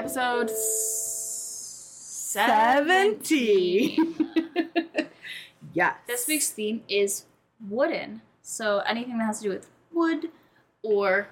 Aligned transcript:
episode 0.00 0.48
Seventy. 2.32 3.96
70. 3.96 3.98
yes. 5.74 5.96
this 6.06 6.26
week's 6.26 6.48
theme 6.50 6.82
is 6.88 7.26
wooden. 7.68 8.22
So 8.40 8.78
anything 8.86 9.18
that 9.18 9.24
has 9.26 9.40
to 9.40 9.44
do 9.44 9.50
with 9.50 9.68
wood 9.92 10.30
or 10.82 11.28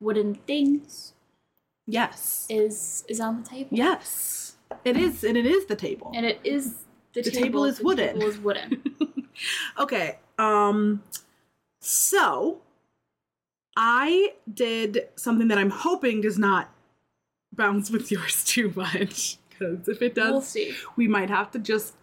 wooden 0.00 0.34
things 0.34 1.14
Yes. 1.86 2.46
is 2.50 3.04
is 3.08 3.20
on 3.20 3.42
the 3.42 3.48
table. 3.48 3.70
Yes. 3.72 4.56
It 4.84 4.98
is, 4.98 5.24
and 5.24 5.38
it 5.38 5.46
is 5.46 5.64
the 5.66 5.76
table. 5.76 6.12
And 6.14 6.26
it 6.26 6.40
is 6.44 6.74
the, 7.14 7.22
The 7.22 7.30
table 7.30 7.64
is 7.64 7.78
the 7.78 7.84
wooden. 7.84 8.14
table 8.18 8.28
is 8.28 8.36
wooden. 8.38 8.82
okay. 9.78 10.18
Um 10.38 11.02
so 11.80 12.60
I 13.78 14.34
did 14.52 15.08
something 15.16 15.48
that 15.48 15.56
I'm 15.58 15.70
hoping 15.70 16.20
does 16.20 16.38
not 16.38 16.68
bounce 17.56 17.90
with 17.90 18.10
yours 18.10 18.44
too 18.46 18.72
much. 18.74 19.38
Because 19.48 19.88
if 19.88 20.02
it 20.02 20.14
does, 20.14 20.30
we'll 20.32 20.40
see. 20.42 20.74
we 20.96 21.06
might 21.08 21.30
have 21.30 21.50
to 21.52 21.58
just 21.58 21.94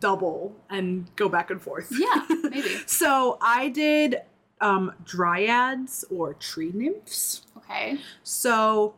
double 0.00 0.54
and 0.70 1.14
go 1.16 1.28
back 1.28 1.50
and 1.50 1.60
forth. 1.60 1.92
Yeah, 1.92 2.24
maybe. 2.44 2.78
so 2.86 3.38
I 3.40 3.68
did 3.68 4.22
um 4.60 4.92
dryads 5.04 6.04
or 6.10 6.34
tree 6.34 6.70
nymphs. 6.72 7.42
Okay. 7.56 7.98
So 8.22 8.94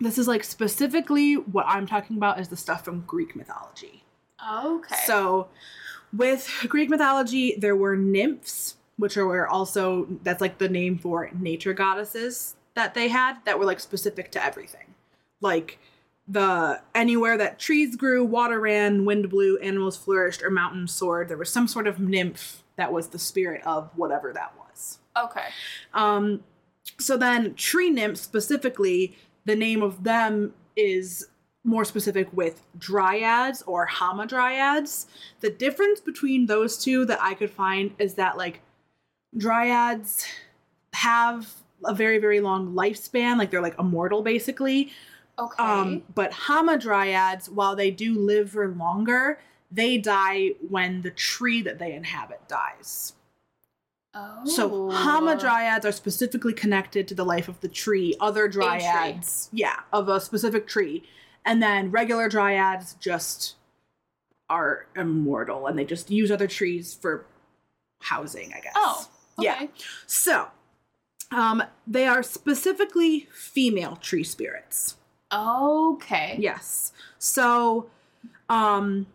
this 0.00 0.16
is 0.18 0.26
like 0.28 0.44
specifically 0.44 1.34
what 1.34 1.66
I'm 1.68 1.86
talking 1.86 2.16
about 2.16 2.40
is 2.40 2.48
the 2.48 2.56
stuff 2.56 2.84
from 2.84 3.00
Greek 3.02 3.36
mythology. 3.36 4.04
Okay. 4.52 4.96
So 5.04 5.48
with 6.16 6.50
Greek 6.68 6.88
mythology, 6.88 7.54
there 7.58 7.76
were 7.76 7.96
nymphs, 7.96 8.76
which 8.96 9.16
are 9.16 9.46
also 9.46 10.06
that's 10.22 10.40
like 10.40 10.58
the 10.58 10.68
name 10.68 10.96
for 10.98 11.30
nature 11.38 11.74
goddesses 11.74 12.56
that 12.74 12.94
they 12.94 13.08
had 13.08 13.36
that 13.44 13.58
were 13.58 13.64
like 13.66 13.80
specific 13.80 14.30
to 14.32 14.42
everything. 14.44 14.94
Like 15.40 15.78
the 16.26 16.80
anywhere 16.94 17.38
that 17.38 17.58
trees 17.58 17.96
grew, 17.96 18.24
water 18.24 18.60
ran, 18.60 19.04
wind 19.04 19.30
blew, 19.30 19.58
animals 19.58 19.96
flourished, 19.96 20.42
or 20.42 20.50
mountains 20.50 20.92
soared, 20.92 21.28
there 21.28 21.36
was 21.36 21.50
some 21.50 21.66
sort 21.66 21.86
of 21.86 21.98
nymph 21.98 22.62
that 22.76 22.92
was 22.92 23.08
the 23.08 23.18
spirit 23.18 23.62
of 23.64 23.90
whatever 23.96 24.32
that 24.32 24.52
was. 24.56 24.98
okay. 25.16 25.46
Um, 25.94 26.44
so 26.98 27.16
then 27.16 27.54
tree 27.54 27.90
nymphs 27.90 28.20
specifically, 28.20 29.16
the 29.44 29.56
name 29.56 29.82
of 29.82 30.04
them 30.04 30.54
is 30.76 31.26
more 31.64 31.84
specific 31.84 32.28
with 32.32 32.62
dryads 32.78 33.62
or 33.66 33.86
hamadryads. 33.86 35.06
The 35.40 35.50
difference 35.50 36.00
between 36.00 36.46
those 36.46 36.78
two 36.82 37.04
that 37.06 37.18
I 37.20 37.34
could 37.34 37.50
find 37.50 37.92
is 37.98 38.14
that 38.14 38.36
like 38.36 38.60
dryads 39.36 40.24
have 40.94 41.52
a 41.84 41.94
very 41.94 42.18
very 42.18 42.40
long 42.40 42.74
lifespan, 42.74 43.38
like 43.38 43.50
they're 43.50 43.62
like 43.62 43.78
immortal 43.78 44.22
basically. 44.22 44.92
Okay. 45.38 45.62
Um, 45.62 46.02
but 46.14 46.32
hamadryads, 46.32 47.48
while 47.48 47.76
they 47.76 47.90
do 47.90 48.18
live 48.18 48.50
for 48.50 48.68
longer, 48.68 49.38
they 49.70 49.98
die 49.98 50.50
when 50.68 51.02
the 51.02 51.10
tree 51.10 51.62
that 51.62 51.78
they 51.78 51.92
inhabit 51.92 52.40
dies. 52.48 53.14
oh. 54.14 54.44
So 54.44 54.70
hamadryads 54.90 55.84
are 55.84 55.92
specifically 55.92 56.52
connected 56.52 57.06
to 57.08 57.14
the 57.14 57.24
life 57.24 57.48
of 57.48 57.60
the 57.60 57.68
tree. 57.68 58.14
Other 58.20 58.48
dryads, 58.48 59.48
yeah, 59.52 59.80
of 59.92 60.08
a 60.08 60.20
specific 60.20 60.66
tree, 60.66 61.04
and 61.44 61.62
then 61.62 61.90
regular 61.90 62.28
dryads 62.28 62.98
just 62.98 63.54
are 64.50 64.86
immortal 64.96 65.66
and 65.66 65.78
they 65.78 65.84
just 65.84 66.10
use 66.10 66.30
other 66.30 66.46
trees 66.46 66.98
for 67.00 67.26
housing, 68.00 68.52
I 68.54 68.60
guess. 68.60 68.72
Oh. 68.74 69.08
Okay. 69.38 69.46
yeah. 69.46 69.66
So, 70.06 70.48
um, 71.30 71.62
they 71.86 72.06
are 72.06 72.22
specifically 72.22 73.28
female 73.32 73.96
tree 73.96 74.24
spirits. 74.24 74.96
Okay. 75.32 76.36
Yes. 76.38 76.92
So, 77.18 77.90
um, 78.48 79.06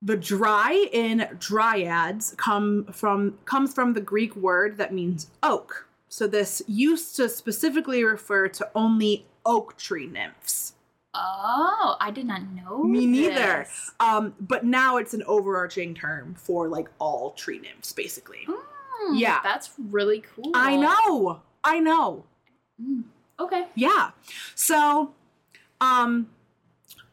the 0.00 0.16
dry 0.16 0.86
in 0.92 1.28
dryads 1.40 2.36
come 2.36 2.84
from 2.92 3.36
comes 3.44 3.74
from 3.74 3.94
the 3.94 4.00
Greek 4.00 4.36
word 4.36 4.76
that 4.78 4.94
means 4.94 5.28
oak. 5.42 5.88
So 6.08 6.26
this 6.26 6.62
used 6.66 7.16
to 7.16 7.28
specifically 7.28 8.04
refer 8.04 8.48
to 8.48 8.68
only 8.74 9.26
oak 9.44 9.76
tree 9.76 10.06
nymphs. 10.06 10.74
Oh, 11.14 11.96
I 12.00 12.10
did 12.12 12.26
not 12.26 12.42
know. 12.50 12.84
Me 12.84 13.06
neither. 13.06 13.34
this. 13.64 13.90
Um, 13.98 14.34
but 14.38 14.64
now 14.64 14.98
it's 14.98 15.14
an 15.14 15.24
overarching 15.26 15.94
term 15.94 16.34
for 16.36 16.68
like 16.68 16.88
all 17.00 17.32
tree 17.32 17.58
nymphs, 17.58 17.92
basically. 17.92 18.46
Hmm, 18.48 19.14
Yeah. 19.16 19.40
That's 19.42 19.70
really 19.78 20.22
cool. 20.34 20.52
I 20.54 20.76
know. 20.76 21.40
I 21.64 21.80
know. 21.80 22.24
Mm, 22.80 23.02
Okay. 23.40 23.66
Yeah. 23.74 24.10
So, 24.54 25.14
um, 25.80 26.28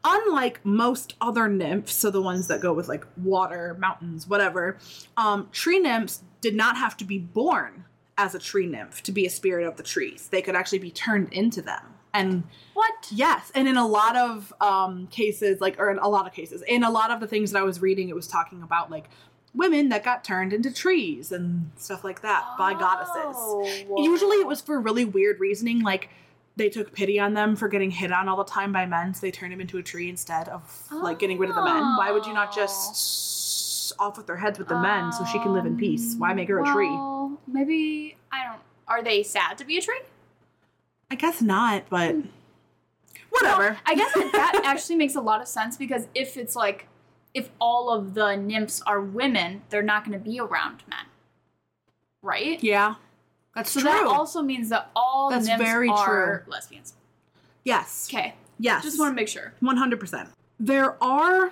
unlike 0.04 0.66
most 0.66 1.16
other 1.22 1.48
nymphs, 1.48 1.94
so 1.94 2.10
the 2.12 2.22
ones 2.22 2.48
that 2.48 2.62
go 2.62 2.74
with 2.74 2.88
like 2.88 3.06
water, 3.18 3.76
mountains, 3.80 4.28
whatever, 4.28 4.78
um, 5.18 5.50
tree 5.52 5.80
nymphs 5.80 6.24
did 6.42 6.56
not 6.56 6.78
have 6.78 6.96
to 6.98 7.06
be 7.06 7.18
born 7.18 7.86
as 8.18 8.34
a 8.34 8.40
tree 8.40 8.66
nymph 8.68 9.04
to 9.04 9.12
be 9.12 9.26
a 9.26 9.30
spirit 9.30 9.68
of 9.68 9.78
the 9.78 9.84
trees. 9.84 10.30
They 10.30 10.42
could 10.42 10.56
actually 10.56 10.80
be 10.80 10.92
turned 10.92 11.34
into 11.34 11.62
them. 11.62 11.82
And 12.14 12.44
What? 12.76 13.10
yes, 13.12 13.52
and 13.54 13.68
in 13.68 13.76
a 13.76 13.86
lot 13.86 14.16
of 14.16 14.54
um, 14.62 15.08
cases, 15.08 15.60
like, 15.60 15.78
or 15.80 15.92
in 15.92 15.98
a 16.00 16.08
lot 16.08 16.26
of 16.26 16.32
cases, 16.34 16.64
in 16.66 16.84
a 16.86 16.90
lot 16.90 17.12
of 17.12 17.20
the 17.20 17.28
things 17.28 17.52
that 17.52 17.60
I 17.60 17.64
was 17.64 17.82
reading, 17.82 18.08
it 18.08 18.16
was 18.16 18.28
talking 18.28 18.62
about 18.62 18.90
like 18.90 19.10
women 19.56 19.90
that 19.90 20.04
got 20.04 20.24
turned 20.24 20.54
into 20.54 20.72
trees 20.72 21.32
and 21.32 21.72
stuff 21.78 22.04
like 22.04 22.22
that 22.22 22.46
by 22.58 22.74
goddesses. 22.74 23.36
Oh, 23.38 24.04
Usually 24.04 24.38
it 24.38 24.48
was 24.48 24.62
for 24.62 24.80
really 24.80 25.06
weird 25.06 25.40
reasoning, 25.40 25.82
like 25.82 26.10
they 26.56 26.70
took 26.70 26.94
pity 26.94 27.20
on 27.20 27.34
them 27.34 27.56
for 27.56 27.68
getting 27.68 27.92
hit 27.92 28.12
on 28.12 28.30
all 28.30 28.38
the 28.38 28.44
time 28.44 28.72
by 28.72 28.86
men, 28.86 29.14
so 29.14 29.22
they 29.22 29.32
turned 29.32 29.54
him 29.54 29.62
into 29.62 29.78
a 29.78 29.84
tree 29.84 30.10
instead 30.10 30.48
of 30.50 30.88
like 30.92 31.20
getting 31.20 31.38
rid 31.38 31.50
of 31.50 31.56
the 31.56 31.64
men. 31.64 31.82
Why 31.98 32.12
would 32.12 32.26
you 32.26 32.34
not 32.34 32.56
just 32.56 33.94
oh. 34.00 34.08
off 34.08 34.18
with 34.18 34.28
their 34.28 34.38
heads 34.38 34.60
with 34.60 34.68
the 34.68 34.80
men 34.80 35.12
so 35.12 35.26
she 35.26 35.40
can 35.40 35.54
live 35.54 35.66
in 35.66 35.78
peace? 35.78 36.16
Why 36.18 36.34
make 36.34 36.50
her 36.50 36.62
a 36.62 36.74
tree? 36.74 36.98
Maybe 37.48 38.18
I 38.32 38.46
don't. 38.46 38.62
Are 38.88 39.04
they 39.04 39.24
sad 39.24 39.58
to 39.58 39.66
be 39.66 39.78
a 39.78 39.82
tree? 39.82 40.02
I 41.12 41.16
guess 41.16 41.42
not, 41.42 41.84
but 41.90 42.12
hmm. 42.12 42.22
whatever. 43.30 43.70
Well, 43.70 43.78
I 43.86 43.96
guess 43.96 44.14
that, 44.14 44.32
that 44.32 44.62
actually 44.66 44.96
makes 44.96 45.16
a 45.16 45.22
lot 45.22 45.42
of 45.42 45.48
sense 45.48 45.78
because 45.78 46.08
if 46.16 46.38
it's 46.38 46.56
like, 46.56 46.88
if 47.36 47.50
all 47.62 47.90
of 47.92 48.16
the 48.16 48.36
nymphs 48.36 48.82
are 48.88 49.00
women, 49.02 49.62
they're 49.70 49.84
not 49.84 50.04
going 50.06 50.18
to 50.18 50.24
be 50.24 50.40
around 50.40 50.82
men, 50.88 51.06
right? 52.24 52.64
yeah, 52.64 52.96
that's 53.54 53.70
So 53.70 53.82
true. 53.82 53.90
that 53.92 54.06
also 54.08 54.42
means 54.42 54.70
that 54.70 54.90
all 54.96 55.30
That's 55.30 55.46
nymphs 55.46 55.64
very 55.64 55.90
are 55.90 56.42
true. 56.46 56.52
lesbians. 56.52 56.94
yes, 57.64 58.08
Okay, 58.10 58.34
yes. 58.58 58.84
just 58.84 58.98
want 58.98 59.12
to 59.12 59.16
make 59.16 59.28
sure. 59.28 59.54
100%. 59.62 60.30
There 60.60 61.02
are 61.04 61.52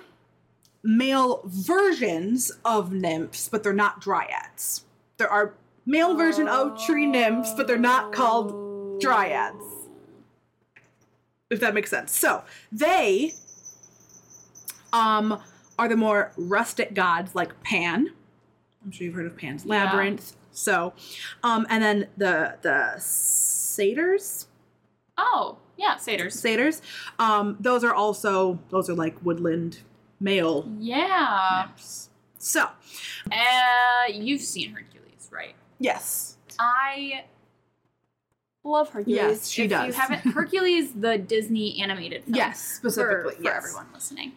male 0.82 1.42
versions 1.44 2.50
of 2.64 2.92
nymphs, 2.92 3.48
but 3.48 3.62
they're 3.62 3.72
not 3.74 4.00
dryads. 4.00 4.82
There 5.18 5.28
are 5.30 5.52
male 5.86 6.16
version 6.16 6.48
of 6.48 6.82
tree 6.84 7.06
nymphs, 7.06 7.52
but 7.54 7.66
they're 7.66 7.78
not 7.78 8.12
called 8.12 9.00
dryads. 9.00 9.62
If 11.50 11.60
that 11.60 11.74
makes 11.74 11.90
sense. 11.90 12.16
So, 12.18 12.42
they 12.72 13.34
um 14.92 15.40
are 15.78 15.88
the 15.88 15.96
more 15.96 16.32
rustic 16.36 16.94
gods 16.94 17.34
like 17.34 17.62
Pan. 17.62 18.10
I'm 18.84 18.90
sure 18.90 19.06
you've 19.06 19.14
heard 19.14 19.26
of 19.26 19.36
Pan's 19.36 19.64
Yeah. 19.64 19.84
Labyrinth. 19.84 20.36
So, 20.52 20.92
um 21.42 21.66
and 21.68 21.82
then 21.82 22.08
the 22.16 22.56
the 22.62 22.94
satyrs 22.98 24.46
Oh, 25.16 25.58
yeah, 25.76 25.96
satyrs. 25.96 26.38
satyrs. 26.38 26.82
Um, 27.20 27.56
those 27.60 27.84
are 27.84 27.94
also 27.94 28.58
those 28.70 28.88
are 28.90 28.94
like 28.94 29.16
woodland 29.24 29.78
male 30.20 30.68
Yeah. 30.78 31.66
nymphs. 31.68 32.10
So 32.38 32.68
Uh, 33.30 34.06
you've 34.12 34.42
seen 34.42 34.72
Hercules, 34.74 35.28
right? 35.32 35.54
yes, 35.78 36.36
I 36.58 37.24
love 38.62 38.90
Hercules. 38.90 39.16
Yes, 39.16 39.48
she 39.48 39.64
if 39.64 39.70
does. 39.70 39.86
You 39.88 39.92
haven't 40.00 40.18
Hercules, 40.34 40.92
the 40.94 41.18
Disney 41.18 41.80
animated 41.80 42.24
film. 42.24 42.34
yes, 42.36 42.60
specifically 42.60 43.32
for, 43.34 43.36
for 43.38 43.42
yes. 43.44 43.56
everyone 43.56 43.86
listening. 43.94 44.32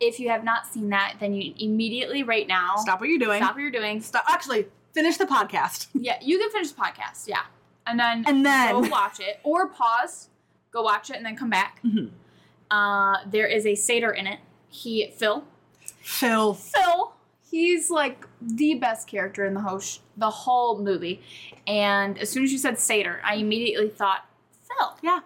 If 0.00 0.18
you 0.18 0.30
have 0.30 0.42
not 0.44 0.66
seen 0.66 0.88
that, 0.90 1.16
then 1.20 1.34
you 1.34 1.52
immediately 1.58 2.22
right 2.22 2.48
now 2.48 2.76
Stop 2.78 3.00
what 3.00 3.08
you're 3.10 3.18
doing. 3.18 3.42
stop 3.42 3.54
what 3.54 3.60
you're 3.60 3.70
doing. 3.70 4.00
Stop. 4.00 4.24
Actually, 4.28 4.66
finish 4.94 5.16
the 5.18 5.26
podcast, 5.26 5.88
Yeah, 5.94 6.18
you 6.22 6.38
can 6.38 6.50
finish 6.50 6.70
the 6.72 6.80
podcast. 6.80 7.28
Yeah, 7.28 7.42
and 7.86 7.98
then 8.00 8.24
and 8.26 8.38
go 8.44 8.50
then 8.82 8.90
watch 8.90 9.20
it 9.20 9.40
or 9.42 9.68
pause, 9.68 10.28
go 10.72 10.82
watch 10.82 11.10
it, 11.10 11.16
and 11.16 11.26
then 11.26 11.36
come 11.36 11.50
back. 11.50 11.80
Mhm. 11.84 12.10
Uh, 12.70 13.18
there 13.30 13.46
is 13.46 13.66
a 13.66 13.74
satyr 13.74 14.10
in 14.12 14.26
it. 14.26 14.38
He 14.68 15.10
Phil. 15.16 15.44
Phil. 16.02 16.54
Phil. 16.54 17.12
He's 17.50 17.90
like 17.90 18.26
the 18.40 18.74
best 18.74 19.08
character 19.08 19.44
in 19.44 19.54
the 19.54 19.60
whole 19.60 19.80
sh- 19.80 19.98
the 20.16 20.30
whole 20.30 20.78
movie. 20.80 21.20
And 21.66 22.16
as 22.18 22.30
soon 22.30 22.44
as 22.44 22.52
you 22.52 22.58
said 22.58 22.78
satyr, 22.78 23.20
I 23.24 23.34
immediately 23.34 23.88
thought 23.88 24.24
Phil. 24.62 24.96
Yeah, 25.02 25.20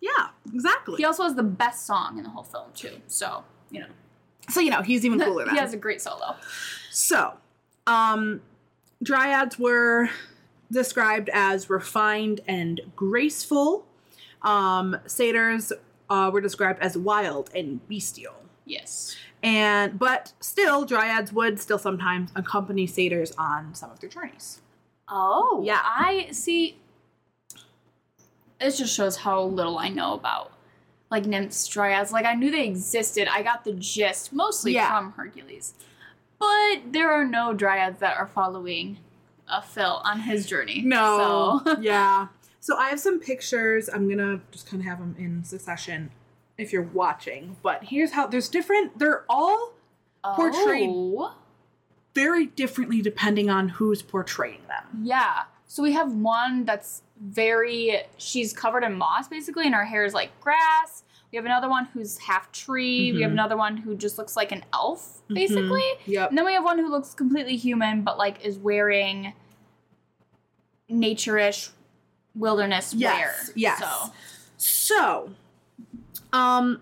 yeah, 0.00 0.28
exactly. 0.52 0.96
He 0.96 1.04
also 1.04 1.22
has 1.22 1.34
the 1.36 1.42
best 1.44 1.86
song 1.86 2.18
in 2.18 2.24
the 2.24 2.30
whole 2.30 2.42
film 2.42 2.72
too. 2.74 3.00
So 3.06 3.44
you 3.70 3.80
know, 3.80 3.86
so 4.48 4.60
you 4.60 4.70
know 4.70 4.82
he's 4.82 5.04
even 5.04 5.20
cooler. 5.20 5.48
he 5.50 5.56
has 5.56 5.72
a 5.72 5.76
great 5.76 6.00
solo. 6.00 6.36
So, 6.90 7.34
um, 7.86 8.40
dryads 9.02 9.58
were 9.58 10.10
described 10.70 11.30
as 11.32 11.70
refined 11.70 12.40
and 12.46 12.80
graceful. 12.96 13.86
Um, 14.42 14.96
satyrs 15.06 15.72
uh, 16.10 16.30
were 16.32 16.40
described 16.40 16.80
as 16.80 16.96
wild 16.96 17.50
and 17.54 17.86
bestial. 17.88 18.34
Yes. 18.64 19.16
And 19.42 19.98
but 19.98 20.32
still, 20.40 20.84
dryads 20.86 21.32
would 21.32 21.60
still 21.60 21.78
sometimes 21.78 22.30
accompany 22.36 22.86
satyrs 22.86 23.32
on 23.36 23.74
some 23.74 23.90
of 23.90 24.00
their 24.00 24.10
journeys. 24.10 24.60
Oh. 25.08 25.62
Yeah. 25.64 25.80
I 25.82 26.28
see. 26.30 26.78
This 28.60 28.78
just 28.78 28.94
shows 28.94 29.16
how 29.16 29.42
little 29.42 29.78
I 29.78 29.88
know 29.88 30.14
about 30.14 30.51
like 31.12 31.26
nymphs, 31.26 31.68
dryads. 31.68 32.10
Like 32.10 32.24
I 32.26 32.34
knew 32.34 32.50
they 32.50 32.66
existed. 32.66 33.28
I 33.30 33.42
got 33.42 33.64
the 33.64 33.72
gist 33.74 34.32
mostly 34.32 34.72
Yeah. 34.72 34.88
from 34.88 35.12
Hercules, 35.12 35.74
but 36.40 36.80
there 36.92 37.12
are 37.12 37.24
no 37.24 37.54
dryads 37.54 38.00
that 38.00 38.16
are 38.16 38.26
following 38.26 38.96
a 39.46 39.62
Phil 39.62 40.00
on 40.04 40.20
his 40.20 40.46
journey. 40.46 40.82
No. 40.84 41.60
So. 41.64 41.76
yeah. 41.80 42.28
So 42.58 42.76
I 42.76 42.88
have 42.88 42.98
some 43.00 43.20
pictures. 43.20 43.88
I'm 43.92 44.08
gonna 44.08 44.40
just 44.50 44.68
kind 44.68 44.80
of 44.82 44.86
have 44.86 44.98
them 44.98 45.14
in 45.18 45.44
succession 45.44 46.10
if 46.58 46.72
you're 46.72 46.82
watching. 46.82 47.56
But 47.62 47.84
here's 47.84 48.12
how 48.12 48.26
there's 48.26 48.48
different. 48.48 48.98
They're 48.98 49.24
all 49.28 49.74
Portrayed. 50.24 50.88
Oh. 50.90 51.34
very 52.14 52.46
differently 52.46 53.02
depending 53.02 53.50
on 53.50 53.68
who's 53.68 54.00
portraying 54.02 54.60
them. 54.68 55.02
Yeah. 55.02 55.42
So 55.66 55.82
we 55.82 55.92
have 55.92 56.12
one 56.12 56.64
that's 56.64 57.02
very 57.20 58.02
she's 58.18 58.52
covered 58.52 58.84
in 58.84 58.94
moss 58.94 59.26
basically 59.28 59.64
and 59.66 59.74
her 59.74 59.84
hair 59.84 60.04
is 60.04 60.14
like 60.14 60.30
grass. 60.40 61.01
We 61.32 61.36
have 61.36 61.46
another 61.46 61.68
one 61.70 61.86
who's 61.86 62.18
half 62.18 62.52
tree. 62.52 63.10
We 63.12 63.22
have 63.22 63.32
another 63.32 63.56
one 63.56 63.78
who 63.78 63.94
just 63.96 64.18
looks 64.18 64.36
like 64.36 64.52
an 64.52 64.64
elf 64.74 65.22
basically. 65.28 65.82
Yep. 66.04 66.28
And 66.28 66.36
then 66.36 66.44
we 66.44 66.52
have 66.52 66.62
one 66.62 66.78
who 66.78 66.90
looks 66.90 67.14
completely 67.14 67.56
human 67.56 68.02
but 68.02 68.18
like 68.18 68.44
is 68.44 68.58
wearing 68.58 69.32
nature-ish 70.90 71.70
wilderness 72.34 72.92
Yes, 72.94 73.14
wear. 73.46 73.52
yes. 73.56 73.78
So 73.78 74.12
So, 74.58 75.30
um, 76.34 76.80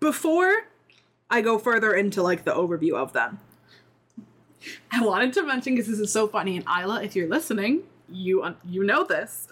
before 0.00 0.66
I 1.30 1.40
go 1.40 1.58
further 1.58 1.94
into 1.94 2.20
like 2.22 2.44
the 2.44 2.52
overview 2.52 2.94
of 2.94 3.12
them, 3.12 3.38
I 4.90 5.04
wanted 5.04 5.32
to 5.34 5.42
mention 5.44 5.74
because 5.74 5.88
this 5.88 5.98
is 6.00 6.12
so 6.12 6.26
funny. 6.26 6.56
And 6.56 6.66
Isla, 6.66 7.02
if 7.02 7.14
you're 7.16 7.28
listening, 7.28 7.82
you 8.10 8.42
un- 8.42 8.56
you 8.68 8.82
know 8.84 9.04
this. 9.04 9.46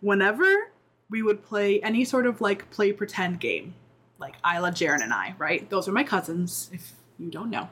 Whenever 0.00 0.70
we 1.10 1.22
would 1.22 1.44
play 1.44 1.80
any 1.82 2.04
sort 2.04 2.26
of 2.26 2.40
like 2.40 2.70
play 2.70 2.92
pretend 2.92 3.40
game, 3.40 3.74
like 4.18 4.36
Isla, 4.46 4.70
Jaren, 4.70 5.02
and 5.02 5.12
I, 5.12 5.34
right? 5.38 5.68
Those 5.68 5.88
are 5.88 5.92
my 5.92 6.04
cousins. 6.04 6.70
If 6.72 6.92
you 7.18 7.30
don't 7.30 7.50
know, 7.50 7.68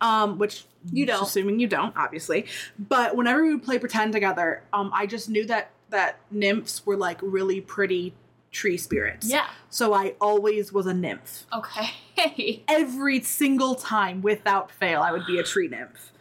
um, 0.00 0.38
which 0.38 0.64
You 0.90 1.06
don't. 1.06 1.22
assuming 1.22 1.60
you 1.60 1.68
don't, 1.68 1.96
obviously. 1.96 2.46
But 2.78 3.14
whenever 3.16 3.42
we 3.44 3.54
would 3.54 3.62
play 3.62 3.78
pretend 3.78 4.12
together, 4.12 4.62
um, 4.72 4.90
I 4.92 5.06
just 5.06 5.28
knew 5.28 5.46
that 5.46 5.70
that 5.90 6.18
nymphs 6.30 6.84
were 6.84 6.96
like 6.96 7.18
really 7.22 7.60
pretty 7.60 8.14
tree 8.50 8.76
spirits. 8.78 9.28
yeah. 9.30 9.46
So 9.70 9.92
I 9.92 10.14
always 10.20 10.72
was 10.72 10.86
a 10.86 10.94
nymph. 10.94 11.46
Okay. 11.52 12.64
Every 12.68 13.20
single 13.22 13.74
time, 13.74 14.22
without 14.22 14.70
fail, 14.70 15.02
I 15.02 15.12
would 15.12 15.26
be 15.26 15.38
a 15.38 15.42
tree 15.42 15.68
nymph. 15.68 16.12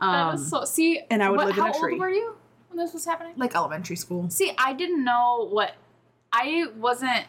that 0.00 0.06
Um, 0.06 0.34
is 0.34 0.48
so 0.50 0.64
see 0.64 1.00
and 1.10 1.22
I 1.22 1.28
would 1.30 1.36
what, 1.36 1.46
live 1.48 1.58
in 1.58 1.62
how 1.64 1.70
a 1.70 1.78
tree. 1.78 1.92
old 1.92 2.00
were 2.00 2.08
you 2.10 2.34
when 2.68 2.78
this 2.84 2.92
was 2.94 3.04
happening? 3.04 3.34
like 3.36 3.54
elementary 3.54 3.96
school. 3.96 4.28
See, 4.30 4.52
I 4.58 4.72
didn't 4.72 5.04
know 5.04 5.46
what 5.50 5.74
I 6.34 6.66
wasn't. 6.76 7.26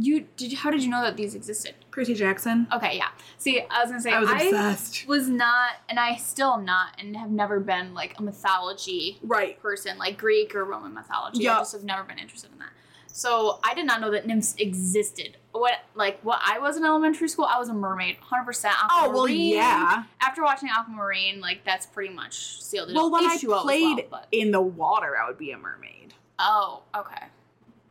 You 0.00 0.26
did? 0.36 0.52
How 0.54 0.70
did 0.70 0.82
you 0.84 0.90
know 0.90 1.02
that 1.02 1.16
these 1.16 1.34
existed? 1.34 1.74
Percy 1.90 2.14
Jackson. 2.14 2.68
Okay, 2.72 2.96
yeah. 2.96 3.08
See, 3.38 3.60
I 3.68 3.82
was 3.82 3.90
gonna 3.90 4.00
say 4.00 4.12
I 4.12 4.20
was 4.20 4.28
I 4.30 4.42
obsessed. 4.42 5.06
was 5.08 5.28
not, 5.28 5.72
and 5.88 5.98
I 5.98 6.16
still 6.16 6.54
am 6.54 6.64
not, 6.64 6.94
and 6.98 7.16
have 7.16 7.30
never 7.30 7.58
been 7.58 7.94
like 7.94 8.16
a 8.18 8.22
mythology 8.22 9.18
Right. 9.22 9.60
person, 9.60 9.98
like 9.98 10.16
Greek 10.18 10.54
or 10.54 10.64
Roman 10.64 10.94
mythology. 10.94 11.42
Yeah. 11.42 11.56
I 11.56 11.60
just 11.60 11.72
have 11.72 11.82
never 11.84 12.04
been 12.04 12.18
interested 12.18 12.50
in 12.52 12.58
that. 12.60 12.70
So 13.08 13.58
I 13.64 13.74
did 13.74 13.86
not 13.86 14.00
know 14.00 14.12
that 14.12 14.26
nymphs 14.26 14.54
existed. 14.58 15.38
What 15.50 15.72
like 15.96 16.20
what 16.22 16.38
I 16.46 16.60
was 16.60 16.76
in 16.76 16.84
elementary 16.84 17.26
school, 17.28 17.46
I 17.46 17.58
was 17.58 17.68
a 17.68 17.74
mermaid, 17.74 18.18
hundred 18.20 18.44
percent. 18.44 18.76
Oh 18.92 19.10
well, 19.12 19.26
yeah. 19.28 20.04
After 20.20 20.44
watching 20.44 20.68
Aquamarine, 20.68 21.40
like 21.40 21.64
that's 21.64 21.86
pretty 21.86 22.14
much 22.14 22.62
sealed 22.62 22.90
it. 22.90 22.94
Well, 22.94 23.10
when 23.10 23.24
I 23.24 23.36
H2O 23.36 23.56
as 23.56 23.62
played 23.62 23.96
well, 23.96 24.06
but- 24.10 24.28
in 24.30 24.52
the 24.52 24.60
water, 24.60 25.16
I 25.20 25.26
would 25.26 25.38
be 25.38 25.50
a 25.50 25.58
mermaid. 25.58 26.14
oh, 26.38 26.82
okay, 26.94 27.24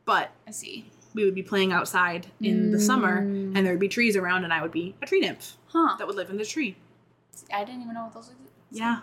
But 0.07 0.31
I 0.48 0.51
see. 0.51 0.89
we 1.13 1.24
would 1.25 1.36
be 1.36 1.44
playing 1.44 1.71
outside 1.71 2.27
in 2.42 2.71
the 2.71 2.80
summer, 2.80 3.21
Mm. 3.21 3.56
and 3.56 3.63
there 3.65 3.74
would 3.74 3.80
be 3.80 3.89
trees 3.89 4.15
around, 4.15 4.44
and 4.45 4.51
I 4.54 4.62
would 4.63 4.71
be 4.71 4.95
a 5.04 5.06
tree 5.06 5.19
nymph 5.19 5.57
Huh? 5.68 5.95
that 6.00 6.07
would 6.07 6.15
live 6.15 6.30
in 6.31 6.38
the 6.38 6.45
tree. 6.45 6.77
I 7.54 7.63
didn't 7.65 7.81
even 7.83 7.94
know 7.94 8.06
what 8.06 8.13
those. 8.13 8.30
Existed. 8.30 8.48
Yeah. 8.71 9.01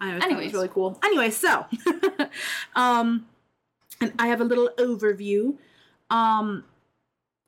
I 0.00 0.08
always 0.08 0.22
thought 0.22 0.30
it 0.30 0.34
was 0.34 0.38
Anyways. 0.38 0.52
really 0.52 0.68
cool. 0.68 0.98
Anyway, 1.02 1.30
so 1.30 1.66
um 2.76 3.26
and 4.00 4.12
I 4.18 4.26
have 4.28 4.40
a 4.40 4.44
little 4.44 4.68
overview. 4.78 5.56
Um 6.10 6.64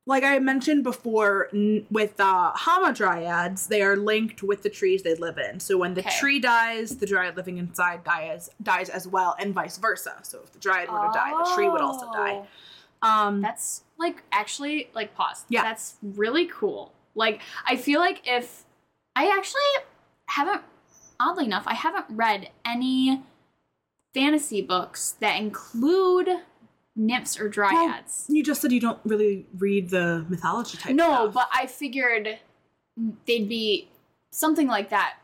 like 0.06 0.22
I 0.22 0.38
mentioned 0.38 0.84
before 0.84 1.48
n- 1.54 1.86
with 1.90 2.18
uh 2.20 2.52
hamadryads, 2.54 3.68
they 3.68 3.82
are 3.82 3.96
linked 3.96 4.42
with 4.42 4.62
the 4.62 4.68
trees 4.70 5.02
they 5.02 5.14
live 5.14 5.38
in. 5.38 5.60
So 5.60 5.78
when 5.78 5.94
the 5.94 6.00
Okay. 6.02 6.18
tree 6.18 6.40
dies, 6.40 6.96
the 6.96 7.06
dryad 7.06 7.36
living 7.36 7.58
inside 7.58 8.04
dies 8.04 8.50
dies 8.62 8.88
as 8.90 9.06
well 9.08 9.34
and 9.38 9.54
vice 9.54 9.78
versa. 9.78 10.14
So 10.22 10.40
if 10.44 10.52
the 10.52 10.58
dryad 10.58 10.90
were 10.90 11.00
to 11.00 11.10
die, 11.12 11.30
the 11.30 11.50
tree 11.54 11.68
would 11.68 11.80
also 11.80 12.10
die. 12.12 12.42
Oh. 13.02 13.08
Um 13.08 13.40
That's 13.40 13.82
like 13.98 14.22
actually 14.32 14.90
like 14.94 15.14
pause. 15.14 15.44
Yeah. 15.48 15.62
That's 15.62 15.94
really 16.02 16.46
cool. 16.46 16.92
Like 17.14 17.40
I 17.66 17.76
feel 17.76 18.00
like 18.00 18.22
if 18.26 18.64
I 19.16 19.28
actually 19.36 19.62
haven't 20.26 20.62
oddly 21.20 21.44
enough, 21.46 21.64
I 21.66 21.74
haven't 21.74 22.06
read 22.10 22.50
any 22.64 23.22
fantasy 24.12 24.60
books 24.62 25.12
that 25.20 25.38
include 25.40 26.28
nymphs 26.96 27.38
or 27.41 27.49
dryads. 27.49 28.26
you 28.29 28.43
just 28.43 28.62
said 28.62 28.70
you 28.73 28.81
don't 28.81 29.00
really 29.05 29.46
read 29.58 29.91
the 29.91 30.25
mythology 30.29 30.79
type 30.79 30.94
no, 30.94 31.05
stuff. 31.31 31.35
but 31.35 31.49
I 31.52 31.67
figured 31.67 32.38
they'd 33.26 33.49
be 33.49 33.88
something 34.31 34.69
like 34.69 34.91
that 34.91 35.14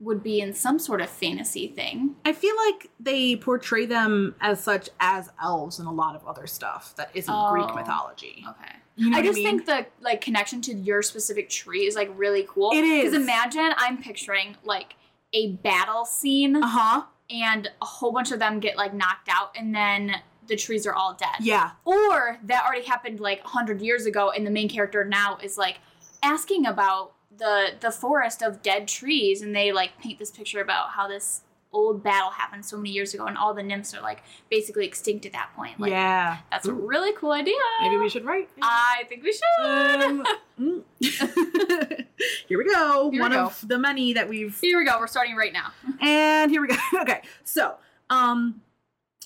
would 0.00 0.22
be 0.22 0.40
in 0.40 0.54
some 0.54 0.78
sort 0.78 1.00
of 1.00 1.08
fantasy 1.10 1.66
thing. 1.66 2.14
I 2.24 2.32
feel 2.32 2.54
like 2.66 2.88
they 3.00 3.34
portray 3.34 3.84
them 3.86 4.36
as 4.40 4.60
such 4.60 4.90
as 5.00 5.30
elves 5.42 5.78
and 5.80 5.88
a 5.88 5.90
lot 5.90 6.14
of 6.14 6.24
other 6.26 6.46
stuff 6.46 6.94
that 6.96 7.10
isn't 7.14 7.34
Greek 7.50 7.66
Oh. 7.68 7.74
mythology. 7.74 8.44
Okay. 8.48 8.76
You 8.96 9.10
know 9.10 9.18
I 9.18 9.22
just 9.22 9.36
mean? 9.36 9.44
think 9.46 9.66
the 9.66 9.86
like 10.00 10.20
connection 10.20 10.60
to 10.62 10.74
your 10.74 11.02
specific 11.02 11.48
tree 11.48 11.86
is 11.86 11.96
like 11.96 12.10
really 12.14 12.44
cool. 12.48 12.70
It 12.72 12.84
is. 12.84 13.10
because 13.10 13.22
imagine 13.22 13.72
I'm 13.76 13.96
picturing 14.00 14.56
like 14.64 14.94
a 15.32 15.52
battle 15.52 16.04
scene 16.04 16.56
Uh 16.56 16.66
huh. 16.66 17.02
and 17.30 17.68
a 17.82 17.84
whole 17.86 18.12
bunch 18.12 18.30
of 18.30 18.38
them 18.38 18.60
get 18.60 18.76
like 18.76 18.94
knocked 18.94 19.28
out 19.28 19.50
and 19.56 19.74
then 19.74 20.12
the 20.48 20.56
trees 20.56 20.86
are 20.86 20.94
all 20.94 21.14
dead. 21.14 21.36
Yeah. 21.40 21.72
Or 21.84 22.38
that 22.44 22.64
already 22.64 22.86
happened 22.86 23.20
like 23.20 23.42
hundred 23.42 23.80
years 23.80 24.06
ago 24.06 24.30
and 24.30 24.46
the 24.46 24.50
main 24.50 24.68
character 24.68 25.04
now 25.04 25.38
is 25.42 25.56
like 25.58 25.78
asking 26.22 26.66
about 26.66 27.12
the 27.36 27.74
the 27.80 27.90
forest 27.90 28.42
of 28.42 28.62
dead 28.62 28.88
trees 28.88 29.42
and 29.42 29.54
they 29.54 29.72
like 29.72 29.98
paint 30.00 30.18
this 30.18 30.30
picture 30.30 30.60
about 30.60 30.90
how 30.90 31.06
this 31.06 31.42
old 31.72 32.02
battle 32.02 32.30
happened 32.30 32.64
so 32.64 32.76
many 32.76 32.90
years 32.90 33.12
ago 33.12 33.26
and 33.26 33.36
all 33.36 33.52
the 33.52 33.62
nymphs 33.62 33.94
are 33.94 34.00
like 34.00 34.22
basically 34.50 34.86
extinct 34.86 35.26
at 35.26 35.32
that 35.32 35.50
point. 35.54 35.78
Like 35.78 35.90
yeah. 35.90 36.38
that's 36.50 36.66
a 36.66 36.72
really 36.72 37.12
cool 37.12 37.32
idea. 37.32 37.54
Maybe 37.82 37.96
we 37.96 38.08
should 38.08 38.24
write. 38.24 38.48
I 38.62 39.04
think 39.08 39.22
we 39.22 39.32
should. 39.32 39.64
Um, 39.64 40.24
mm. 40.60 40.82
here 42.48 42.58
we 42.58 42.64
go. 42.64 43.10
Here 43.10 43.12
we 43.12 43.20
One 43.20 43.32
go. 43.32 43.46
of 43.46 43.66
the 43.66 43.78
many 43.78 44.12
that 44.14 44.28
we've. 44.28 44.58
Here 44.60 44.78
we 44.78 44.84
go. 44.84 44.98
We're 44.98 45.06
starting 45.06 45.36
right 45.36 45.52
now. 45.52 45.72
And 46.00 46.50
here 46.50 46.60
we 46.60 46.68
go. 46.68 46.76
okay. 47.02 47.22
So, 47.44 47.76
um, 48.10 48.62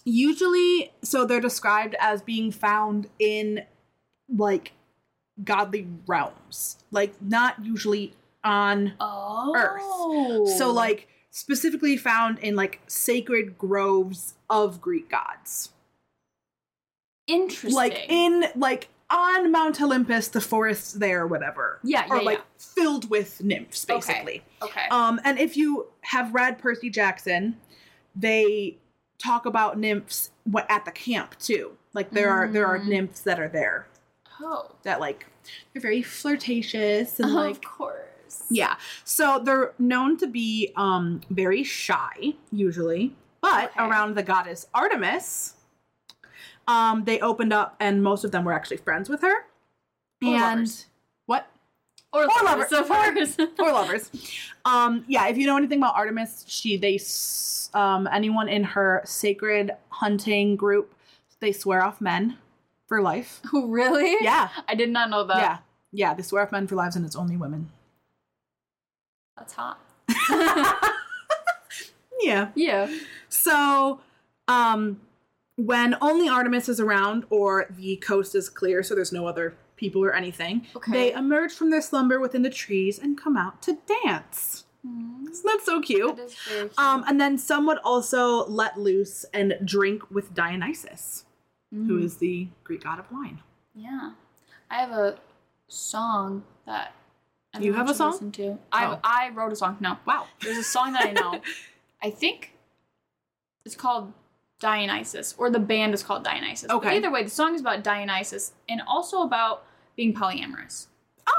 usually, 0.05 0.93
so 1.03 1.25
they're 1.25 1.41
described 1.41 1.95
as 2.01 2.23
being 2.23 2.51
found 2.51 3.09
in 3.19 3.65
like 4.29 4.73
godly 5.43 5.87
realms, 6.07 6.79
like 6.91 7.15
not 7.21 7.65
usually 7.65 8.15
on 8.45 8.95
Oh. 9.01 10.47
So 10.59 10.73
like 10.73 11.09
specifically 11.31 11.97
found 11.97 12.39
in 12.41 12.57
like 12.57 12.81
sacred 12.87 13.57
groves 13.57 14.35
of 14.51 14.81
Greek 14.81 15.11
gods. 15.11 15.71
interesting. 17.27 17.75
Like 17.75 18.07
in 18.09 18.45
like 18.57 18.89
on 19.11 19.53
Mount 19.53 19.81
Olympus, 19.81 20.29
the 20.29 20.41
forests 20.41 20.95
there, 20.95 21.23
or 21.23 21.27
whatever. 21.27 21.79
Yeah, 21.85 22.07
yeah, 22.09 22.15
like 22.15 22.39
yeah. 22.39 22.45
filled 22.59 23.11
with 23.11 23.43
nymphs, 23.43 23.85
basically 23.85 24.43
Okay. 24.63 24.81
Okay. 24.81 24.89
Um, 24.91 25.21
and 25.25 25.39
if 25.39 25.57
you 25.57 25.89
have 26.03 26.35
read 26.35 26.59
Percy 26.59 26.91
Jackson, 26.91 27.57
they 28.17 28.79
talk 29.23 29.47
about 29.47 29.79
nymphs 29.79 30.31
at 30.69 30.85
the 30.85 30.91
camp 30.91 31.39
too. 31.39 31.73
Like 31.95 32.11
there 32.11 32.31
are 32.31 32.49
there 32.49 32.67
are 32.67 32.79
Mm. 32.79 32.89
nymphs 32.89 33.21
that 33.23 33.39
are 33.39 33.49
there 33.49 33.87
oh. 34.41 34.71
that 34.83 34.99
like 35.01 35.27
they're 35.73 35.83
very 35.83 36.03
flirtatious 36.03 37.21
and 37.21 37.33
like 37.35 37.57
of 37.57 37.63
course. 37.63 38.45
Yeah. 38.51 38.77
So 39.05 39.41
they're 39.45 39.73
known 39.79 40.17
to 40.19 40.27
be 40.27 40.73
um 40.77 41.21
very 41.31 41.63
shy 41.63 42.35
usually, 42.51 43.15
but 43.41 43.71
Okay. 43.71 43.85
around 43.85 44.17
the 44.17 44.23
goddess 44.23 44.67
Artemis, 44.75 45.55
um 46.67 47.05
they 47.05 47.21
opened 47.21 47.53
up 47.53 47.77
and 47.79 48.03
most 48.03 48.25
of 48.25 48.31
them 48.33 48.45
were 48.45 48.53
actually 48.53 48.79
friends 48.79 49.09
with 49.09 49.21
her. 49.23 49.47
And 50.23 50.33
lovers. 50.61 50.87
Or, 52.13 52.25
Or 52.25 52.45
lovers, 52.45 52.73
of 52.73 52.89
course. 52.89 53.37
Or 53.59 53.73
lovers. 53.73 54.11
Um 54.65 55.05
yeah, 55.09 55.29
if 55.29 55.37
you 55.39 55.47
know 55.47 55.57
anything 55.57 55.79
about 55.79 55.97
Artemis, 55.97 56.45
she 56.47 56.77
they 56.77 56.99
um 57.75 58.07
anyone 58.13 58.49
in 58.49 58.65
her 58.65 59.03
sacred 59.05 59.73
hunting 59.89 60.57
group, 60.57 60.95
they 61.41 61.53
swear 61.53 61.83
off 61.83 62.01
men 62.01 62.39
for 62.87 63.01
life. 63.01 63.41
Oh, 63.53 63.67
really? 63.69 64.17
Yeah. 64.23 64.49
I 64.69 64.75
did 64.75 64.91
not 64.91 65.09
know 65.11 65.25
that. 65.25 65.39
yeah. 65.39 65.59
Yeah. 65.93 66.15
They 66.15 66.23
swear 66.23 66.43
off 66.43 66.53
men 66.53 66.67
for 66.67 66.75
lives 66.75 66.97
and 66.97 67.05
it's 67.07 67.17
only 67.17 67.37
women. 67.37 67.71
That's 69.37 69.55
hot. 69.55 69.81
Yeah. 72.23 72.49
Yeah. 72.55 72.89
So, 73.29 74.01
um, 74.47 75.01
when 75.57 75.97
only 76.01 76.29
Artemis 76.29 76.69
is 76.69 76.79
around 76.81 77.25
or 77.31 77.67
the 77.69 77.97
coast 77.97 78.35
is 78.35 78.49
clear, 78.49 78.83
so 78.83 78.95
there's 78.95 79.13
no 79.13 79.27
other 79.27 79.55
people 79.83 80.05
or 80.05 80.15
anything, 80.15 80.65
Okay. 80.77 80.93
they 80.93 81.13
emerge 81.13 81.53
from 81.53 81.71
their 81.71 81.83
slumber 81.83 82.21
within 82.21 82.43
the 82.43 82.51
trees 82.51 82.99
and 83.01 83.19
come 83.21 83.37
out 83.37 83.61
to 83.63 83.79
dance. 84.05 84.65
Mm, 84.87 85.29
Isn't 85.31 85.45
that 85.47 85.61
so 85.65 85.81
cute? 85.81 86.17
That 86.17 86.23
is 86.27 86.35
very 86.49 86.61
cute. 86.69 86.79
Um, 86.79 87.05
and 87.09 87.21
then 87.21 87.37
some 87.37 87.67
would 87.67 87.79
also 87.79 88.47
let 88.47 88.79
loose 88.79 89.25
and 89.35 89.55
drink 89.65 90.09
with 90.11 90.33
Dionysus, 90.35 91.25
who 91.71 91.99
Mm. 91.99 92.05
is 92.05 92.17
the 92.19 92.49
Greek 92.65 92.85
god 92.85 92.99
of 93.01 93.11
wine. 93.11 93.41
Yeah. 93.75 94.13
I 94.71 94.77
have 94.77 94.93
a 94.93 95.19
song 95.69 96.45
that 96.67 96.95
I 97.55 97.59
You 97.61 97.73
have 97.75 97.91
a 97.91 97.95
song? 97.95 98.13
Listen 98.13 98.33
to. 98.33 98.59
I 98.73 98.87
Oh. 98.87 98.99
I 99.05 99.29
wrote 99.31 99.53
a 99.53 99.57
song. 99.57 99.77
No, 99.81 99.99
Wow. 100.07 100.27
there's 100.41 100.57
a 100.59 100.63
song 100.65 100.93
that 100.95 101.05
I 101.07 101.11
know. 101.13 101.43
I 102.03 102.11
think 102.11 102.57
it's 103.67 103.77
called 103.77 104.13
Dionysus, 104.59 105.35
or 105.39 105.51
the 105.51 105.59
band 105.59 105.93
is 105.93 106.03
called 106.03 106.25
Dionysus. 106.25 106.69
But 106.69 106.77
Okay. 106.77 106.97
either 106.97 107.11
way, 107.11 107.23
the 107.25 107.31
song 107.31 107.55
is 107.55 107.61
about 107.61 107.83
Dionysus 107.85 108.53
and 108.69 108.81
also 108.87 109.23
about 109.23 109.65
being 109.97 110.15
polyamorous. 110.15 110.87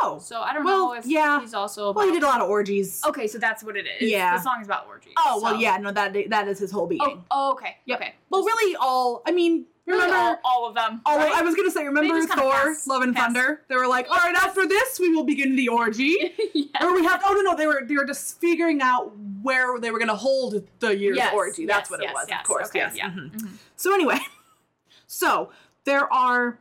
Oh. 0.02 0.18
So 0.20 0.42
I 0.42 0.54
don't 0.54 0.64
Well, 0.64 0.88
know 0.90 0.94
if 0.94 1.06
yeah. 1.06 1.42
he's 1.42 1.54
also 1.54 1.90
about. 1.90 1.98
Well, 2.00 2.08
he 2.08 2.14
did 2.14 2.24
a 2.24 2.28
lot 2.28 2.42
of 2.42 2.50
orgies. 2.50 3.02
Okay, 3.06 3.28
so 3.28 3.38
that's 3.38 3.64
what 3.64 3.76
it 3.76 3.86
is. 4.00 4.10
Yeah. 4.10 4.38
The 4.38 4.44
song 4.44 4.60
is 4.62 4.68
about 4.68 4.88
orgies. 4.88 5.14
Oh, 5.18 5.40
well, 5.44 5.56
yeah, 5.60 5.78
no, 5.78 5.92
that 5.92 6.16
that 6.30 6.48
is 6.48 6.60
his 6.60 6.72
whole 6.72 6.88
being. 6.88 7.02
Oh, 7.04 7.20
oh, 7.32 7.52
okay. 7.54 7.78
Yep. 7.86 8.00
Okay. 8.02 8.16
Well, 8.30 8.44
really, 8.44 8.76
all, 8.80 9.22
I 9.28 9.32
mean, 9.32 9.66
Really 9.86 10.06
remember. 10.06 10.40
all, 10.46 10.64
all 10.64 10.70
of 10.70 10.76
them. 10.76 11.02
Oh, 11.06 11.18
right? 11.18 11.34
I 11.34 11.42
was 11.42 11.56
gonna 11.56 11.70
say, 11.70 11.84
remember 11.86 12.22
Thor, 12.26 12.52
pass- 12.54 12.88
Love 12.88 13.02
and 13.02 13.14
pass. 13.14 13.26
Thunder? 13.34 13.62
They 13.68 13.76
were 13.76 13.88
like, 13.88 14.10
all 14.10 14.16
right, 14.16 14.34
after 14.36 14.66
this, 14.66 14.98
we 14.98 15.10
will 15.14 15.26
begin 15.26 15.58
the 15.58 15.68
orgy. 15.68 16.34
yeah. 16.54 16.66
or 16.82 16.94
we 16.94 17.04
have, 17.04 17.22
oh 17.26 17.34
no, 17.34 17.52
no, 17.52 17.58
they 17.58 17.68
were 17.68 17.82
they 17.86 17.96
were 17.98 18.06
just 18.06 18.40
figuring 18.40 18.82
out 18.82 19.12
where 19.42 19.78
they 19.82 19.92
were 19.92 20.00
gonna 20.00 20.16
hold 20.16 20.66
the 20.80 20.96
year's 20.98 21.18
Yes, 21.18 21.34
orgy. 21.34 21.66
That's 21.66 21.90
yes, 21.90 21.92
what 21.92 22.02
it 22.02 22.14
was, 22.14 22.26
yes, 22.30 22.40
of 22.40 22.48
course. 22.48 22.68
okay, 22.70 22.80
yes. 22.80 22.96
yeah. 22.96 23.10
mhm. 23.10 23.32
Mhm. 23.34 23.50
So 23.76 23.94
anyway, 23.94 24.20
so 25.08 25.50
there 25.84 26.12
are 26.14 26.58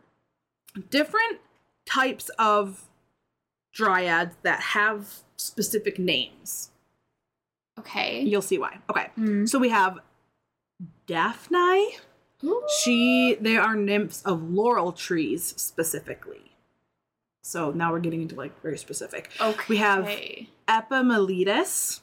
different 0.91 1.39
types 1.87 2.31
of 2.39 2.89
dryads 3.75 4.35
that 4.43 4.61
have 4.61 5.23
specific 5.37 5.99
names. 5.99 6.71
Okay. 7.79 8.21
You'll 8.23 8.43
see 8.43 8.59
why. 8.59 8.79
Okay. 8.91 9.09
Mm. 9.19 9.49
So 9.49 9.59
we 9.59 9.71
have 9.71 9.99
Daphne. 11.07 11.97
She 12.83 13.37
they 13.41 13.57
are 13.57 13.77
nymphs 13.77 14.23
of 14.23 14.43
laurel 14.43 14.93
trees 14.93 15.55
specifically. 15.57 16.53
So 17.43 17.71
now 17.71 17.93
we're 17.93 18.01
getting 18.01 18.23
into 18.23 18.35
like 18.35 18.61
very 18.63 18.79
specific. 18.79 19.31
Okay. 19.41 19.65
We 19.69 19.77
have 19.79 20.09
Epimelides, 20.69 22.01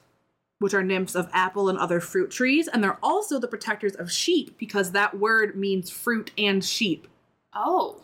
which 0.59 0.73
are 0.73 0.83
nymphs 0.83 1.15
of 1.15 1.29
apple 1.33 1.69
and 1.69 1.77
other 1.77 1.99
fruit 1.99 2.31
trees, 2.31 2.67
and 2.67 2.83
they're 2.83 2.97
also 3.01 3.39
the 3.39 3.47
protectors 3.47 3.95
of 3.95 4.11
sheep 4.11 4.57
because 4.57 4.91
that 4.91 5.17
word 5.17 5.55
means 5.55 5.89
fruit 5.89 6.31
and 6.37 6.63
sheep. 6.63 7.07
Oh. 7.53 8.01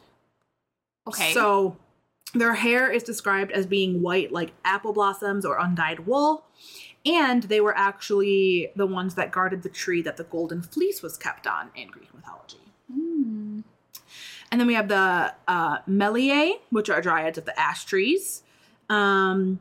Okay. 1.07 1.33
So 1.33 1.77
their 2.33 2.53
hair 2.53 2.91
is 2.91 3.03
described 3.03 3.51
as 3.51 3.65
being 3.65 4.01
white 4.01 4.31
like 4.31 4.53
apple 4.63 4.93
blossoms 4.93 5.45
or 5.45 5.57
undyed 5.59 6.01
wool. 6.01 6.45
And 7.05 7.43
they 7.43 7.61
were 7.61 7.77
actually 7.77 8.71
the 8.75 8.87
ones 8.87 9.15
that 9.15 9.31
guarded 9.31 9.61
the 9.61 9.69
tree 9.69 10.01
that 10.01 10.17
the 10.17 10.23
golden 10.23 10.61
fleece 10.63 11.03
was 11.03 11.17
kept 11.17 11.45
on 11.45 11.69
in 11.75 11.89
Greek 11.89 12.13
mythology. 12.13 12.57
Hmm. 12.91 13.59
And 14.51 14.59
then 14.59 14.67
we 14.67 14.73
have 14.73 14.87
the 14.87 15.33
uh, 15.47 15.79
Meliae, 15.87 16.53
which 16.71 16.89
are 16.89 17.01
dryads 17.01 17.37
of 17.37 17.45
the 17.45 17.59
ash 17.59 17.85
trees. 17.85 18.41
Um, 18.89 19.59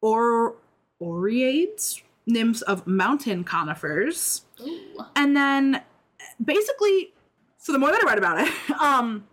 or 0.00 0.56
Oreades, 1.00 2.02
nymphs 2.26 2.62
of 2.62 2.86
mountain 2.86 3.44
conifers. 3.44 4.42
Ooh. 4.60 5.04
And 5.16 5.36
then 5.36 5.82
basically, 6.42 7.12
so 7.58 7.72
the 7.72 7.78
more 7.78 7.90
that 7.90 8.02
I 8.02 8.06
read 8.06 8.18
about 8.18 8.46
it, 8.46 8.70
um, 8.80 9.26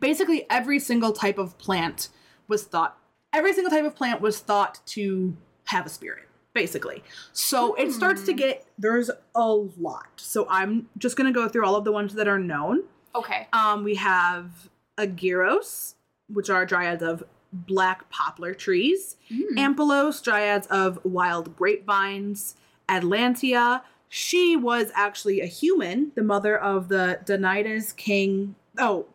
basically 0.00 0.46
every 0.50 0.78
single 0.78 1.12
type 1.12 1.38
of 1.38 1.56
plant 1.58 2.08
was 2.46 2.64
thought, 2.64 2.98
every 3.32 3.52
single 3.52 3.70
type 3.70 3.84
of 3.84 3.94
plant 3.94 4.20
was 4.20 4.38
thought 4.40 4.80
to 4.86 5.36
have 5.64 5.86
a 5.86 5.88
spirit, 5.88 6.24
basically. 6.54 7.02
So 7.32 7.74
it 7.74 7.92
starts 7.92 8.22
to 8.24 8.32
Hmm. 8.32 8.38
get, 8.38 8.66
there's 8.78 9.10
a 9.34 9.46
lot. 9.54 10.06
So 10.16 10.46
I'm 10.48 10.88
just 10.96 11.16
going 11.16 11.32
to 11.32 11.38
go 11.38 11.48
through 11.48 11.64
all 11.66 11.76
of 11.76 11.84
the 11.84 11.92
ones 11.92 12.14
that 12.14 12.26
are 12.28 12.38
known. 12.38 12.84
Okay. 13.14 13.48
Um, 13.52 13.84
we 13.84 13.96
have 13.96 14.68
Aigeiros, 14.96 15.94
which 16.28 16.50
are 16.50 16.66
dryads 16.66 17.02
of 17.02 17.24
black 17.52 18.08
poplar 18.10 18.52
trees. 18.54 19.16
Mm. 19.30 19.56
Ampelos, 19.76 20.22
dryads 20.22 20.66
of 20.68 20.98
wild 21.04 21.56
grapevines. 21.56 22.56
Atlantia, 22.88 23.82
she 24.08 24.56
was 24.56 24.90
actually 24.94 25.40
a 25.40 25.46
human, 25.46 26.12
the 26.14 26.22
mother 26.22 26.58
of 26.58 26.88
the 26.88 27.20
Danaidus 27.24 27.94
king. 27.96 28.54
Oh, 28.78 29.06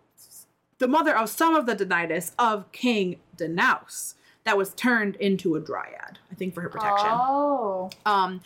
the 0.80 0.88
mother 0.88 1.16
of 1.16 1.30
some 1.30 1.56
of 1.56 1.66
the 1.66 1.76
Danaidus 1.76 2.34
of 2.38 2.72
King 2.72 3.18
Danaus 3.38 4.16
that 4.44 4.58
was 4.58 4.74
turned 4.74 5.16
into 5.18 5.56
a 5.56 5.60
dryad, 5.60 6.20
I 6.32 6.36
think 6.36 6.54
for 6.54 6.62
her 6.62 6.70
protection. 6.70 7.10
Oh. 7.12 7.90
Um, 8.06 8.42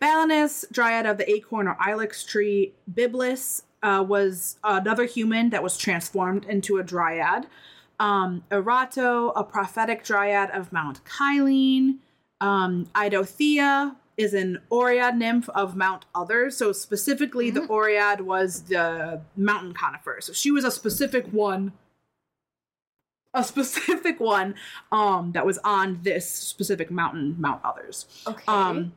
Balanus, 0.00 0.64
dryad 0.70 1.06
of 1.06 1.16
the 1.18 1.30
acorn 1.30 1.66
or 1.66 1.76
ilex 1.76 2.26
tree. 2.26 2.74
Byblis 2.92 3.62
uh, 3.82 4.04
was 4.06 4.58
another 4.62 5.04
human 5.04 5.50
that 5.50 5.62
was 5.62 5.78
transformed 5.78 6.44
into 6.44 6.78
a 6.78 6.82
dryad. 6.82 7.46
Um, 7.98 8.44
Erato, 8.50 9.32
a 9.34 9.42
prophetic 9.42 10.04
dryad 10.04 10.50
of 10.50 10.72
Mount 10.72 11.04
Cyllene. 11.04 11.96
Um, 12.40 12.86
Idothea 12.94 13.96
is 14.18 14.34
an 14.34 14.58
Oread 14.70 15.16
nymph 15.16 15.48
of 15.50 15.76
Mount 15.76 16.04
Othrys. 16.14 16.54
So 16.54 16.72
specifically, 16.72 17.50
the 17.50 17.60
Oread 17.60 18.20
was 18.22 18.64
the 18.64 19.22
mountain 19.36 19.72
conifer. 19.72 20.18
So 20.20 20.32
she 20.32 20.50
was 20.50 20.64
a 20.64 20.70
specific 20.70 21.26
one. 21.28 21.72
A 23.32 23.44
specific 23.52 24.18
one 24.18 24.56
um, 24.90 25.32
that 25.32 25.46
was 25.46 25.58
on 25.58 26.00
this 26.02 26.28
specific 26.28 26.90
mountain, 26.90 27.36
Mount 27.38 27.62
Othrys. 27.62 28.06
Okay. 28.26 28.42
Um, 28.48 28.92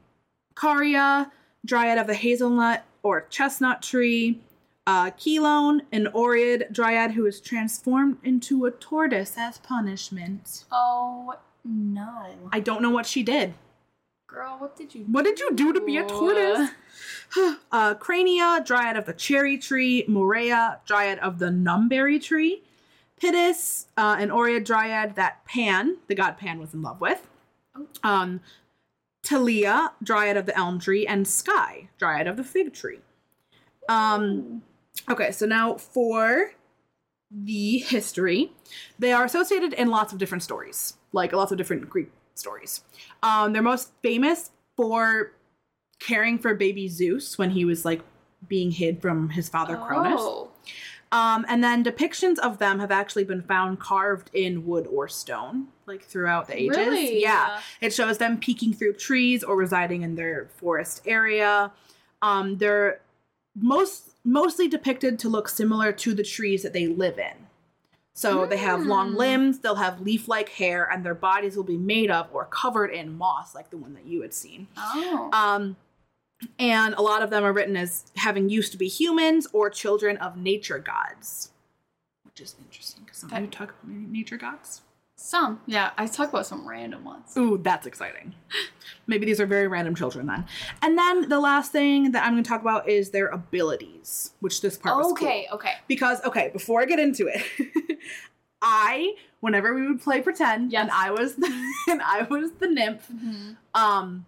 Caria, 0.56 1.32
dryad 1.64 2.00
of 2.00 2.08
the 2.08 2.16
hazelnut 2.16 2.84
or 3.04 3.22
chestnut 3.30 3.84
tree. 3.84 4.42
Uh, 4.88 5.12
Chelone, 5.12 5.82
an 5.92 6.08
Oread 6.08 6.74
dryad 6.74 7.12
who 7.12 7.28
is 7.28 7.40
transformed 7.40 8.18
into 8.24 8.66
a 8.66 8.72
tortoise 8.72 9.36
as 9.38 9.60
punishment. 9.60 10.66
oh 10.72 11.36
no. 11.64 12.50
I 12.52 12.60
don't 12.60 12.82
know 12.82 12.90
what 12.90 13.06
she 13.06 13.22
did. 13.22 13.54
Girl, 14.32 14.56
what 14.60 14.78
did 14.78 14.96
you? 14.96 15.04
What 15.04 15.26
did 15.26 15.40
you 15.42 15.54
do 15.54 15.74
to 15.74 15.82
be 15.82 15.98
a 15.98 16.06
tortoise? 16.06 16.70
uh, 17.72 17.96
Crania, 17.96 18.64
dryad 18.66 18.96
of 18.96 19.06
the 19.06 19.12
cherry 19.12 19.58
tree. 19.58 20.06
Morea, 20.08 20.80
dryad 20.86 21.20
of 21.20 21.40
the 21.40 21.48
numberry 21.48 22.22
tree. 22.22 22.64
Pitys, 23.22 23.88
uh, 23.98 24.16
an 24.18 24.30
Oread 24.30 24.64
dryad 24.64 25.16
that 25.16 25.44
Pan, 25.46 25.98
the 26.08 26.16
god 26.16 26.38
Pan, 26.38 26.60
was 26.60 26.74
in 26.74 26.82
love 26.82 27.02
with. 27.02 27.28
Oh. 27.76 27.88
Um, 28.04 28.40
Talia, 29.22 29.92
dryad 30.02 30.38
of 30.38 30.46
the 30.46 30.58
elm 30.58 30.80
tree, 30.80 31.06
and 31.06 31.28
Sky, 31.28 31.90
dryad 32.00 32.26
of 32.26 32.38
the 32.38 32.44
fig 32.44 32.74
tree. 32.74 33.00
Um, 33.90 34.64
okay, 35.10 35.32
so 35.32 35.46
now 35.46 35.76
for 35.76 36.54
the 37.30 37.80
history, 37.80 38.54
they 38.98 39.12
are 39.12 39.26
associated 39.26 39.74
in 39.74 39.90
lots 39.90 40.14
of 40.14 40.20
different 40.20 40.42
stories, 40.42 40.96
like 41.12 41.34
lots 41.34 41.52
of 41.52 41.58
different 41.58 41.90
Greek 41.90 42.12
stories. 42.36 42.84
Um, 43.24 43.54
they're 43.54 43.62
most 43.62 43.92
famous 44.02 44.52
for 44.76 45.34
caring 46.00 46.40
for 46.40 46.56
baby 46.56 46.88
Zeus 46.88 47.38
when 47.38 47.52
he 47.52 47.66
was 47.66 47.86
like 47.86 48.02
being 48.48 48.72
hid 48.72 49.02
from 49.02 49.30
his 49.30 49.50
father 49.50 49.78
Cronus. 49.78 50.20
Oh. 50.20 50.50
Um, 51.14 51.46
and 51.50 51.62
then 51.62 51.84
depictions 51.84 52.40
of 52.40 52.58
them 52.58 52.80
have 52.80 52.90
actually 52.90 53.26
been 53.26 53.42
found 53.42 53.80
carved 53.80 54.30
in 54.34 54.66
wood 54.66 54.88
or 54.88 55.10
stone, 55.10 55.68
like 55.86 56.04
throughout 56.04 56.48
the 56.48 56.58
ages. 56.58 56.78
Really? 56.78 57.22
Yeah. 57.22 57.60
It 57.82 57.94
shows 57.94 58.18
them 58.18 58.40
peeking 58.40 58.74
through 58.74 58.94
trees 58.94 59.44
or 59.44 59.58
residing 59.58 60.04
in 60.04 60.16
their 60.16 60.48
forest 60.56 61.02
area. 61.06 61.72
Um, 62.22 62.58
they're 62.58 63.02
most 63.56 64.16
mostly 64.24 64.68
depicted 64.68 65.20
to 65.20 65.28
look 65.28 65.50
similar 65.50 65.92
to 65.92 66.14
the 66.14 66.24
trees 66.24 66.64
that 66.64 66.72
they 66.74 66.88
live 66.88 67.20
in. 67.20 67.41
So 68.22 68.46
they 68.46 68.58
have 68.58 68.86
long 68.86 69.12
Hmm. 69.14 69.18
limbs, 69.18 69.60
they'll 69.60 69.76
have 69.76 70.00
leaf-like 70.02 70.50
hair, 70.50 70.88
and 70.92 71.04
their 71.04 71.16
bodies 71.16 71.56
will 71.58 71.64
be 71.64 71.78
made 71.78 72.12
of 72.12 72.28
or 72.32 72.46
covered 72.46 72.92
in 72.92 73.18
moss, 73.18 73.56
like 73.56 73.72
the 73.72 73.78
one 73.78 73.96
that 73.96 74.06
you 74.06 74.22
had 74.22 74.32
seen. 74.34 74.68
Oh. 74.78 75.30
Um, 75.34 75.76
and 76.60 76.94
a 76.96 77.02
lot 77.02 77.24
of 77.24 77.32
them 77.32 77.44
are 77.44 77.52
written 77.52 77.76
as 77.76 78.12
having 78.18 78.48
used 78.50 78.72
to 78.74 78.78
be 78.78 78.88
humans 78.88 79.48
or 79.54 79.72
children 79.72 80.18
of 80.18 80.38
nature 80.38 80.78
gods, 80.78 81.50
which 82.24 82.40
is 82.42 82.56
interesting 82.64 83.04
because 83.06 83.18
sometimes 83.20 83.46
you 83.46 83.52
talk 83.52 83.70
about 83.84 83.88
nature 83.88 84.38
gods. 84.38 84.82
Some, 85.16 85.62
yeah. 85.68 85.92
I 86.00 86.08
talk 86.08 86.30
about 86.30 86.48
some 86.48 86.68
random 86.68 87.04
ones. 87.04 87.38
Ooh, 87.38 87.60
that's 87.62 87.86
exciting. 87.86 88.34
Maybe 89.06 89.28
these 89.28 89.40
are 89.40 89.46
very 89.46 89.68
random 89.68 89.94
children 89.94 90.26
then. 90.26 90.46
And 90.82 90.98
then 90.98 91.30
the 91.30 91.40
last 91.40 91.72
thing 91.72 92.12
that 92.14 92.24
I'm 92.26 92.34
going 92.34 92.44
to 92.44 92.48
talk 92.50 92.62
about 92.62 92.90
is 92.90 93.12
their 93.12 93.28
abilities, 93.28 94.32
which 94.40 94.62
this 94.62 94.78
part 94.78 94.98
was 94.98 95.14
cool. 95.14 95.28
Okay, 95.28 95.48
okay. 95.54 95.74
Because 95.88 96.24
okay, 96.24 96.50
before 96.52 96.82
I 96.82 96.86
get 96.86 96.98
into 97.00 97.28
it, 97.28 97.44
I 98.62 99.16
whenever 99.40 99.74
we 99.74 99.88
would 99.88 100.02
play 100.02 100.22
pretend 100.22 100.72
Yes. 100.72 100.84
and 100.84 100.92
I 100.92 101.12
was 101.12 101.36
the, 101.36 101.48
and 101.90 102.02
I 102.02 102.24
was 102.24 102.52
the 102.60 102.68
nymph, 102.68 103.08
Mhm. 103.12 103.58
um 103.74 104.26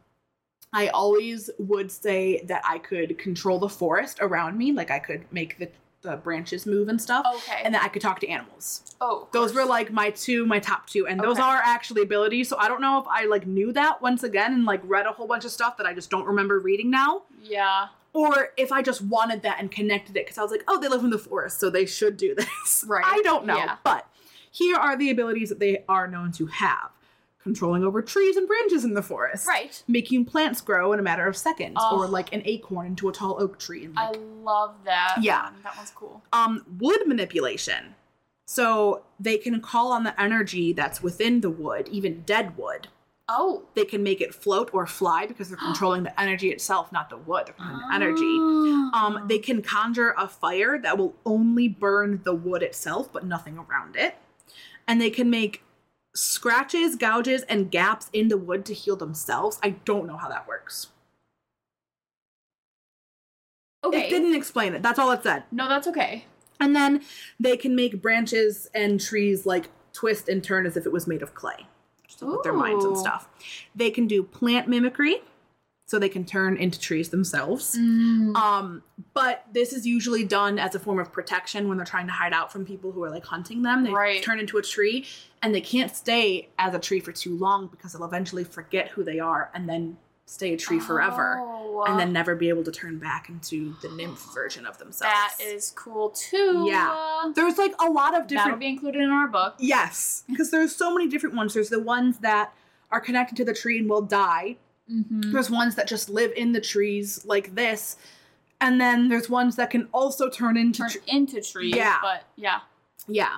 I 0.76 0.88
always 0.88 1.52
would 1.60 1.92
say 1.92 2.42
that 2.46 2.64
I 2.68 2.80
could 2.80 3.20
control 3.20 3.60
the 3.60 3.70
forest 3.70 4.18
around 4.22 4.58
me, 4.58 4.72
like 4.72 4.90
I 4.90 5.00
could 5.00 5.32
make 5.32 5.58
the 5.60 5.70
the 6.02 6.18
branches 6.18 6.66
move 6.66 6.90
and 6.90 7.02
stuff, 7.02 7.26
Okay. 7.36 7.62
and 7.64 7.74
then 7.74 7.82
I 7.82 7.88
could 7.88 8.02
talk 8.02 8.20
to 8.20 8.28
animals. 8.28 8.84
oh, 9.00 9.30
Those 9.32 9.54
were 9.54 9.64
like 9.64 9.90
my 9.90 10.10
two, 10.10 10.46
my 10.46 10.60
top 10.60 10.86
two, 10.88 11.08
and 11.08 11.18
those 11.18 11.40
are 11.40 11.62
actually 11.64 12.02
abilities. 12.02 12.50
So 12.50 12.58
I 12.58 12.68
don't 12.68 12.82
know 12.82 13.00
if 13.00 13.06
I 13.08 13.24
like 13.24 13.48
knew 13.48 13.72
that 13.72 14.02
once 14.02 14.22
again 14.22 14.52
and 14.54 14.66
like 14.66 14.82
read 14.84 15.06
a 15.06 15.14
whole 15.14 15.28
bunch 15.28 15.46
of 15.46 15.52
stuff 15.52 15.78
that 15.78 15.86
I 15.86 15.94
just 15.94 16.10
don't 16.10 16.26
remember 16.26 16.60
reading 16.60 16.92
now, 16.92 17.22
Yeah. 17.42 17.88
or 18.12 18.50
if 18.58 18.74
I 18.74 18.82
just 18.82 19.02
wanted 19.02 19.44
that 19.44 19.62
and 19.62 19.72
connected 19.72 20.18
it 20.18 20.26
because 20.26 20.38
I 20.38 20.42
was 20.42 20.52
like, 20.52 20.66
oh, 20.68 20.78
they 20.78 20.90
live 20.90 21.06
in 21.06 21.10
the 21.10 21.18
forest, 21.18 21.62
so 21.62 21.70
they 21.70 21.86
should 21.86 22.18
do 22.18 22.36
this. 22.36 22.84
Right. 22.86 23.06
I 23.06 23.22
don't 23.22 23.46
know, 23.46 23.56
Yeah. 23.56 23.78
but 23.86 24.06
here 24.54 24.78
are 24.78 24.96
the 24.96 25.10
abilities 25.10 25.50
that 25.50 25.60
they 25.60 25.84
are 25.90 26.08
known 26.08 26.32
to 26.34 26.46
have: 26.46 26.92
controlling 27.42 27.84
over 27.84 28.02
trees 28.02 28.38
and 28.38 28.48
branches 28.48 28.86
in 28.86 28.94
the 28.94 29.02
forest, 29.02 29.46
Right. 29.48 29.84
making 29.88 30.24
plants 30.26 30.62
grow 30.62 30.94
in 30.94 31.00
a 31.00 31.04
matter 31.04 31.28
of 31.28 31.36
seconds, 31.36 31.76
Oh. 31.78 31.98
or 32.00 32.08
like 32.08 32.32
an 32.34 32.42
acorn 32.46 32.88
into 32.88 33.10
a 33.10 33.12
tall 33.12 33.36
oak 33.42 33.60
tree. 33.60 33.84
And 33.86 34.00
I 34.00 34.12
love 34.44 34.76
that. 34.86 35.18
Yeah. 35.22 35.44
one. 35.52 35.62
That 35.64 35.76
one's 35.76 35.92
cool. 35.92 36.24
um, 36.32 36.66
wood 36.80 37.06
manipulation. 37.06 37.96
So 38.46 39.04
they 39.20 39.38
can 39.38 39.60
call 39.62 39.92
on 39.92 40.04
the 40.04 40.20
energy 40.22 40.72
that's 40.74 41.02
within 41.02 41.42
the 41.42 41.50
wood, 41.50 41.88
even 41.90 42.22
dead 42.22 42.58
wood. 42.58 42.90
Oh. 43.30 43.64
They 43.74 43.86
can 43.86 44.04
make 44.04 44.20
it 44.20 44.36
float 44.36 44.70
or 44.74 44.86
fly 44.86 45.26
because 45.26 45.48
they're 45.48 45.58
controlling 45.72 46.04
the 46.04 46.20
energy 46.20 46.50
itself, 46.52 46.92
not 46.92 47.10
the 47.10 47.16
wood. 47.18 47.46
They're 47.48 47.56
controlling 47.56 47.88
the 47.90 47.96
energy. 47.96 48.38
Um, 48.94 49.20
Oh. 49.24 49.26
they 49.28 49.40
can 49.40 49.62
conjure 49.62 50.14
a 50.18 50.28
fire 50.28 50.78
that 50.78 50.98
will 50.98 51.16
only 51.26 51.68
burn 51.70 52.22
the 52.24 52.36
wood 52.36 52.62
itself, 52.64 53.12
but 53.14 53.26
nothing 53.26 53.58
around 53.58 53.96
it. 53.96 54.16
And 54.88 55.00
they 55.00 55.10
can 55.10 55.30
make 55.30 55.64
scratches, 56.16 56.96
gouges, 56.96 57.44
and 57.44 57.72
gaps 57.72 58.10
in 58.14 58.28
the 58.28 58.38
wood 58.38 58.66
to 58.66 58.74
heal 58.74 58.96
themselves. 58.96 59.60
I 59.64 59.72
don't 59.86 60.08
know 60.08 60.18
how 60.18 60.30
that 60.30 60.48
works. 60.48 60.88
okay. 63.84 64.08
It 64.08 64.10
didn't 64.10 64.36
explain 64.36 64.74
it. 64.74 64.82
That's 64.82 65.00
all 65.00 65.12
it 65.12 65.24
said. 65.24 65.44
No, 65.52 65.68
that's 65.68 65.88
okay. 65.88 66.26
And 66.60 66.76
then 66.76 67.02
they 67.40 67.58
can 67.58 67.76
make 67.76 68.02
branches 68.02 68.70
and 68.74 69.00
trees 69.00 69.46
like 69.46 69.70
twist 69.92 70.30
and 70.30 70.44
turn 70.44 70.66
as 70.66 70.78
if 70.78 70.86
it 70.86 70.92
was 70.92 71.08
made 71.08 71.22
of 71.22 71.36
clay. 71.36 71.66
With 72.22 72.44
their 72.44 72.54
minds 72.54 72.86
and 72.86 72.98
stuff. 72.98 73.28
They 73.76 73.92
can 73.92 74.08
do 74.08 74.24
plant 74.24 74.70
mimicry, 74.70 75.22
so 75.94 76.00
they 76.00 76.10
can 76.10 76.26
turn 76.26 76.58
into 76.58 76.80
trees 76.80 77.10
themselves. 77.10 77.78
Mm. 77.78 78.36
Um, 78.36 78.82
but 79.14 79.46
this 79.54 79.72
is 79.74 79.86
usually 79.86 80.24
done 80.24 80.58
as 80.58 80.74
a 80.74 80.80
form 80.80 80.98
of 80.98 81.12
protection 81.14 81.68
when 81.68 81.78
they're 81.78 81.86
trying 81.86 82.08
to 82.08 82.14
hide 82.14 82.34
out 82.34 82.52
from 82.52 82.66
people 82.66 82.92
who 82.92 83.04
are 83.04 83.12
like 83.12 83.24
hunting 83.26 83.62
them. 83.62 83.84
They 83.84 83.92
Right. 83.92 84.24
turn 84.24 84.40
into 84.40 84.58
a 84.58 84.64
tree 84.64 85.06
and 85.44 85.54
they 85.54 85.62
can't 85.62 85.96
stay 85.96 86.50
as 86.58 86.74
a 86.74 86.80
tree 86.80 87.00
for 87.00 87.12
too 87.12 87.38
long 87.38 87.68
because 87.68 87.94
they'll 87.94 88.06
eventually 88.06 88.44
forget 88.44 88.88
who 88.90 89.04
they 89.04 89.20
are 89.20 89.52
and 89.54 89.70
then 89.70 89.98
stay 90.26 90.52
a 90.54 90.58
tree 90.58 90.80
forever 90.80 91.38
Oh, 91.40 91.84
and 91.86 92.00
then 92.00 92.12
never 92.12 92.34
be 92.34 92.50
able 92.50 92.64
to 92.64 92.72
turn 92.72 92.98
back 92.98 93.30
into 93.30 93.76
the 93.84 93.90
nymph 93.90 94.34
version 94.34 94.66
of 94.66 94.80
themselves. 94.80 95.14
that 95.14 95.36
is 95.40 95.70
cool 95.76 96.10
too. 96.10 96.66
Yeah. 96.68 97.32
There's 97.36 97.60
like 97.60 97.76
a 97.80 97.88
lot 97.92 98.16
of 98.20 98.26
different 98.26 98.46
That'll 98.48 98.58
be 98.60 98.66
included 98.68 99.02
in 99.04 99.12
our 99.12 99.28
book. 99.28 99.54
Yes, 99.60 100.24
because 100.28 100.50
there's 100.50 100.76
so 100.76 100.92
many 100.92 101.08
different 101.08 101.36
ones. 101.36 101.54
There's 101.54 101.70
the 101.70 101.80
ones 101.80 102.18
that 102.22 102.52
are 102.90 103.00
connected 103.00 103.36
to 103.38 103.46
the 103.46 103.54
tree 103.54 103.78
and 103.78 103.88
will 103.88 104.02
die. 104.02 104.58
Mm-hmm. 104.92 105.32
There's 105.32 105.50
ones 105.50 105.76
that 105.76 105.88
just 105.88 106.10
live 106.10 106.32
in 106.36 106.52
the 106.52 106.62
trees 106.62 107.26
like 107.26 107.56
this. 107.56 107.96
And 108.62 108.80
then 108.80 109.10
there's 109.10 109.30
ones 109.30 109.56
that 109.58 109.70
can 109.70 109.88
also 109.94 110.30
turn 110.30 110.58
into 110.58 110.80
Turn 110.80 110.90
tr- 110.90 110.98
into 111.08 111.42
trees. 111.42 111.76
Yeah. 111.76 111.98
But 112.02 112.24
yeah. 112.36 112.60
yeah. 113.08 113.38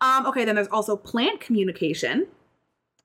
Um 0.00 0.26
okay, 0.26 0.44
then 0.44 0.54
there's 0.56 0.68
also 0.68 0.96
plant 0.96 1.40
communication. 1.40 2.26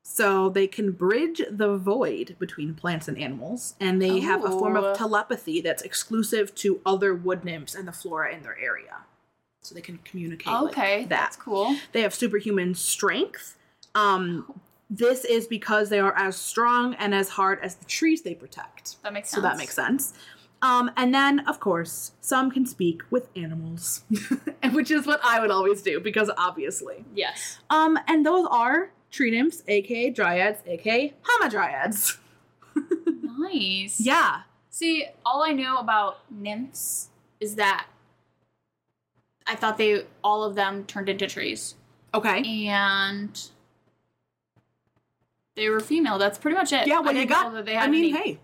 So 0.03 0.47
they 0.49 0.67
can 0.67 0.93
bridge 0.93 1.41
the 1.49 1.75
void 1.77 2.37
between 2.39 2.73
plants 2.73 3.07
and 3.09 3.17
animals 3.17 3.75
and 3.79 4.01
they 4.01 4.19
have 4.21 4.43
a 4.45 4.49
form 4.49 4.77
of 4.77 4.97
telepathy 4.97 5.59
that's 5.61 5.81
exclusive 5.81 6.55
to 6.55 6.79
other 6.85 7.13
wood 7.13 7.43
nymphs 7.43 7.75
and 7.75 7.87
the 7.87 7.91
flora 7.91 8.33
in 8.33 8.41
their 8.43 8.57
area. 8.57 8.99
So 9.61 9.75
they 9.75 9.81
can 9.81 9.99
communicate 10.05 10.47
Okay. 10.53 10.99
like 10.99 11.09
that. 11.09 11.19
That's 11.19 11.35
cool. 11.35 11.75
They 11.91 12.01
have 12.01 12.15
superhuman 12.15 12.73
strength. 12.73 13.57
Um, 13.95 14.53
this 14.89 15.25
is 15.25 15.47
because 15.47 15.89
they 15.89 15.99
are 15.99 16.15
as 16.17 16.35
strong 16.35 16.93
and 16.95 17.13
as 17.13 17.29
hard 17.29 17.59
as 17.61 17.75
the 17.75 17.85
trees 17.85 18.21
they 18.21 18.33
protect. 18.33 19.01
That 19.03 19.13
makes 19.13 19.29
sense. 19.29 19.35
So 19.35 19.41
that 19.41 19.57
makes 19.57 19.75
sense. 19.75 20.13
Um, 20.61 20.89
and 20.97 21.13
then, 21.13 21.41
of 21.41 21.59
course, 21.59 22.13
some 22.19 22.49
can 22.49 22.65
speak 22.65 23.03
with 23.11 23.27
animals, 23.35 24.03
which 24.71 24.89
is 24.89 25.05
what 25.05 25.19
I 25.23 25.39
would 25.39 25.51
always 25.51 25.81
do 25.81 25.99
because 25.99 26.31
obviously. 26.37 27.05
Yes. 27.13 27.59
Um, 27.69 27.99
and 28.07 28.25
those 28.25 28.47
are 28.49 28.91
tree 29.11 29.31
nymphs, 29.31 29.63
aka 29.67 30.11
dryads, 30.11 30.59
aka 30.65 31.13
hamadryads. 31.23 32.17
Nice. 33.39 33.99
Yeah. 33.99 34.41
See, 34.69 35.05
all 35.25 35.43
I 35.43 35.53
know 35.53 35.77
about 35.77 36.19
nymphs 36.29 37.09
is 37.39 37.55
that 37.55 37.87
I 39.47 39.55
thought 39.55 39.77
they 39.77 40.05
all 40.23 40.43
of 40.43 40.55
them 40.55 40.85
turned 40.85 41.09
into 41.09 41.27
trees. 41.27 41.75
Okay. 42.13 42.67
And 42.67 43.39
they 45.57 45.69
were 45.69 45.81
female. 45.81 46.17
That's 46.17 46.37
pretty 46.37 46.55
much 46.55 46.71
it. 46.71 46.87
Yeah. 46.87 46.99
I 46.99 47.01
Well, 47.01 47.13
you 47.13 47.25
got. 47.25 47.51
that 47.53 47.65
they 47.65 47.75
I 47.75 47.87
mean, 47.87 48.15
any- 48.15 48.23
hey, 48.23 48.39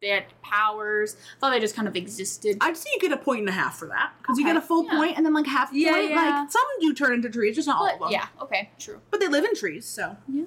they 0.00 0.08
had 0.08 0.24
powers. 0.42 1.16
I 1.36 1.40
thought 1.40 1.50
they 1.50 1.58
just 1.60 1.74
kind 1.74 1.88
of 1.88 1.96
existed. 1.96 2.56
I'd 2.60 2.76
say 2.76 2.88
you 2.94 3.00
get 3.00 3.12
a 3.12 3.16
point 3.16 3.40
and 3.40 3.48
a 3.48 3.52
half 3.52 3.76
for 3.78 3.88
that 3.88 4.12
because 4.18 4.38
you 4.38 4.44
get 4.44 4.56
a 4.56 4.60
full 4.60 4.84
yeah. 4.84 4.96
point 4.96 5.16
and 5.16 5.26
then 5.26 5.34
like 5.34 5.46
half 5.46 5.70
Yeah, 5.72 5.92
point. 5.92 6.10
yeah. 6.10 6.40
Like 6.42 6.50
some 6.52 6.62
do 6.80 6.94
turn 6.94 7.12
into 7.14 7.28
trees, 7.28 7.56
just 7.56 7.66
not 7.66 7.78
all 7.80 7.92
of 7.92 7.98
them. 7.98 8.08
yeah, 8.12 8.26
okay, 8.40 8.70
true. 8.78 9.00
But 9.10 9.20
they 9.20 9.28
live 9.28 9.44
in 9.44 9.54
trees, 9.56 9.84
so 9.86 10.16
Yeah. 10.28 10.44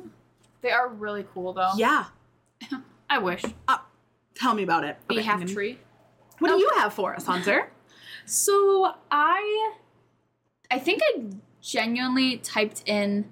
They 0.61 0.71
are 0.71 0.87
really 0.87 1.25
cool 1.33 1.51
though. 1.53 1.71
yeah. 1.75 2.05
I 3.09 3.17
wish. 3.19 3.43
Uh, 3.67 3.77
tell 4.33 4.53
me 4.55 4.63
about 4.63 4.85
it. 4.85 4.97
Be 5.07 5.15
Okay, 5.17 5.23
half 5.25 5.41
and 5.41 5.49
tree. 5.49 5.77
What 6.39 6.47
do 6.47 6.55
oh. 6.55 6.57
you 6.57 6.71
have 6.77 6.93
for 6.93 7.13
us, 7.15 7.25
Hunter? 7.25 7.69
So 8.25 8.93
I 9.11 9.73
I 10.71 10.79
think 10.79 11.01
I 11.03 11.25
genuinely 11.61 12.37
typed 12.37 12.81
in 12.87 13.25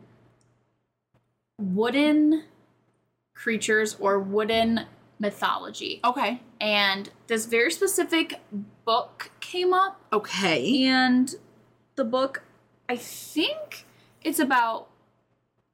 wooden 1.58 2.44
creatures 3.42 3.96
or 4.00 4.20
wooden 4.20 4.82
mythology. 5.20 6.00
Okay. 6.04 6.42
And 6.60 7.10
this 7.28 7.46
very 7.46 7.72
specific 7.72 8.40
book 8.86 9.32
came 9.40 9.74
up 9.74 10.00
Okay. 10.14 10.84
and 10.86 11.34
the 11.96 12.04
book 12.04 12.44
I 12.90 12.96
think 12.98 13.86
it's 14.24 14.40
about 14.40 14.88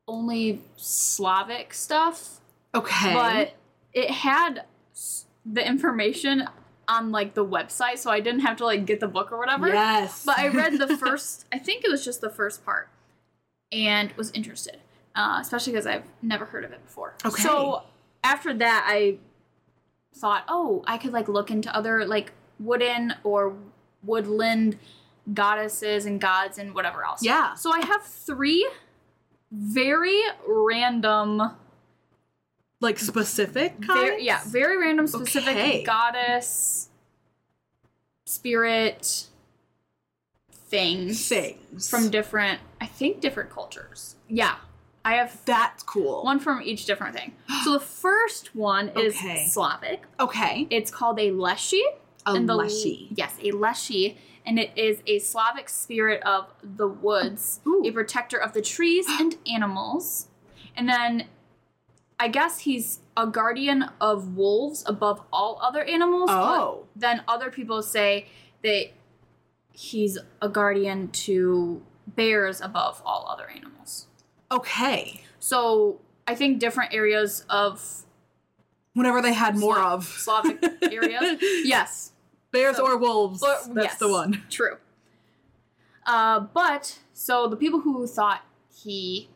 only 0.08 0.62
Slavic 0.78 1.74
stuff, 1.74 2.40
Okay. 2.76 3.14
but 3.14 3.54
it 3.94 4.12
had 4.12 4.64
the 5.46 5.66
information 5.68 6.48
on 6.88 7.12
like 7.12 7.34
the 7.34 7.44
website 7.46 7.98
so 7.98 8.10
I 8.12 8.20
didn't 8.22 8.42
have 8.42 8.58
to 8.58 8.66
like 8.66 8.86
get 8.86 9.00
the 9.02 9.08
book 9.08 9.32
or 9.32 9.38
whatever. 9.38 9.68
yes. 9.68 10.24
But 10.26 10.38
I 10.40 10.48
read 10.50 10.78
the 10.78 10.96
first, 11.06 11.46
I 11.52 11.58
think 11.60 11.84
it 11.84 11.90
was 11.92 12.06
just 12.06 12.22
the 12.22 12.30
first 12.30 12.64
part, 12.64 12.88
and 13.72 14.12
was 14.14 14.32
interested, 14.32 14.78
uh, 15.18 15.40
especially 15.42 15.74
because 15.74 15.88
I've 15.88 16.06
never 16.22 16.46
heard 16.46 16.64
of 16.64 16.72
it 16.72 16.86
before. 16.86 17.16
Okay. 17.26 17.42
So 17.42 17.84
after 18.24 18.54
that, 18.54 18.86
I 18.88 19.18
thought, 20.16 20.44
oh, 20.48 20.84
I 20.88 20.98
could 20.98 21.12
like 21.12 21.28
look 21.28 21.52
into 21.52 21.76
other 21.76 22.06
like 22.06 22.32
wooden 22.60 23.16
or 23.24 23.56
woodland 24.04 24.78
goddesses 25.34 26.06
and 26.06 26.22
gods 26.22 26.58
and 26.58 26.74
whatever 26.74 27.04
else. 27.04 27.24
Yeah. 27.24 27.56
So 27.56 27.72
I 27.72 27.86
have 27.86 28.04
three 28.04 28.70
very 29.52 30.22
random, 30.48 31.52
like 32.80 33.00
specific 33.00 33.74
very, 33.80 34.24
yeah, 34.24 34.42
very 34.46 34.78
random 34.78 35.08
specific 35.08 35.56
Okay. 35.56 35.84
goddess, 35.84 36.90
spirit 38.26 39.26
things 40.52 41.28
things 41.28 41.90
from 41.90 42.10
different, 42.10 42.60
I 42.80 42.86
think, 42.86 43.22
different 43.22 43.50
cultures. 43.50 44.16
Yeah, 44.28 44.56
I 45.06 45.14
have 45.16 45.44
That's 45.46 45.84
cool. 45.84 46.24
one 46.24 46.40
from 46.40 46.62
each 46.62 46.86
different 46.86 47.16
thing. 47.16 47.34
So 47.64 47.74
the 47.74 47.80
first 48.04 48.56
one 48.56 48.90
is 48.90 49.16
Okay. 49.16 49.46
Slavic. 49.48 50.04
Okay. 50.20 50.68
It's 50.70 50.92
called 50.92 51.20
a 51.20 51.32
Leshy. 51.32 51.84
A 52.26 52.34
and 52.34 52.50
the- 52.50 52.56
leshy. 52.56 53.08
Yes, 53.16 53.36
a 53.42 53.52
Leshy. 53.52 54.18
And 54.46 54.60
it 54.60 54.72
is 54.76 55.02
a 55.08 55.20
Slavic 55.20 55.70
spirit 55.70 56.22
of 56.24 56.48
the 56.64 56.88
woods, 56.88 57.60
Ooh. 57.68 57.84
a 57.86 57.92
protector 57.92 58.38
of 58.38 58.54
the 58.54 58.62
trees 58.62 59.06
and 59.08 59.36
animals. 59.48 60.28
And 60.76 60.88
then 60.90 61.26
I 62.20 62.28
guess 62.30 62.60
he's 62.60 63.00
a 63.16 63.28
guardian 63.28 63.86
of 64.02 64.36
wolves 64.36 64.84
above 64.88 65.22
all 65.32 65.60
other 65.62 65.84
animals. 65.84 66.30
Oh. 66.32 66.86
But 66.96 67.02
then 67.02 67.22
other 67.28 67.50
people 67.52 67.82
say 67.82 68.28
that 68.64 68.88
he's 69.72 70.18
a 70.42 70.50
guardian 70.50 71.10
to 71.10 71.82
bears 72.08 72.60
above 72.62 73.02
all 73.06 73.28
other 73.30 73.48
animals. 73.50 74.07
Okay. 74.52 75.22
So 75.40 76.00
I 76.28 76.36
think 76.36 76.60
different 76.60 76.94
areas 76.94 77.46
of 77.50 78.04
Whenever 78.94 79.22
they 79.22 79.34
had 79.34 79.56
more 79.58 79.76
Slav- 79.76 79.94
of 79.94 80.06
Slavic 80.06 80.64
areas. 80.92 81.40
Yes, 81.64 82.12
bears 82.52 82.78
So- 82.78 82.86
or 82.88 82.98
wolves. 82.98 83.44
Or- 83.44 83.50
that's 83.74 83.76
yes. 83.76 83.98
the 84.00 84.10
one. 84.10 84.44
True. 84.50 84.78
Uh, 86.06 86.40
but 86.40 87.00
so 87.14 87.48
the 87.48 87.58
people 87.58 87.82
who 87.82 88.08
thought 88.08 88.42
he, 88.74 89.30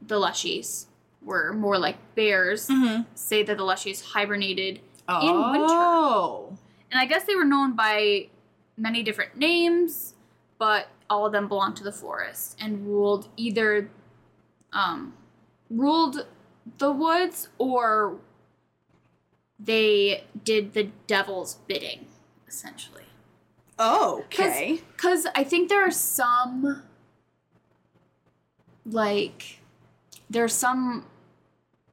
the 0.00 0.18
Leshies, 0.18 0.86
were 1.22 1.52
more 1.52 1.78
like 1.78 1.96
bears, 2.14 2.68
Mm-hmm. 2.68 3.02
say 3.14 3.42
that 3.42 3.56
the 3.58 3.62
Leshies 3.64 4.02
hibernated, 4.02 4.80
Oh. 5.08 6.48
winter. 6.48 6.60
and 6.90 6.98
I 7.00 7.04
guess 7.06 7.24
they 7.24 7.34
were 7.36 7.44
known 7.44 7.76
by 7.76 8.28
many 8.76 9.02
different 9.02 9.36
names, 9.36 10.14
but 10.58 10.88
all 11.10 11.26
of 11.26 11.32
them 11.32 11.46
belonged 11.48 11.76
to 11.76 11.84
the 11.84 11.92
forest 11.92 12.56
and 12.60 12.86
ruled 12.86 13.28
either, 13.36 13.90
um, 14.74 15.14
ruled 15.70 16.26
the 16.78 16.92
woods 16.92 17.48
or 17.58 18.18
they 19.58 20.24
did 20.44 20.74
the 20.74 20.90
devil's 21.06 21.54
bidding, 21.66 22.06
essentially. 22.46 23.04
Oh, 23.78 24.22
okay. 24.26 24.80
Because 24.92 25.26
I 25.34 25.44
think 25.44 25.68
there 25.68 25.86
are 25.86 25.90
some, 25.90 26.82
like, 28.84 29.60
there 30.28 30.44
are 30.44 30.48
some, 30.48 31.06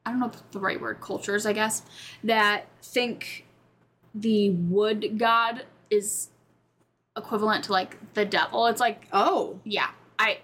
I 0.06 0.12
don't 0.12 0.20
know 0.20 0.28
if 0.28 0.52
the 0.52 0.60
right 0.60 0.80
word, 0.80 1.00
cultures, 1.02 1.46
I 1.46 1.54
guess, 1.54 1.84
that 2.24 2.67
think 2.84 3.46
the 4.13 4.50
wood 4.50 5.17
god 5.17 5.65
is 5.89 6.30
equivalent 7.15 7.65
to, 7.65 7.72
like, 7.72 8.13
the 8.13 8.26
devil. 8.26 8.67
It's 8.67 8.82
like, 8.82 9.08
Oh, 9.12 9.60
yeah, 9.63 9.91
I, 10.20 10.39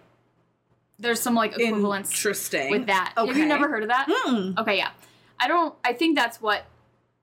there's 0.99 1.19
some, 1.19 1.35
like, 1.35 1.53
equivalence 1.59 2.09
interesting. 2.11 2.71
with 2.71 2.87
that. 2.87 3.13
Have 3.17 3.35
you 3.37 3.45
never 3.45 3.67
heard 3.69 3.83
of 3.83 3.89
that? 3.89 4.07
Mm. 4.07 4.57
Okay, 4.57 4.77
yeah. 4.77 4.89
I 5.39 5.47
don't, 5.47 5.75
I 5.83 5.93
think 5.93 6.17
that's 6.17 6.41
what, 6.41 6.65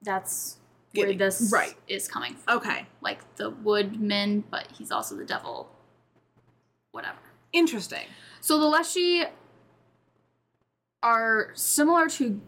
that's 0.02 0.58
where 0.94 1.06
Getting- 1.06 1.18
this 1.18 1.50
right. 1.52 1.74
is 1.88 2.06
coming 2.06 2.34
from 2.36 2.58
Okay, 2.58 2.86
like 3.00 3.36
the 3.36 3.50
woodman, 3.50 4.44
but 4.50 4.68
he's 4.76 4.92
also 4.92 5.16
the 5.16 5.24
devil. 5.24 5.68
Whatever. 6.92 7.18
interesting. 7.52 8.06
So 8.40 8.58
the 8.60 8.66
Leshy 8.66 9.24
are 11.02 11.50
similar 11.54 12.08
to. 12.10 12.40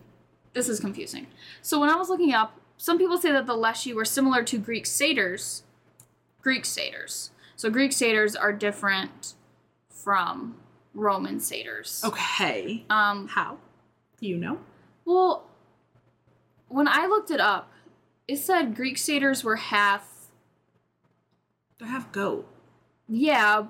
This 0.53 0.69
is 0.69 0.81
confusing. 0.81 1.27
So 1.63 1.81
when 1.81 1.91
I 1.91 1.97
was 1.97 2.09
looking 2.09 2.33
up, 2.33 2.61
some 2.79 2.97
people 2.99 3.19
say 3.19 3.33
that 3.33 3.47
the 3.47 3.57
Leshy 3.57 3.93
were 3.93 4.05
similar 4.05 4.43
to 4.45 4.59
Greek 4.59 4.87
satyrs. 4.87 5.65
Greek 6.41 6.65
satyrs. 6.65 7.31
So 7.57 7.69
Greek 7.71 7.93
satyrs 7.93 8.35
are 8.37 8.53
different 8.53 9.35
from 9.91 10.57
Roman 10.97 11.39
satyrs. 11.39 12.03
Okay. 12.05 12.85
Um. 12.91 13.29
How? 13.29 13.59
Do 14.21 14.27
you 14.27 14.37
know? 14.37 14.59
Well, 15.05 15.47
when 16.69 16.89
I 16.89 17.07
looked 17.07 17.31
it 17.31 17.41
up, 17.41 17.71
it 18.27 18.39
said 18.39 18.75
Greek 18.75 18.99
satyrs 18.99 19.45
were 19.45 19.57
half 19.57 20.31
They 21.79 21.87
have 21.87 22.11
goat. 22.11 22.49
Yeah, 23.09 23.67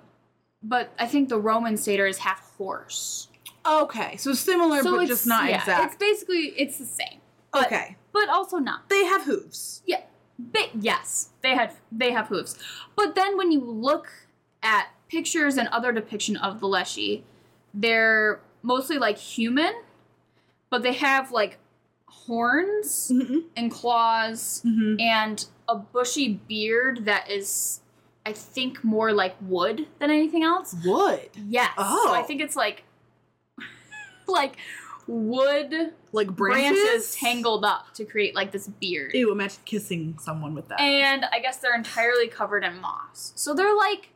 but 0.63 0.93
I 0.99 1.07
think 1.07 1.29
the 1.29 1.39
Roman 1.39 1.77
satyr 1.77 2.07
is 2.07 2.19
half 2.19 2.55
horse. 2.57 3.29
Okay, 3.67 4.17
so 4.17 4.33
similar, 4.33 4.83
but 4.83 5.07
just 5.07 5.27
not 5.27 5.51
yeah, 5.51 5.59
exact. 5.59 5.87
It's 5.87 5.97
basically 5.97 6.55
it's 6.57 6.79
the 6.79 6.87
same, 6.87 7.21
but, 7.53 7.67
okay, 7.67 7.97
but 8.13 8.29
also 8.29 8.59
not. 8.59 8.89
they 8.89 9.05
have 9.05 9.25
hooves. 9.25 9.83
Yeah, 9.85 10.03
but 10.39 10.71
yes, 10.81 11.31
they 11.43 11.55
had 11.55 11.73
they 11.91 12.13
have 12.13 12.29
hooves. 12.29 12.57
But 12.95 13.17
then 13.17 13.37
when 13.37 13.51
you 13.51 13.61
look 13.61 14.09
at 14.63 14.87
pictures 15.09 15.57
and 15.57 15.69
other 15.69 15.93
depiction 15.93 16.37
of 16.37 16.61
the 16.61 16.67
Leshy, 16.67 17.25
they're 17.75 18.41
mostly 18.63 18.99
like 18.99 19.19
human, 19.19 19.73
but 20.71 20.83
they 20.83 20.95
have 20.95 21.31
like 21.33 21.59
horns 22.09 23.11
Mm-hmm. 23.15 23.39
and 23.57 23.71
claws 23.71 24.63
Mm-hmm. 24.67 25.01
and 25.01 25.47
a 25.69 25.77
bushy 25.77 26.41
beard 26.49 27.05
that 27.05 27.31
is 27.31 27.81
I 28.25 28.33
think 28.33 28.83
more 28.83 29.13
like 29.13 29.37
wood 29.41 29.87
than 30.01 30.11
anything 30.11 30.43
else. 30.43 30.75
Wood, 30.85 31.29
Yes. 31.49 31.73
Oh. 31.79 32.07
So 32.09 32.15
I 32.15 32.23
think 32.23 32.41
it's 32.41 32.57
like 32.57 32.83
like 34.27 34.57
wood 35.07 35.93
like 36.13 36.29
branches? 36.29 36.83
branches, 36.83 37.15
tangled 37.15 37.65
up 37.65 37.95
to 37.95 38.05
create 38.05 38.35
like 38.35 38.51
this 38.53 38.67
beard. 38.67 39.13
Ew! 39.15 39.31
Imagine 39.31 39.61
kissing 39.65 40.19
someone 40.21 40.55
with 40.55 40.69
that. 40.69 40.81
And 40.81 41.25
I 41.27 41.39
guess 41.41 41.59
they're 41.59 41.77
entirely 41.77 42.27
covered 42.27 42.65
in 42.65 42.81
moss. 42.81 43.33
So 43.37 43.55
they're 43.55 43.77
like 43.77 44.09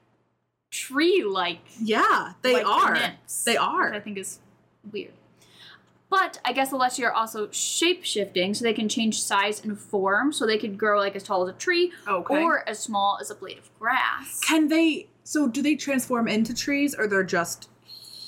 tree 0.70 1.22
like 1.24 1.58
yeah, 1.80 2.32
they 2.42 2.54
like 2.54 2.66
are. 2.66 2.94
nymphs, 2.94 3.44
They 3.44 3.56
are. 3.56 3.90
Which 3.90 3.96
I 3.96 4.00
think 4.00 4.18
is 4.18 4.38
weird. 4.92 5.12
But 6.08 6.40
I 6.44 6.52
guess 6.52 6.70
the 6.70 6.76
Leshy 6.76 7.04
are 7.04 7.12
also 7.12 7.48
shape 7.52 8.04
shifting, 8.04 8.52
so 8.54 8.64
they 8.64 8.72
can 8.72 8.88
change 8.88 9.22
size 9.22 9.62
and 9.64 9.78
form. 9.78 10.32
So 10.32 10.44
they 10.44 10.58
could 10.58 10.76
grow 10.76 10.98
like 10.98 11.14
as 11.14 11.22
tall 11.22 11.42
as 11.48 11.54
a 11.54 11.58
tree 11.58 11.92
Okay. 12.08 12.42
or 12.42 12.68
as 12.68 12.80
small 12.80 13.18
as 13.20 13.30
a 13.30 13.34
blade 13.34 13.58
of 13.58 13.70
grass. 13.78 14.40
can 14.40 14.68
they? 14.68 15.06
So 15.22 15.46
do 15.46 15.62
they 15.62 15.76
transform 15.76 16.26
into 16.26 16.52
trees, 16.54 16.94
or 16.96 17.06
they're 17.06 17.22
just 17.22 17.68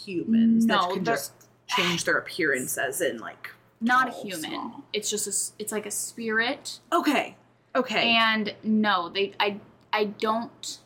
humans 0.04 0.64
No, 0.66 0.76
that 0.88 0.94
can 0.94 1.04
just 1.04 1.32
change 1.66 2.04
their 2.04 2.18
appearance 2.18 2.78
as 2.78 3.00
in 3.00 3.18
like 3.18 3.50
Not 3.80 4.08
a 4.08 4.12
human. 4.12 4.50
small? 4.50 4.84
It's 4.92 5.10
just 5.10 5.26
a, 5.26 5.60
it's 5.60 5.72
like 5.72 5.86
a 5.86 5.90
spirit 5.90 6.78
Okay. 6.92 7.36
Okay. 7.74 8.14
And 8.14 8.54
no, 8.62 9.08
they 9.08 9.32
I 9.40 9.58
I 9.92 10.04
don't 10.04 10.78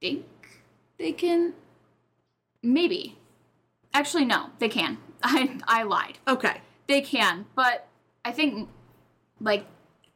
think 0.00 0.24
they 0.98 1.12
can 1.12 1.54
maybe. 2.62 3.18
Actually 3.94 4.24
no, 4.24 4.50
they 4.58 4.68
can. 4.68 4.98
I 5.22 5.58
I 5.66 5.82
lied. 5.82 6.18
okay. 6.26 6.60
They 6.86 7.00
can, 7.02 7.46
but 7.54 7.86
I 8.24 8.32
think 8.32 8.68
like 9.40 9.66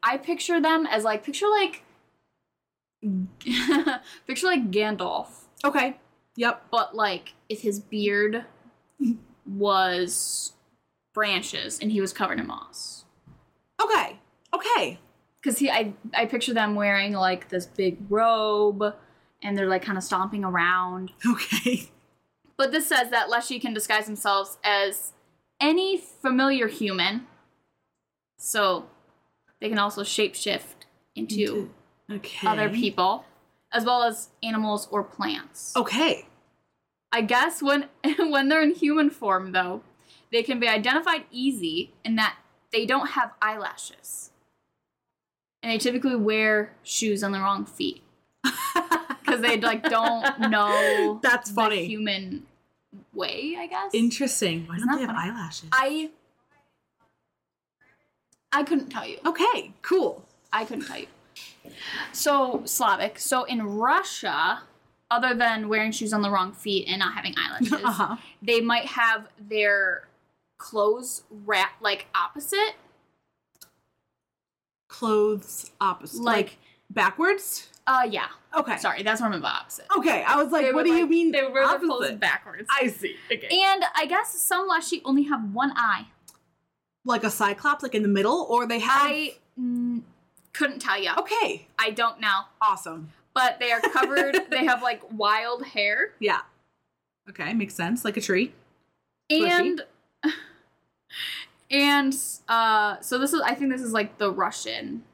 I 0.02 0.16
picture 0.16 0.60
them 0.60 0.86
as 0.86 1.04
like 1.04 1.22
picture 1.24 1.46
like 1.48 1.82
picture 4.26 4.46
like 4.46 4.70
Gandalf, 4.70 5.44
Okay. 5.64 5.96
Yep. 6.36 6.66
but 6.70 6.94
like 6.94 7.34
if 7.48 7.60
his 7.62 7.78
beard 7.80 8.44
was 9.46 10.52
branches 11.12 11.78
and 11.80 11.92
he 11.92 12.00
was 12.00 12.12
covered 12.12 12.38
in 12.40 12.46
moss. 12.46 13.04
Okay. 13.82 14.18
Okay. 14.54 14.98
because 15.40 15.58
he 15.58 15.70
I 15.70 15.92
I 16.14 16.26
picture 16.26 16.54
them 16.54 16.74
wearing 16.74 17.12
like 17.12 17.48
this 17.48 17.66
big 17.66 17.98
robe 18.08 18.94
and 19.42 19.57
they're 19.57 19.68
like 19.68 19.83
kind 19.83 19.98
of 19.98 20.05
stomping 20.05 20.44
around. 20.44 21.12
Okay. 21.26 21.88
But 22.59 22.70
this 22.70 22.87
says 22.87 23.11
that 23.11 23.28
Leshy 23.31 23.59
can 23.59 23.74
disguise 23.74 24.07
themselves 24.07 24.59
as 24.62 25.12
any 25.61 25.96
familiar 25.96 26.68
human. 26.68 27.26
So 28.38 28.87
they 29.61 29.68
can 29.68 29.78
also 29.78 30.02
shapeshift 30.02 30.85
into 31.16 31.70
Okay. 32.11 32.46
other 32.46 32.68
people 32.68 33.24
as 33.72 33.85
well 33.85 34.02
as 34.05 34.28
animals 34.42 34.87
or 34.92 35.02
plants. 35.02 35.72
Okay. 35.74 36.26
I 37.11 37.22
guess 37.22 37.62
when 37.62 37.88
when 38.18 38.48
they're 38.48 38.62
in 38.62 38.74
human 38.74 39.11
form 39.11 39.52
though, 39.52 39.83
they 40.31 40.42
can 40.42 40.61
be 40.61 40.68
identified 40.68 41.24
easy 41.33 41.94
in 42.05 42.16
that 42.16 42.37
they 42.70 42.87
don't 42.87 43.11
have 43.11 43.33
eyelashes. 43.40 44.31
And 45.62 45.72
they 45.72 45.78
typically 45.78 46.16
wear 46.16 46.74
shoes 46.83 47.24
on 47.24 47.33
the 47.33 47.40
wrong 47.40 47.64
feet. 47.64 48.02
They 49.42 49.61
like 49.61 49.83
don't 49.88 50.38
know 50.50 51.18
That's 51.22 51.50
the 51.50 51.55
funny. 51.55 51.85
human 51.87 52.46
way, 53.12 53.57
I 53.59 53.66
guess. 53.66 53.90
Interesting. 53.92 54.66
Why 54.66 54.76
Isn't 54.76 54.88
don't 54.88 54.96
they 54.96 55.07
have 55.07 55.14
funny? 55.16 55.31
eyelashes? 55.31 55.68
I 55.72 56.11
I 58.52 58.62
couldn't 58.64 58.90
tell 58.90 59.07
you. 59.07 59.18
okay. 59.24 59.72
Cool. 59.83 60.24
I 60.52 60.64
couldn't 60.64 60.87
tell 60.87 60.98
you. 60.98 61.07
So 62.12 62.62
Slavic. 62.64 63.18
So 63.18 63.44
in 63.44 63.62
Russia, 63.62 64.62
other 65.11 65.35
than 65.35 65.68
wearing 65.68 65.90
shoes 65.92 66.12
on 66.12 66.20
the 66.22 66.31
wrong 66.31 66.52
feet 66.52 66.87
and 66.88 66.98
not 66.98 67.14
having 67.14 67.35
eyelashes, 67.38 67.72
Uh 67.85 67.90
huh. 67.92 68.16
they 68.42 68.61
might 68.61 68.87
have 68.87 69.28
their 69.38 70.09
clothes 70.59 71.22
wrapped 71.31 71.81
like 71.83 72.07
opposite, 72.14 72.74
Clothes 74.88 75.70
opposite. 75.81 76.20
like, 76.22 76.37
Like, 76.46 76.59
backwards. 76.90 77.68
Uh 77.86 78.06
yeah. 78.10 78.26
Okay. 78.56 78.76
Sorry, 78.76 79.02
that's 79.02 79.20
what 79.20 79.28
I 79.28 79.30
meant 79.30 79.42
by 79.42 79.50
opposite. 79.50 79.86
Okay. 79.96 80.22
I 80.26 80.36
was 80.42 80.52
like, 80.52 80.66
They 80.66 80.72
what 80.72 80.84
do 80.84 80.92
you 80.92 81.06
mean? 81.06 81.32
They 81.32 81.42
would 81.42 81.52
wear 81.52 81.66
their 81.66 81.78
clothes 81.78 82.02
opposite? 82.02 82.20
backwards. 82.20 82.68
I 82.70 82.88
see. 82.88 83.16
Okay. 83.32 83.48
and 83.50 83.84
I 83.96 84.06
guess 84.06 84.32
some 84.34 84.68
Leshy 84.68 85.00
only 85.04 85.24
have 85.24 85.52
one 85.54 85.72
eye. 85.76 86.06
like 87.04 87.24
a 87.24 87.30
cyclops, 87.30 87.82
like 87.82 87.94
in 87.94 88.02
the 88.02 88.08
middle, 88.08 88.46
or 88.48 88.66
they 88.66 88.78
have. 88.80 89.02
I 89.10 89.34
mm, 89.58 90.02
couldn't 90.52 90.80
tell 90.80 91.00
you. 91.02 91.10
Okay. 91.18 91.66
I 91.78 91.90
don't 91.90 92.20
know. 92.20 92.42
Awesome. 92.60 93.10
But 93.34 93.58
they 93.58 93.72
are 93.72 93.80
covered. 93.80 94.36
they 94.50 94.64
have 94.66 94.82
like 94.82 95.00
wild 95.10 95.64
hair 95.66 96.12
Yeah. 96.20 96.42
Okay. 97.30 97.52
Makes 97.54 97.74
sense. 97.74 98.04
Like 98.04 98.16
a 98.16 98.20
tree. 98.20 98.52
And 99.30 99.80
and 101.70 102.14
uh 102.48 103.00
so 103.00 103.18
this 103.18 103.32
is 103.32 103.40
I 103.40 103.54
think 103.54 103.72
this 103.72 103.80
is 103.80 103.92
like 103.92 104.18
the 104.18 104.30
Russian 104.30 105.04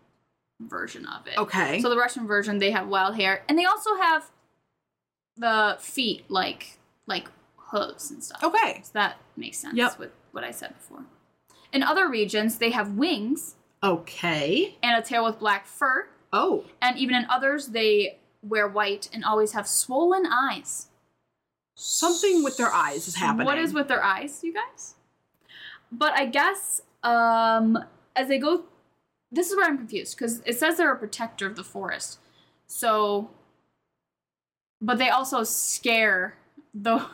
version 0.61 1.07
of 1.07 1.27
it. 1.27 1.39
Okay. 1.39 1.81
So 1.81 1.89
the 1.89 1.97
Russian 1.97 2.27
version 2.27 2.59
they 2.59 2.71
have 2.73 2.89
wild 2.89 3.17
hair 3.17 3.43
and 3.49 3.59
they 3.59 3.65
also 3.65 3.97
have 3.97 4.31
the 5.37 5.77
feet 5.81 6.25
like 6.29 6.79
like 7.07 7.29
hooves 7.57 8.11
and 8.11 8.23
stuff. 8.23 8.43
Okay. 8.43 8.81
So 8.85 8.91
that 8.95 9.19
makes 9.37 9.59
sense 9.59 9.77
Yep. 9.77 9.99
with 9.99 10.11
what 10.33 10.45
I 10.45 10.51
said 10.51 10.75
before. 10.75 11.05
In 11.73 11.83
other 11.83 12.09
regions, 12.09 12.59
they 12.59 12.71
have 12.71 12.93
wings 12.93 13.55
Okay. 13.83 14.77
and 14.83 14.99
a 14.99 15.07
tail 15.07 15.25
with 15.25 15.39
black 15.39 15.67
fur, 15.67 16.09
Oh. 16.33 16.65
and 16.83 16.99
even 16.99 17.15
in 17.15 17.27
others, 17.31 17.69
they 17.69 18.19
wear 18.43 18.67
white 18.67 19.09
and 19.13 19.25
always 19.25 19.53
have 19.53 19.69
swollen 19.69 20.27
eyes. 20.27 20.89
Something 21.77 22.43
with 22.43 22.57
their 22.57 22.73
eyes 22.73 23.07
is 23.07 23.17
happening. 23.17 23.47
What 23.47 23.59
is 23.59 23.73
with 23.73 23.87
their 23.87 24.03
eyes, 24.03 24.43
you 24.43 24.53
guys? 24.53 24.95
But 25.93 26.13
I 26.15 26.27
guess 26.27 26.81
um, 27.05 27.79
as 28.17 28.27
they 28.29 28.39
go, 28.39 28.65
this 29.31 29.51
is 29.51 29.57
where 29.57 29.67
I'm 29.67 29.77
confused 29.79 30.17
because 30.17 30.41
it 30.47 30.59
says 30.59 30.77
they're 30.77 30.93
a 30.93 30.97
protector 30.99 31.47
of 31.47 31.57
the 31.57 31.65
forest. 31.65 32.19
So, 32.67 33.31
but 34.81 34.99
they 34.99 35.09
also 35.11 35.43
scare 35.45 36.37
the 36.75 37.05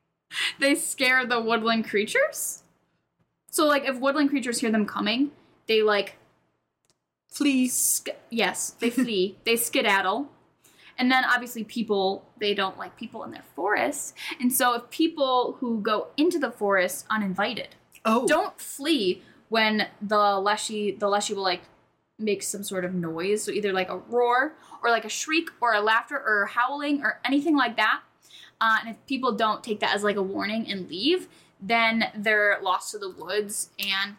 they 0.60 0.74
scare 0.74 1.26
the 1.26 1.40
woodland 1.40 1.88
creatures. 1.88 2.62
So, 3.50 3.66
like, 3.66 3.84
if 3.84 3.98
woodland 4.00 4.30
creatures 4.30 4.60
hear 4.60 4.70
them 4.70 4.86
coming, 4.86 5.30
they 5.66 5.82
like 5.82 6.16
Fleece. 7.30 7.74
sk- 7.74 8.16
yes, 8.30 8.70
they 8.70 8.90
flee, 9.02 9.36
they 9.44 9.56
skedaddle. 9.56 10.28
And 10.98 11.10
then 11.10 11.24
obviously 11.24 11.64
people 11.64 12.24
they 12.38 12.54
don't 12.54 12.78
like 12.78 12.96
people 12.98 13.24
in 13.24 13.30
their 13.30 13.44
forest. 13.56 14.14
And 14.40 14.52
so 14.52 14.74
if 14.74 14.90
people 14.90 15.56
who 15.60 15.80
go 15.80 16.08
into 16.16 16.38
the 16.38 16.50
forest 16.50 17.06
uninvited 17.10 17.68
Oh. 18.04 18.26
don't 18.26 18.60
flee 18.60 19.22
when 19.52 19.86
the 20.00 20.24
leshy 20.48 20.92
the 20.92 21.08
leshy 21.08 21.34
will 21.34 21.42
like 21.52 21.62
make 22.18 22.42
some 22.42 22.62
sort 22.62 22.84
of 22.84 22.94
noise, 22.94 23.42
so 23.44 23.50
either 23.52 23.72
like 23.72 23.90
a 23.90 23.98
roar 23.98 24.54
or 24.82 24.90
like 24.90 25.04
a 25.04 25.08
shriek 25.10 25.48
or 25.60 25.74
a 25.74 25.80
laughter 25.80 26.16
or 26.16 26.46
howling 26.46 27.02
or 27.02 27.20
anything 27.24 27.56
like 27.56 27.76
that. 27.76 28.00
Uh, 28.60 28.76
and 28.80 28.88
if 28.90 28.96
people 29.06 29.32
don't 29.32 29.62
take 29.62 29.80
that 29.80 29.94
as 29.94 30.02
like 30.04 30.16
a 30.16 30.22
warning 30.22 30.70
and 30.70 30.88
leave, 30.88 31.28
then 31.60 32.04
they're 32.16 32.58
lost 32.62 32.92
to 32.92 32.98
the 32.98 33.10
woods 33.10 33.70
and 33.78 34.14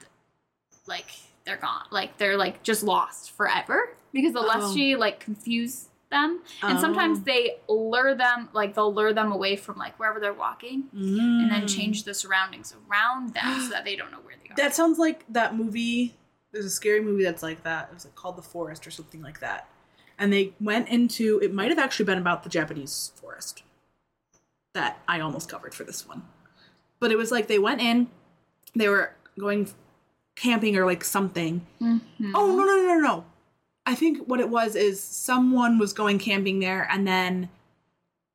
like 0.85 1.09
they're 1.45 1.57
gone. 1.57 1.85
Like 1.91 2.17
they're 2.19 2.37
like 2.37 2.61
just 2.61 2.83
lost 2.83 3.31
forever 3.31 3.95
because 4.11 4.33
the 4.33 4.39
Oh. 4.39 4.45
leshy 4.45 4.95
like 4.95 5.19
confuse 5.19 5.87
them 6.13 6.39
and 6.61 6.79
sometimes 6.79 7.19
Oh. 7.19 7.23
they 7.25 7.41
lure 7.67 8.13
them 8.15 8.47
like 8.53 8.73
they'll 8.75 8.93
lure 8.93 9.11
them 9.13 9.31
away 9.31 9.55
from 9.57 9.75
like 9.77 9.97
wherever 9.99 10.19
they're 10.19 10.33
walking 10.47 10.83
and 10.93 11.51
then 11.51 11.63
Mm. 11.63 11.75
change 11.75 12.03
the 12.05 12.13
surroundings 12.13 12.73
around 12.87 13.33
them 13.33 13.59
so 13.61 13.69
that 13.69 13.83
they 13.83 13.95
don't 13.97 14.11
know 14.11 14.19
where 14.27 14.35
they 14.41 14.49
are. 14.49 14.55
That 14.55 14.73
sounds 14.75 14.97
like 14.99 15.25
that 15.29 15.55
movie. 15.55 16.15
There's 16.51 16.65
a 16.65 16.69
scary 16.69 17.01
movie 17.01 17.23
that's 17.23 17.41
like 17.43 17.63
that. 17.63 17.89
It 17.91 17.95
was 17.95 18.05
like 18.05 18.15
called 18.15 18.37
The 18.37 18.41
Forest 18.43 18.85
or 18.87 18.91
something 18.91 19.21
like 19.21 19.39
that. 19.39 19.67
And 20.19 20.31
they 20.31 20.53
went 20.61 20.87
into 20.89 21.39
it 21.41 21.51
might 21.53 21.69
have 21.69 21.79
actually 21.79 22.05
been 22.05 22.19
about 22.19 22.43
the 22.43 22.49
Japanese 22.49 23.11
forest 23.15 23.63
that 24.73 25.01
I 25.07 25.19
almost 25.19 25.49
covered 25.49 25.73
for 25.73 25.83
this 25.83 26.07
one. 26.07 26.23
But 26.99 27.11
it 27.11 27.17
was 27.17 27.31
like 27.31 27.47
they 27.47 27.59
went 27.59 27.81
in, 27.81 28.07
they 28.75 28.87
were 28.87 29.13
going 29.39 29.69
camping 30.35 30.75
or 30.77 30.85
like 30.85 31.03
something. 31.03 31.65
Mhm. 31.81 32.01
Oh 32.35 32.47
no 32.55 32.63
no 32.63 32.75
no 32.75 32.83
no 32.95 32.99
no. 32.99 33.25
I 33.85 33.95
think 33.95 34.27
what 34.27 34.39
it 34.39 34.49
was 34.49 34.75
is 34.75 35.01
someone 35.01 35.77
was 35.77 35.93
going 35.93 36.19
camping 36.19 36.59
there 36.59 36.87
and 36.89 37.07
then 37.07 37.49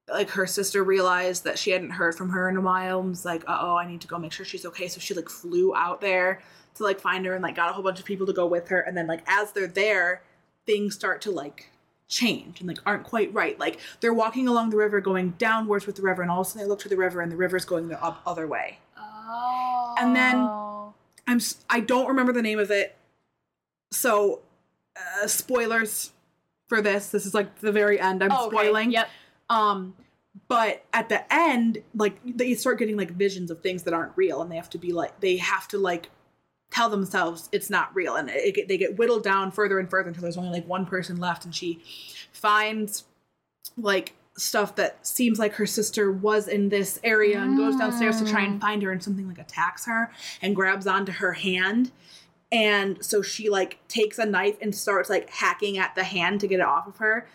like 0.09 0.31
her 0.31 0.47
sister 0.47 0.83
realized 0.83 1.45
that 1.45 1.59
she 1.59 1.71
hadn't 1.71 1.91
heard 1.91 2.15
from 2.15 2.31
her 2.31 2.49
in 2.49 2.57
a 2.57 2.61
while 2.61 3.01
and 3.01 3.11
was 3.11 3.25
like, 3.25 3.43
uh 3.47 3.59
oh, 3.61 3.77
I 3.77 3.87
need 3.87 4.01
to 4.03 4.09
go 4.09 4.19
make 4.19 4.33
sure 4.33 4.45
she's 4.47 4.67
okay. 4.67 4.89
So 4.89 5.01
she 5.01 5.15
like 5.15 5.29
flew 5.29 5.75
out 5.75 6.01
there 6.01 6.41
to 6.75 6.83
like 6.83 7.01
find 7.01 7.25
her 7.27 7.35
and 7.35 7.43
like 7.43 7.57
got 7.57 7.71
a 7.71 7.73
whole 7.73 7.83
bunch 7.83 7.99
of 7.99 8.05
people 8.05 8.27
to 8.27 8.33
go 8.33 8.47
with 8.47 8.69
her. 8.69 8.81
And 8.81 8.97
then 8.97 9.07
like 9.07 9.23
as 9.27 9.53
they're 9.53 9.67
there, 9.67 10.23
things 10.67 10.95
start 10.95 11.21
to 11.23 11.31
like 11.31 11.71
change 12.09 12.61
and 12.61 12.69
like 12.69 12.79
aren't 12.87 13.05
quite 13.05 13.33
right. 13.35 13.59
Like 13.59 13.81
they're 14.01 14.15
walking 14.15 14.49
along 14.49 14.71
the 14.71 14.77
river 14.77 15.01
going 15.01 15.31
downwards 15.39 15.87
with 15.87 15.97
the 15.97 16.03
river 16.03 16.23
and 16.23 16.31
all 16.31 16.41
of 16.41 16.47
a 16.47 16.51
sudden 16.51 16.63
they 16.63 16.69
look 16.69 16.81
to 16.81 16.89
the 16.89 16.97
river 16.97 17.21
and 17.21 17.31
the 17.31 17.37
river's 17.37 17.65
going 17.65 17.89
the 17.89 18.03
up 18.03 18.23
other 18.27 18.47
way. 18.47 18.79
Oh. 18.99 19.95
And 19.99 20.17
then- 20.17 20.69
I'm 21.29 21.41
I 21.69 21.81
don't 21.81 22.09
remember 22.09 22.33
the 22.33 22.43
name 22.43 22.59
of 22.59 22.71
it. 22.71 22.97
So 23.93 24.41
uh, 25.23 25.27
spoilers 25.27 26.13
for 26.69 26.83
this. 26.83 27.11
This 27.11 27.27
is 27.27 27.35
like 27.35 27.61
the 27.61 27.73
very 27.73 28.01
end. 28.01 28.23
I'm 28.23 28.33
Oh, 28.33 28.47
okay. 28.47 28.57
spoiling. 28.57 28.91
Yep. 28.93 29.09
Um, 29.51 29.95
but 30.49 30.85
at 30.93 31.09
the 31.09 31.33
end, 31.33 31.79
like 31.95 32.19
they 32.25 32.55
start 32.55 32.79
getting 32.79 32.97
like 32.97 33.13
visions 33.13 33.51
of 33.51 33.61
things 33.61 33.83
that 33.85 33.95
aren't 33.95 34.13
real, 34.17 34.43
and 34.43 34.51
they 34.51 34.57
have 34.57 34.71
to 34.71 34.79
be 34.79 34.93
like 34.93 35.19
they 35.21 35.37
have 35.39 35.67
to 35.69 35.79
like 35.79 36.11
tell 36.71 36.89
themselves 36.91 37.49
it's 37.53 37.71
not 37.71 37.95
real, 37.95 38.15
and 38.17 38.29
it, 38.31 38.57
it, 38.57 38.69
they 38.69 38.77
get 38.79 38.99
whittled 38.99 39.25
down 39.25 39.51
further 39.51 39.79
and 39.79 39.89
further 39.91 40.09
until 40.09 40.23
there's 40.23 40.37
only 40.37 40.51
like 40.51 40.69
one 40.69 40.85
person 40.87 41.17
left, 41.17 41.45
and 41.45 41.55
she 41.55 41.83
finds 42.33 43.05
like 43.77 44.15
stuff 44.37 44.77
that 44.77 45.05
seems 45.05 45.39
like 45.39 45.55
her 45.55 45.67
sister 45.67 46.13
was 46.13 46.47
in 46.47 46.69
this 46.69 47.01
area 47.03 47.41
and 47.41 47.57
goes 47.57 47.75
downstairs 47.75 48.19
to 48.23 48.25
try 48.25 48.43
and 48.43 48.59
Mm. 48.59 48.61
find 48.61 48.83
her 48.85 48.93
and 48.93 49.03
something 49.03 49.27
like 49.27 49.39
attacks 49.39 49.85
her 49.87 50.13
and 50.41 50.55
grabs 50.55 50.87
onto 50.87 51.11
her 51.11 51.33
hand 51.33 51.91
and 52.51 53.05
so 53.05 53.21
she 53.23 53.49
like 53.51 53.79
takes 53.89 54.19
a 54.19 54.25
knife 54.25 54.57
and 54.63 54.75
starts 54.75 55.11
like 55.11 55.29
hacking 55.31 55.77
at 55.79 55.95
the 55.95 56.05
hand 56.05 56.41
to 56.41 56.47
get 56.47 56.61
it 56.61 56.67
off 56.67 56.87
of 56.87 56.97
her 56.99 57.27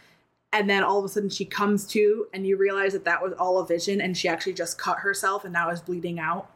and 0.51 0.69
then 0.69 0.83
all 0.83 0.99
of 0.99 1.05
a 1.05 1.09
sudden 1.09 1.29
she 1.29 1.45
comes 1.45 1.85
to 1.87 2.27
and 2.33 2.45
you 2.47 2.57
realize 2.57 2.93
that 2.93 3.05
that 3.05 3.21
was 3.21 3.33
all 3.33 3.59
a 3.59 3.65
vision 3.65 4.01
and 4.01 4.17
she 4.17 4.27
actually 4.27 4.53
just 4.53 4.77
cut 4.77 4.99
herself 4.99 5.43
and 5.43 5.53
now 5.53 5.69
is 5.69 5.81
bleeding 5.81 6.19
out 6.19 6.49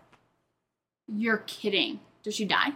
You're 1.07 1.43
kidding. 1.47 1.99
Does 2.23 2.35
she 2.35 2.45
die? 2.45 2.69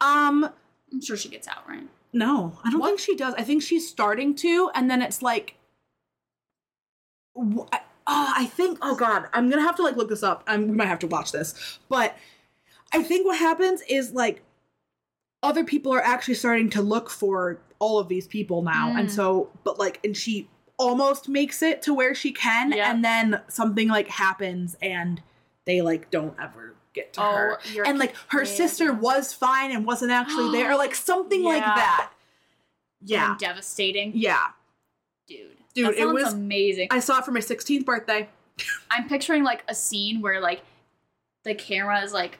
um 0.00 0.48
I'm 0.92 1.00
sure 1.00 1.16
she 1.16 1.28
gets 1.28 1.46
out, 1.48 1.68
right? 1.68 1.86
no 2.12 2.58
i 2.64 2.70
don't 2.70 2.80
What? 2.80 2.88
think 2.88 2.98
she 3.00 3.14
does 3.14 3.34
i 3.38 3.42
think 3.42 3.62
she's 3.62 3.88
starting 3.88 4.34
to 4.36 4.68
and 4.74 4.90
then 4.90 5.00
it's 5.00 5.22
like 5.22 5.54
wh- 7.36 7.66
I- 7.72 7.82
oh, 8.06 8.32
I 8.36 8.46
think 8.46 8.78
oh 8.82 8.96
god 8.96 9.26
i'm 9.32 9.48
gonna 9.48 9.62
have 9.62 9.76
to 9.76 9.82
like 9.84 9.94
look 9.96 10.08
this 10.08 10.22
up 10.24 10.42
um, 10.48 10.66
we 10.68 10.74
might 10.76 10.86
have 10.88 10.98
to 11.00 11.06
watch 11.06 11.30
this 11.30 11.78
but 11.88 12.16
i 12.92 13.00
think 13.02 13.26
what 13.26 13.38
happens 13.38 13.82
is 13.88 14.12
like 14.12 14.42
other 15.42 15.64
people 15.64 15.92
are 15.94 16.02
actually 16.02 16.34
starting 16.34 16.68
to 16.70 16.82
look 16.82 17.08
for 17.10 17.60
all 17.78 17.98
of 17.98 18.08
these 18.08 18.26
people 18.26 18.62
now 18.62 18.94
and 18.96 19.08
Mm. 19.08 19.12
so 19.12 19.50
but 19.64 19.78
like 19.78 19.98
and 20.04 20.16
she 20.16 20.48
almost 20.78 21.28
makes 21.28 21.62
it 21.62 21.82
to 21.82 21.94
where 21.94 22.14
she 22.14 22.30
can 22.32 22.72
Yeah. 22.72 22.90
and 22.90 23.04
then 23.04 23.40
something 23.48 23.88
like 23.88 24.08
happens 24.08 24.76
and 24.82 25.22
they 25.66 25.80
like 25.82 26.10
don't 26.10 26.34
ever 26.40 26.74
get 26.92 27.12
to 27.14 27.20
her 27.20 27.58
Oh, 27.58 27.70
you're 27.72 27.86
and 27.86 27.98
like 27.98 28.14
her 28.28 28.44
sister 28.44 28.92
was 28.92 29.32
fine 29.32 29.70
and 29.72 29.86
wasn't 29.86 30.10
actually 30.10 30.50
there, 30.58 30.72
or 30.72 30.76
like 30.76 30.94
something 30.94 31.42
like 31.44 31.62
that. 31.62 32.10
Yeah, 33.02 33.30
And 33.30 33.38
devastating. 33.38 34.12
yeah. 34.14 34.48
Dude. 35.28 35.56
Dude, 35.72 35.94
it 35.96 36.06
was- 36.06 36.32
amazing. 36.32 36.88
I 36.90 36.98
saw 37.00 37.18
it 37.20 37.24
for 37.24 37.30
my 37.30 37.40
16th 37.40 37.84
birthday. 37.84 38.28
I'm 38.90 39.08
picturing 39.08 39.44
like 39.44 39.62
a 39.68 39.74
scene 39.74 40.20
where 40.20 40.40
like 40.40 40.62
the 41.44 41.54
camera 41.54 42.02
is 42.02 42.12
like 42.12 42.38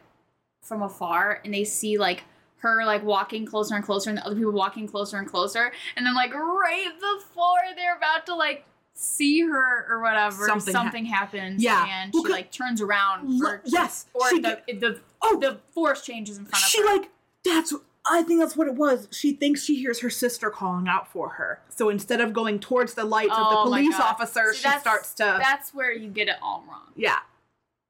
from 0.63 0.83
afar 0.83 1.41
and 1.45 1.55
they 1.55 1.65
see 1.65 1.97
like 1.97 2.25
her 2.61 2.85
like 2.85 3.03
walking 3.03 3.45
closer 3.47 3.75
and 3.75 3.85
closer 3.85 4.11
and 4.11 4.19
the 4.19 4.27
other 4.27 4.35
people 4.37 4.53
walking 4.53 4.87
closer 4.87 5.19
and 5.19 5.27
closer 5.29 5.73
and 5.97 6.07
then 6.07 6.15
like 6.15 6.33
right 6.35 6.91
before 7.01 7.59
they're 7.77 7.97
about 7.97 8.27
to 8.27 8.35
like 8.35 8.65
see 8.95 9.41
her 9.41 9.87
or 9.89 10.01
whatever 10.03 10.47
Something 10.47 10.73
something, 10.73 11.05
hap- 11.07 11.33
happens 11.33 11.63
Yeah. 11.63 11.87
and 12.03 12.13
Well, 12.13 12.25
she 12.27 12.33
like 12.33 12.51
turns 12.53 12.81
around 12.83 13.43
L- 13.43 13.61
yes, 13.65 14.07
or 14.15 14.29
she 14.31 14.41
the, 14.41 14.61
the 14.69 15.01
Oh, 15.23 15.39
the 15.39 15.59
force 15.73 16.03
changes 16.03 16.39
in 16.39 16.45
front 16.47 16.63
of 16.65 16.69
she 16.69 16.81
her 16.83 16.87
she 16.87 16.99
like 16.99 17.11
that's. 17.45 17.75
I 18.11 18.23
think 18.23 18.41
that's 18.41 18.57
what 18.57 18.67
it 18.67 18.75
was. 18.77 19.09
She 19.11 19.35
thinks 19.35 19.63
she 19.63 19.77
hears 19.77 20.01
her 20.01 20.09
sister 20.09 20.49
calling 20.51 20.89
out 20.89 21.13
for 21.13 21.29
her. 21.31 21.61
So 21.69 21.91
instead 21.91 22.21
of 22.23 22.33
going 22.33 22.59
towards 22.59 22.95
the 22.95 23.05
lights 23.05 23.33
Oh 23.35 23.45
of 23.45 23.51
the 23.51 23.57
oh 23.59 23.65
police 23.65 23.95
officer, 24.01 24.53
See, 24.55 24.69
she 24.71 24.79
starts 24.79 25.13
to 25.15 25.37
that's 25.39 25.73
where 25.75 25.93
you 25.93 26.09
get 26.09 26.29
it 26.29 26.37
all 26.43 26.65
wrong 26.69 26.89
yeah. 26.97 27.19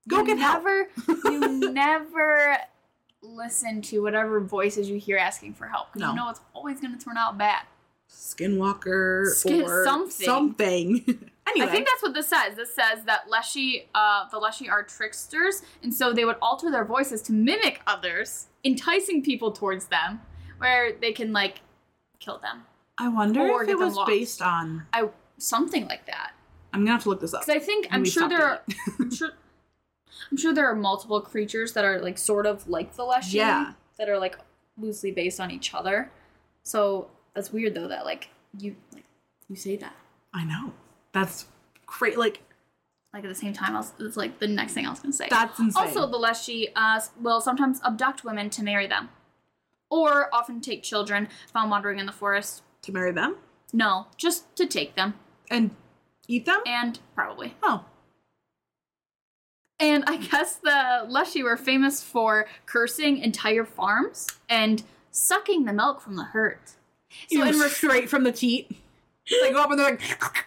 Go 0.09 0.19
you 0.19 0.27
get 0.27 0.39
help. 0.39 0.65
never 0.65 0.89
you 1.25 1.73
never 1.73 2.57
listen 3.23 3.83
to 3.83 4.01
whatever 4.03 4.41
voices 4.41 4.89
you 4.89 4.99
hear 4.99 5.17
asking 5.19 5.55
for 5.55 5.67
help 5.67 5.89
because 5.93 6.01
No. 6.07 6.11
you 6.11 6.17
know 6.17 6.31
it's 6.31 6.41
always 6.55 6.81
going 6.81 6.97
to 6.97 7.05
turn 7.05 7.17
out 7.17 7.37
bad. 7.39 7.63
Skinwalker 8.09 9.27
Skin- 9.33 9.63
or 9.63 9.85
something. 9.85 10.27
something. 10.27 11.05
anyway, 11.47 11.67
I 11.69 11.71
think 11.71 11.87
that's 11.87 12.03
what 12.03 12.15
this 12.15 12.29
says. 12.29 12.57
This 12.57 12.75
says 12.75 13.05
that 13.07 13.29
Leshy, 13.31 13.89
uh, 13.95 14.29
the 14.31 14.39
Leshy 14.39 14.69
are 14.69 14.83
tricksters, 14.83 15.63
and 15.83 15.95
so 15.95 16.13
they 16.13 16.25
would 16.25 16.37
alter 16.43 16.71
their 16.71 16.85
voices 16.85 17.23
to 17.23 17.33
mimic 17.33 17.81
others, 17.87 18.47
enticing 18.65 19.23
people 19.23 19.53
towards 19.53 19.87
them, 19.87 20.21
where 20.59 20.93
they 20.93 21.13
can 21.13 21.33
like 21.33 21.61
kill 22.19 22.39
them. 22.39 22.63
I 22.99 23.09
wonder 23.09 23.41
or 23.49 23.63
if 23.63 23.69
it 23.69 23.79
was 23.79 23.95
lost. 23.95 24.09
based 24.09 24.43
on. 24.43 24.87
I 24.93 25.09
something 25.39 25.87
like 25.87 26.07
that. 26.07 26.33
I'm 26.73 26.81
gonna 26.81 26.93
have 26.93 27.03
to 27.05 27.09
look 27.11 27.21
this 27.21 27.33
up. 27.35 27.43
Because 27.47 27.63
I 27.63 27.65
think 27.65 27.87
I'm 27.91 28.05
sure 28.05 28.29
there 28.29 28.45
are. 28.45 28.61
I'm 28.99 29.11
sure. 29.11 29.31
I'm 30.31 30.37
sure 30.37 30.53
there 30.53 30.67
are 30.67 30.75
multiple 30.77 31.21
creatures 31.21 31.73
that 31.75 31.85
are 31.85 32.01
like 32.01 32.19
sort 32.19 32.47
of 32.47 32.69
like 32.69 32.95
the 32.97 33.05
Leshy. 33.05 33.39
Yeah. 33.39 33.73
That 33.99 34.09
are 34.09 34.19
like 34.19 34.39
loosely 34.79 35.11
based 35.13 35.41
on 35.41 35.51
each 35.51 35.75
other. 35.75 36.11
So 36.63 37.11
that's 37.35 37.53
weird 37.53 37.75
though 37.75 37.89
that 37.89 38.05
like 38.05 38.29
you 38.59 38.77
like 38.95 39.05
you 39.49 39.57
say 39.57 39.77
that 39.77 39.95
I 40.33 40.45
know. 40.45 40.73
That's 41.13 41.47
great. 41.87 42.19
Like 42.19 42.43
like 43.13 43.25
at 43.25 43.29
the 43.29 43.35
same 43.35 43.53
time. 43.53 43.75
I 43.75 43.79
was, 43.81 43.93
it's 43.99 44.17
like 44.17 44.39
the 44.39 44.47
next 44.47 44.73
thing 44.75 44.87
I 44.87 44.91
was 44.91 45.01
gonna 45.01 45.13
say. 45.13 45.27
that's 45.29 45.59
insane. 45.59 45.85
Also, 45.87 46.07
the 46.07 46.17
Leshy 46.17 46.69
uh, 46.77 47.01
will 47.21 47.41
sometimes 47.41 47.81
abduct 47.85 48.23
women 48.25 48.51
to 48.51 48.63
marry 48.63 48.87
them, 48.87 49.09
or 49.91 50.33
often 50.33 50.61
take 50.61 50.83
children 50.85 51.29
found 51.53 51.71
wandering 51.73 51.99
in 51.99 52.07
the 52.07 52.13
forest. 52.13 52.63
to 52.83 52.93
marry 52.93 53.11
them 53.13 53.37
No, 53.73 54.07
just 54.17 54.55
to 54.57 54.67
take 54.67 54.95
them 54.95 55.15
and 55.51 55.73
eat 56.29 56.47
them. 56.47 56.61
and 56.65 57.01
probably 57.17 57.57
Oh, 57.65 57.85
And 59.81 60.05
I 60.07 60.19
guess 60.19 60.57
the 60.57 61.07
Leshy 61.09 61.43
were 61.43 61.57
famous 61.57 62.03
for 62.03 62.47
cursing 62.67 63.19
entire 63.19 63.65
farms 63.65 64.29
and 64.49 64.83
sucking 65.11 65.65
the 65.65 65.73
milk 65.73 66.01
from 66.03 66.17
the 66.17 66.25
herd. 66.25 66.59
So 67.29 67.37
So 67.37 67.43
in 67.43 67.55
in 67.55 67.61
res- 67.61 67.77
straight 67.77 68.11
from 68.11 68.25
the 68.25 68.33
teat. 68.33 68.71
They 69.43 69.53
go 69.53 69.63
up 69.63 69.71
and 69.71 69.79
they're 69.79 69.91
like, 69.93 70.03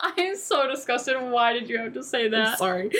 I 0.00 0.12
am 0.18 0.36
so 0.36 0.68
disgusted. 0.70 1.20
Why 1.20 1.52
did 1.52 1.68
you 1.68 1.78
have 1.78 1.94
to 1.94 2.02
say 2.02 2.28
that? 2.28 2.58
sorry. 2.58 2.90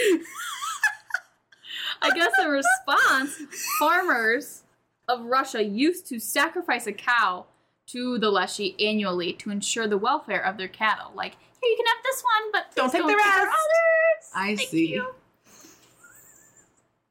I 2.02 2.10
guess 2.10 2.32
in 2.40 2.48
response, 2.48 3.36
farmers 3.78 4.62
of 5.06 5.26
Russia 5.26 5.62
used 5.62 6.06
to 6.08 6.18
sacrifice 6.18 6.86
a 6.86 6.92
cow 6.92 7.46
to 7.88 8.18
the 8.18 8.30
Leshy 8.30 8.74
annually 8.80 9.32
to 9.34 9.50
ensure 9.50 9.86
the 9.86 9.98
welfare 9.98 10.40
of 10.40 10.56
their 10.56 10.68
cattle. 10.68 11.12
Like, 11.14 11.36
here, 11.62 11.70
you 11.70 11.77
can 11.77 11.87
have 11.87 12.03
this 12.05 12.23
one, 12.23 12.53
but 12.53 12.75
Don't 12.75 12.90
take 12.92 13.03
the 13.03 13.12
our 13.12 13.16
rest." 13.16 13.40
others. 13.40 14.31
I 14.35 14.57
Thank 14.57 14.68
see. 14.70 14.87
you. 14.94 15.14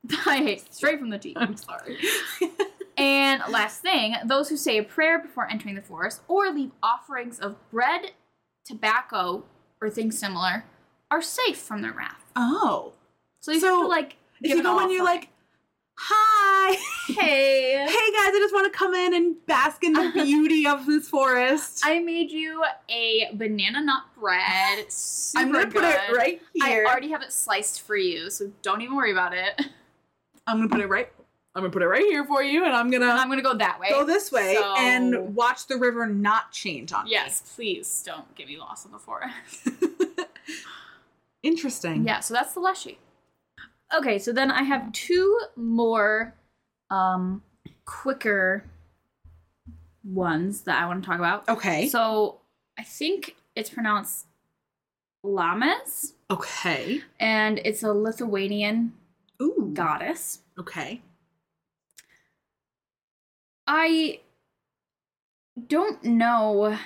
I 0.25 0.37
hate 0.37 0.73
straight 0.73 0.99
from 0.99 1.09
the 1.09 1.17
teeth. 1.19 1.37
I'm 1.39 1.55
sorry. 1.57 1.97
And 2.97 3.41
last 3.49 3.81
thing, 3.81 4.15
those 4.25 4.49
who 4.49 4.57
say 4.57 4.77
a 4.77 4.83
prayer 4.83 5.19
before 5.19 5.49
entering 5.49 5.75
the 5.75 5.81
forest 5.81 6.19
or 6.27 6.49
leave 6.51 6.71
offerings 6.83 7.39
of 7.39 7.55
bread, 7.71 8.11
tobacco, 8.65 9.45
or 9.81 9.89
things 9.89 10.19
similar 10.19 10.65
are 11.09 11.21
safe 11.21 11.57
from 11.57 11.81
their 11.81 11.93
wrath. 11.93 12.25
Oh. 12.35 12.91
So 13.39 13.53
you 13.53 13.61
So, 13.61 13.67
have 13.67 13.81
to 13.83 13.87
like 13.87 14.17
If 14.41 14.53
you 14.53 14.61
go 14.61 14.79
in, 14.81 14.91
you're 14.91 15.05
like, 15.05 15.29
hi. 16.01 16.75
hey, 17.07 17.71
hey 17.87 17.87
guys, 17.87 18.33
I 18.33 18.39
just 18.41 18.53
want 18.53 18.71
to 18.71 18.77
come 18.77 18.93
in 18.93 19.13
and 19.13 19.35
bask 19.45 19.83
in 19.83 19.93
the 19.93 20.11
beauty 20.23 20.65
of 20.65 20.85
this 20.85 21.09
forest. 21.09 21.81
I 21.83 21.99
made 21.99 22.31
you 22.31 22.63
a 22.89 23.29
banana 23.33 23.81
nut 23.81 24.03
bread. 24.19 24.91
Super 24.91 25.41
I'm 25.45 25.51
gonna 25.51 25.67
put 25.67 25.83
it 25.83 25.99
right 26.15 26.41
here. 26.53 26.85
I 26.87 26.89
already 26.89 27.09
have 27.11 27.21
it 27.21 27.33
sliced 27.33 27.81
for 27.81 27.95
you, 27.97 28.29
so 28.29 28.51
don't 28.61 28.81
even 28.81 28.95
worry 28.95 29.11
about 29.11 29.33
it. 29.33 29.59
I'm 30.47 30.57
gonna 30.57 30.69
put 30.69 30.79
it 30.81 30.87
right. 30.87 31.11
I'm 31.55 31.63
gonna 31.63 31.73
put 31.73 31.81
it 31.81 31.87
right 31.87 32.03
here 32.05 32.23
for 32.25 32.41
you, 32.43 32.63
and 32.63 32.73
I'm 32.73 32.89
gonna 32.89 33.07
And 33.09 33.19
I'm 33.19 33.27
gonna 33.27 33.41
go 33.41 33.55
that 33.55 33.79
way. 33.79 33.89
go 33.89 34.05
this 34.05 34.31
way 34.31 34.55
So- 34.55 34.75
and 34.77 35.35
watch 35.35 35.67
the 35.67 35.77
river 35.77 36.05
not 36.07 36.51
change 36.51 36.93
on 36.93 37.05
me. 37.05 37.11
Yes, 37.11 37.41
please 37.55 38.03
don't 38.05 38.33
get 38.35 38.47
me 38.47 38.57
lost 38.57 38.85
in 38.85 38.91
the 38.91 38.99
forest. 38.99 39.33
Interesting. 41.41 42.05
Yeah, 42.05 42.19
so 42.19 42.33
that's 42.33 42.53
the 42.53 42.59
Leshy. 42.59 42.99
Okay, 43.95 44.19
so 44.19 44.31
then 44.31 44.51
I 44.51 44.63
have 44.63 44.91
two 44.91 45.39
more 45.55 46.35
um 46.91 47.43
quicker 47.85 48.63
ones 50.03 50.61
that 50.61 50.81
I 50.81 50.85
want 50.85 51.03
to 51.03 51.07
talk 51.09 51.19
about. 51.19 51.47
Okay. 51.49 51.87
So 51.87 52.39
I 52.77 52.83
think 52.83 53.35
it's 53.55 53.69
pronounced 53.69 54.25
Lames, 55.23 56.13
okay. 56.31 57.01
and 57.19 57.59
it's 57.65 57.83
a 57.83 57.91
Lithuanian 57.91 58.93
Ooh. 59.41 59.71
goddess. 59.73 60.39
Okay. 60.57 61.01
I 63.67 64.21
don't 65.67 66.03
know 66.03 66.77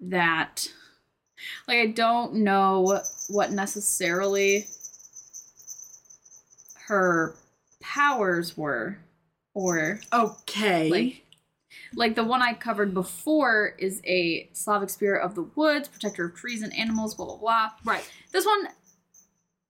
that. 0.00 0.68
Like, 1.68 1.78
I 1.78 1.86
don't 1.86 2.36
know 2.36 3.02
what 3.28 3.52
necessarily 3.52 4.66
her 6.88 7.34
powers 7.80 8.56
were, 8.56 8.98
or 9.54 10.00
Okay. 10.12 10.90
like. 10.90 11.20
Like 11.96 12.14
the 12.14 12.22
one 12.24 12.40
I 12.40 12.54
covered 12.54 12.94
before 12.94 13.74
is 13.78 14.00
a 14.06 14.48
Slavic 14.52 14.90
spirit 14.90 15.24
of 15.24 15.34
the 15.34 15.42
woods, 15.42 15.88
protector 15.88 16.26
of 16.26 16.34
trees 16.36 16.62
and 16.62 16.72
animals, 16.76 17.14
blah 17.16 17.26
blah 17.26 17.36
blah. 17.36 17.70
right. 17.84 18.08
This 18.32 18.46
one 18.46 18.68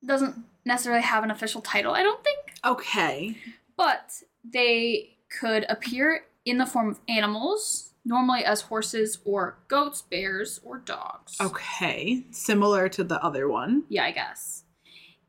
doesn't 0.05 0.37
necessarily 0.67 1.03
have 1.03 1.25
an 1.25 1.31
official 1.31 1.63
title, 1.63 1.95
I 1.95 2.03
don't 2.03 2.23
think. 2.23 2.39
Okay. 2.65 3.37
but 3.77 4.23
they 4.45 5.17
could 5.41 5.65
appear 5.71 6.25
in 6.45 6.59
the 6.59 6.67
form 6.67 6.91
of 6.91 7.01
animals, 7.09 7.93
normally 8.05 8.45
as 8.45 8.61
horses 8.63 9.19
or 9.25 9.57
goats, 9.69 10.03
bears, 10.03 10.61
or 10.63 10.79
dogs. 10.79 11.39
Okay. 11.41 12.25
Similar 12.31 12.91
to 12.91 13.05
the 13.05 13.23
other 13.25 13.49
one. 13.49 13.85
Yeah, 13.89 14.05
I 14.05 14.11
guess. 14.11 14.65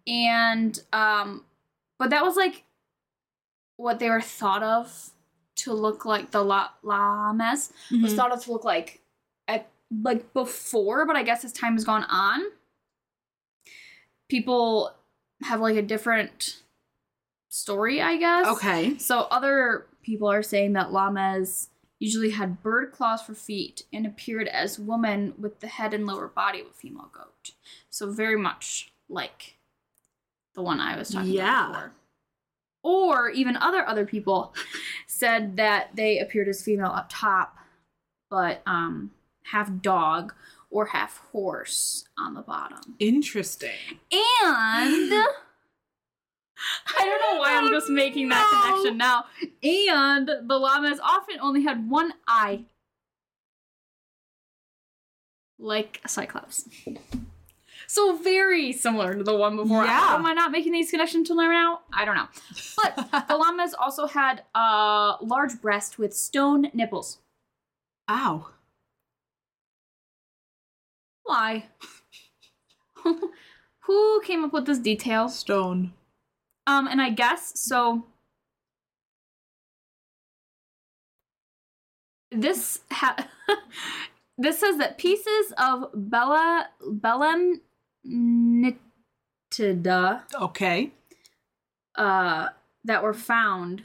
And 0.06 0.78
um 0.92 1.46
but 1.98 2.10
that 2.10 2.24
was 2.24 2.36
like 2.36 2.64
what 3.78 4.00
they 4.00 4.10
were 4.10 4.22
thought 4.22 4.64
of 4.64 5.12
to 5.56 5.74
look 5.74 6.06
like 6.06 6.32
the 6.32 6.44
la- 6.44 6.70
lames 6.84 7.72
was 7.92 8.14
Mhm. 8.14 8.16
thought 8.16 8.32
of 8.32 8.44
to 8.44 8.52
look 8.52 8.64
like 8.66 9.02
at 9.48 9.70
like 10.04 10.34
before, 10.34 11.06
but 11.06 11.16
I 11.16 11.24
guess 11.24 11.44
as 11.46 11.54
time 11.54 11.74
has 11.74 11.84
gone 11.86 12.04
on, 12.06 12.42
people 14.30 14.92
have 15.44 15.62
like 15.62 15.76
a 15.76 15.82
different 15.82 16.62
story, 17.50 18.02
I 18.02 18.18
guess. 18.18 18.48
Okay. 18.48 18.98
So 18.98 19.22
other 19.32 19.86
people 20.02 20.28
are 20.30 20.44
saying 20.44 20.74
that 20.74 20.92
llamas 20.92 21.70
usually 22.00 22.32
had 22.32 22.62
bird 22.62 22.92
claws 22.92 23.22
for 23.22 23.34
feet 23.34 23.84
and 23.94 24.06
appeared 24.06 24.48
as 24.48 24.78
woman 24.80 25.34
with 25.38 25.60
the 25.62 25.68
head 25.68 25.94
and 25.94 26.06
lower 26.06 26.28
body 26.28 26.60
of 26.62 26.68
a 26.68 26.74
female 26.74 27.10
goat. 27.14 27.52
So 27.90 28.12
very 28.12 28.36
much 28.38 28.92
like 29.08 29.55
the 30.56 30.62
one 30.62 30.80
I 30.80 30.98
was 30.98 31.10
talking 31.10 31.32
Yeah. 31.32 31.70
about 31.70 31.74
before. 31.74 31.92
Or 32.84 33.30
even 33.32 33.58
other 33.58 33.88
other 33.88 34.06
people 34.06 34.54
said 35.08 35.58
that 35.58 35.96
they 35.96 36.20
appeared 36.20 36.48
as 36.48 36.62
female 36.64 36.92
up 36.92 37.08
top, 37.10 37.58
but 38.30 38.62
um 38.66 39.12
half 39.44 39.70
dog 39.82 40.34
or 40.70 40.88
half 40.88 41.18
horse 41.32 42.06
on 42.18 42.34
the 42.34 42.42
bottom. 42.42 42.96
Interesting. 43.00 44.00
And 44.12 44.22
I 46.98 47.00
don't 47.00 47.22
know 47.22 47.40
why 47.40 47.56
I'm 47.56 47.70
just 47.70 47.90
making 47.90 48.30
that 48.30 48.50
connection 48.50 48.98
now. 48.98 49.26
And 49.64 50.28
the 50.28 50.58
llamas 50.58 51.00
often 51.02 51.40
only 51.42 51.64
had 51.64 51.90
one 51.90 52.14
eye. 52.28 52.66
Like 55.58 56.02
a 56.04 56.10
cyclops. 56.10 56.68
So 57.96 58.18
very 58.18 58.74
similar 58.74 59.16
to 59.16 59.24
the 59.24 59.38
one 59.38 59.56
before. 59.56 59.86
Yeah. 59.86 59.98
How 59.98 60.16
am 60.18 60.26
I 60.26 60.34
not 60.34 60.52
making 60.52 60.74
these 60.74 60.92
connections 60.92 61.30
until 61.30 61.38
now? 61.48 61.80
I 61.94 62.04
don't 62.04 62.16
know. 62.16 62.28
But 62.76 63.28
the 63.30 63.38
llamas 63.38 63.74
also 63.74 64.06
had 64.06 64.44
a 64.54 65.14
large 65.22 65.62
breast 65.62 65.98
with 65.98 66.14
stone 66.14 66.68
nipples. 66.74 67.20
Ow. 68.10 68.50
Why? 71.24 71.68
Who 73.84 74.22
came 74.26 74.44
up 74.44 74.52
with 74.52 74.66
this 74.66 74.80
detail? 74.80 75.30
Stone. 75.30 75.94
Um, 76.68 76.90
and 76.90 77.02
I 77.02 77.12
guess 77.12 77.58
so. 77.58 78.04
This 82.30 82.80
ha- 82.92 83.30
this 84.38 84.60
says 84.60 84.80
that 84.80 84.98
pieces 84.98 85.54
of 85.58 85.92
Bella 85.94 86.68
Bellum 86.86 87.62
nitida 88.08 88.76
Okay. 90.42 90.92
uh, 91.96 92.50
that 92.84 93.02
were 93.04 93.14
found 93.14 93.84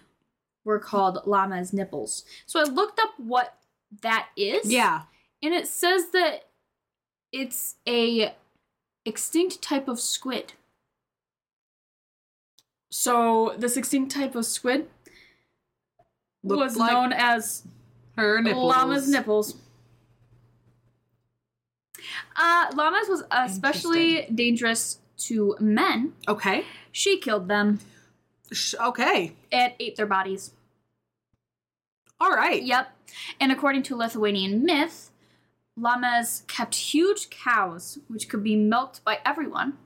were 0.64 0.78
called 0.78 1.18
llama's 1.26 1.72
nipples. 1.72 2.24
So 2.46 2.60
I 2.60 2.64
looked 2.64 2.98
up 3.00 3.10
what 3.18 3.54
that 4.02 4.28
is. 4.36 4.70
Yeah. 4.70 5.02
and 5.42 5.54
it 5.54 5.66
says 5.66 6.10
that 6.12 6.46
it's 7.32 7.76
a 7.88 8.34
extinct 9.06 9.62
type 9.62 9.88
of 9.88 9.98
squid. 10.00 10.52
So 12.90 13.54
this 13.56 13.76
extinct 13.76 14.12
type 14.12 14.34
of 14.34 14.44
squid 14.46 14.88
Looked 16.42 16.60
was 16.60 16.76
like 16.76 16.92
known 16.92 17.12
as 17.12 17.62
her 18.16 18.40
nipples. 18.42 18.74
llama's 18.74 19.08
nipples. 19.08 19.54
Uh, 22.36 22.70
llamas 22.74 23.08
was 23.08 23.22
especially 23.30 24.26
dangerous 24.34 24.98
to 25.18 25.56
men. 25.60 26.12
Okay. 26.28 26.64
She 26.92 27.18
killed 27.18 27.48
them 27.48 27.80
Sh- 28.52 28.74
Okay. 28.80 29.32
It 29.50 29.74
ate 29.78 29.96
their 29.96 30.06
bodies. 30.06 30.52
All 32.20 32.30
right. 32.32 32.62
Yep. 32.62 32.90
And 33.40 33.50
according 33.52 33.82
to 33.84 33.96
Lithuanian 33.96 34.64
myth, 34.64 35.10
llamas 35.76 36.42
kept 36.48 36.74
huge 36.74 37.30
cows 37.30 37.98
which 38.08 38.28
could 38.28 38.42
be 38.44 38.56
milked 38.56 39.02
by 39.04 39.18
everyone. 39.24 39.78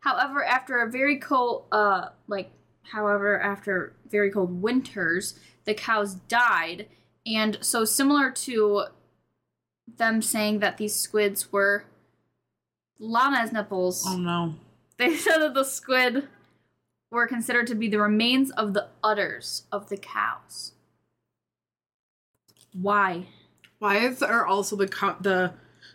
However, 0.00 0.44
after 0.44 0.80
a 0.80 0.90
very 0.90 1.18
cold 1.18 1.64
uh 1.70 2.08
like 2.26 2.50
however 2.82 3.40
after 3.40 3.94
very 4.10 4.30
cold 4.30 4.62
winters, 4.62 5.38
the 5.64 5.74
cows 5.74 6.14
died. 6.14 6.88
And 7.26 7.58
so 7.60 7.84
similar 7.84 8.30
to 8.30 8.84
them 9.86 10.20
saying 10.22 10.58
that 10.60 10.76
these 10.78 10.94
squids 10.94 11.52
were 11.52 11.84
llama's 13.00 13.52
nipples, 13.52 14.04
Oh 14.06 14.16
no. 14.18 14.54
they 14.98 15.16
said 15.16 15.38
that 15.38 15.54
the 15.54 15.64
squid 15.64 16.28
were 17.10 17.26
considered 17.26 17.66
to 17.68 17.74
be 17.74 17.88
the 17.88 18.00
remains 18.00 18.50
of 18.52 18.74
the 18.74 18.88
udders 19.02 19.64
of 19.70 19.88
the 19.88 19.96
cows. 19.96 20.72
Why? 22.72 23.26
Why 23.78 23.98
is 23.98 24.18
there 24.18 24.44
also 24.46 24.76
the 24.76 24.88
co- 24.88 25.16
the 25.20 25.52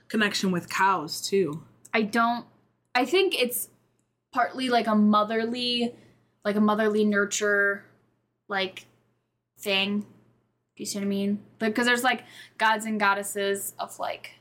connection 0.07 0.51
with 0.51 0.69
cows 0.69 1.21
too? 1.21 1.63
I 1.93 2.03
don't. 2.03 2.45
I 2.95 3.05
think 3.05 3.39
it's 3.39 3.69
partly 4.33 4.69
like 4.69 4.87
a 4.87 4.95
motherly, 4.95 5.93
like 6.45 6.55
a 6.55 6.61
motherly 6.61 7.05
nurture, 7.05 7.85
like 8.47 8.85
thing. 9.59 10.01
Do 10.01 10.05
you 10.77 10.85
see 10.85 10.99
what 10.99 11.05
I 11.05 11.07
mean? 11.07 11.43
Because 11.69 11.85
there's 11.85 12.03
like 12.03 12.23
gods 12.57 12.85
and 12.85 12.99
goddesses 12.99 13.73
of 13.79 13.97
like 13.99 14.31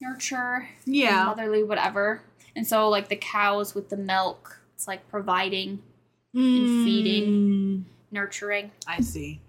nurture, 0.00 0.68
Yeah. 0.84 1.24
motherly, 1.24 1.62
whatever. 1.62 2.22
And 2.56 2.66
so 2.66 2.88
like 2.88 3.08
the 3.08 3.16
cows 3.16 3.74
with 3.74 3.88
the 3.88 3.96
milk, 3.96 4.60
it's 4.74 4.86
like 4.86 5.08
providing, 5.08 5.82
and 6.32 6.84
feeding. 6.84 7.28
Mm, 7.28 7.84
nurturing. 8.10 8.70
I 8.86 9.00
see. 9.00 9.40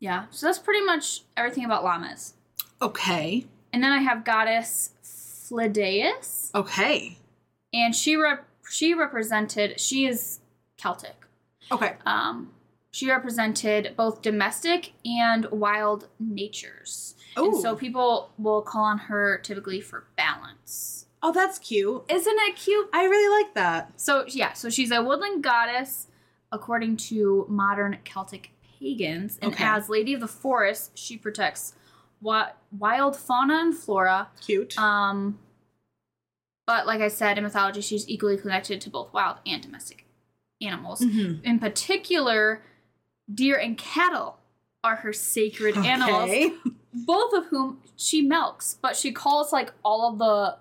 Yeah. 0.00 0.26
So 0.30 0.46
that's 0.46 0.58
pretty 0.58 0.84
much 0.84 1.22
everything 1.36 1.64
about 1.64 1.84
llamas. 1.84 2.34
Okay. 2.80 3.46
And 3.72 3.82
then 3.82 3.92
I 3.92 3.98
have 3.98 4.24
goddess 4.24 4.90
Flidais, 5.02 6.50
Okay. 6.54 7.18
and 7.72 7.94
she 7.94 8.16
rep- 8.16 8.46
she 8.70 8.92
represented 8.94 9.80
she 9.80 10.06
is 10.06 10.40
Celtic. 10.76 11.16
Okay. 11.72 11.94
Um, 12.06 12.52
she 12.90 13.10
represented 13.10 13.94
both 13.96 14.22
domestic 14.22 14.92
and 15.04 15.46
wild 15.50 16.08
natures. 16.18 17.14
And 17.36 17.54
Oh. 17.54 17.60
so 17.62 17.76
people 17.76 18.32
will 18.38 18.62
call 18.62 18.84
on 18.84 18.98
her 18.98 19.38
typically 19.38 19.80
for 19.80 20.06
balance. 20.16 20.94
oh, 21.20 21.32
that's 21.32 21.58
cute. 21.58 22.04
Isn't 22.08 22.38
it 22.38 22.54
cute? 22.56 22.88
I 22.92 23.02
really 23.04 23.42
like 23.44 23.52
that. 23.54 23.92
So 24.00 24.24
yeah, 24.28 24.52
so 24.52 24.70
she's 24.70 24.92
a 24.92 25.02
woodland 25.02 25.42
goddess 25.42 26.06
according 26.52 26.96
to 26.96 27.44
modern 27.48 27.98
Celtic 28.04 28.52
pagans, 28.78 29.36
and 29.42 29.52
Okay. 29.52 29.64
as 29.64 29.88
Lady 29.88 30.14
of 30.14 30.20
the 30.20 30.28
Forest, 30.28 30.96
she 30.96 31.16
protects 31.18 31.74
wi- 32.22 32.52
wild 32.70 33.16
fauna 33.16 33.54
and 33.58 33.76
flora. 33.76 34.28
Cute. 34.40 34.78
Um, 34.78 35.40
but 36.66 36.86
like 36.86 37.00
I 37.00 37.08
said, 37.08 37.36
in 37.36 37.42
mythology, 37.44 37.80
she's 37.80 38.08
equally 38.08 38.36
connected 38.36 38.80
to 38.82 38.90
both 38.90 39.12
wild 39.12 39.38
and 39.44 39.60
domestic 39.62 40.04
animals. 40.62 41.00
Mhm. 41.00 41.42
In 41.42 41.58
particular, 41.58 42.62
deer 43.32 43.56
and 43.56 43.76
cattle 43.76 44.38
are 44.84 44.96
her 44.96 45.12
sacred 45.12 45.76
animals, 45.76 46.52
both 46.92 47.32
of 47.32 47.46
whom 47.46 47.82
she 47.96 48.22
milks. 48.22 48.78
But 48.80 48.96
she 48.96 49.12
calls 49.12 49.52
like 49.52 49.72
all 49.84 50.12
of 50.12 50.18
the 50.18 50.56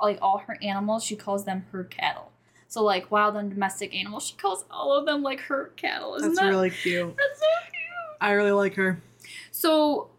like 0.00 0.18
all 0.22 0.38
her 0.38 0.58
animals, 0.62 1.04
she 1.04 1.16
calls 1.16 1.44
them 1.44 1.64
her 1.72 1.84
cattle. 1.84 2.32
So 2.68 2.82
like 2.82 3.10
wild 3.10 3.36
and 3.36 3.50
domestic 3.50 3.94
animals, 3.94 4.26
she 4.26 4.34
calls 4.36 4.64
all 4.70 4.96
of 4.96 5.06
them 5.06 5.22
like 5.22 5.40
her 5.40 5.72
cattle. 5.76 6.14
Isn't 6.16 6.30
That's 6.30 6.40
that 6.40 6.48
really 6.48 6.70
cute. 6.70 7.08
that's 7.16 7.40
so 7.40 7.46
cute? 7.70 8.18
I 8.20 8.32
really 8.32 8.52
like 8.52 8.74
her. 8.76 9.02
So, 9.50 10.10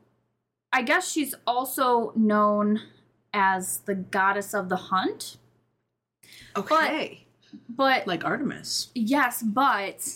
I 0.72 0.84
guess 0.84 1.12
she's 1.12 1.34
also 1.48 2.14
known 2.16 2.82
as 3.34 3.80
the 3.80 3.96
goddess 3.96 4.54
of 4.54 4.70
the 4.70 4.76
hunt. 4.76 5.38
Okay. 6.56 7.26
But 7.68 8.08
like 8.08 8.24
Artemis. 8.24 8.90
yes, 8.94 9.42
but 9.42 10.08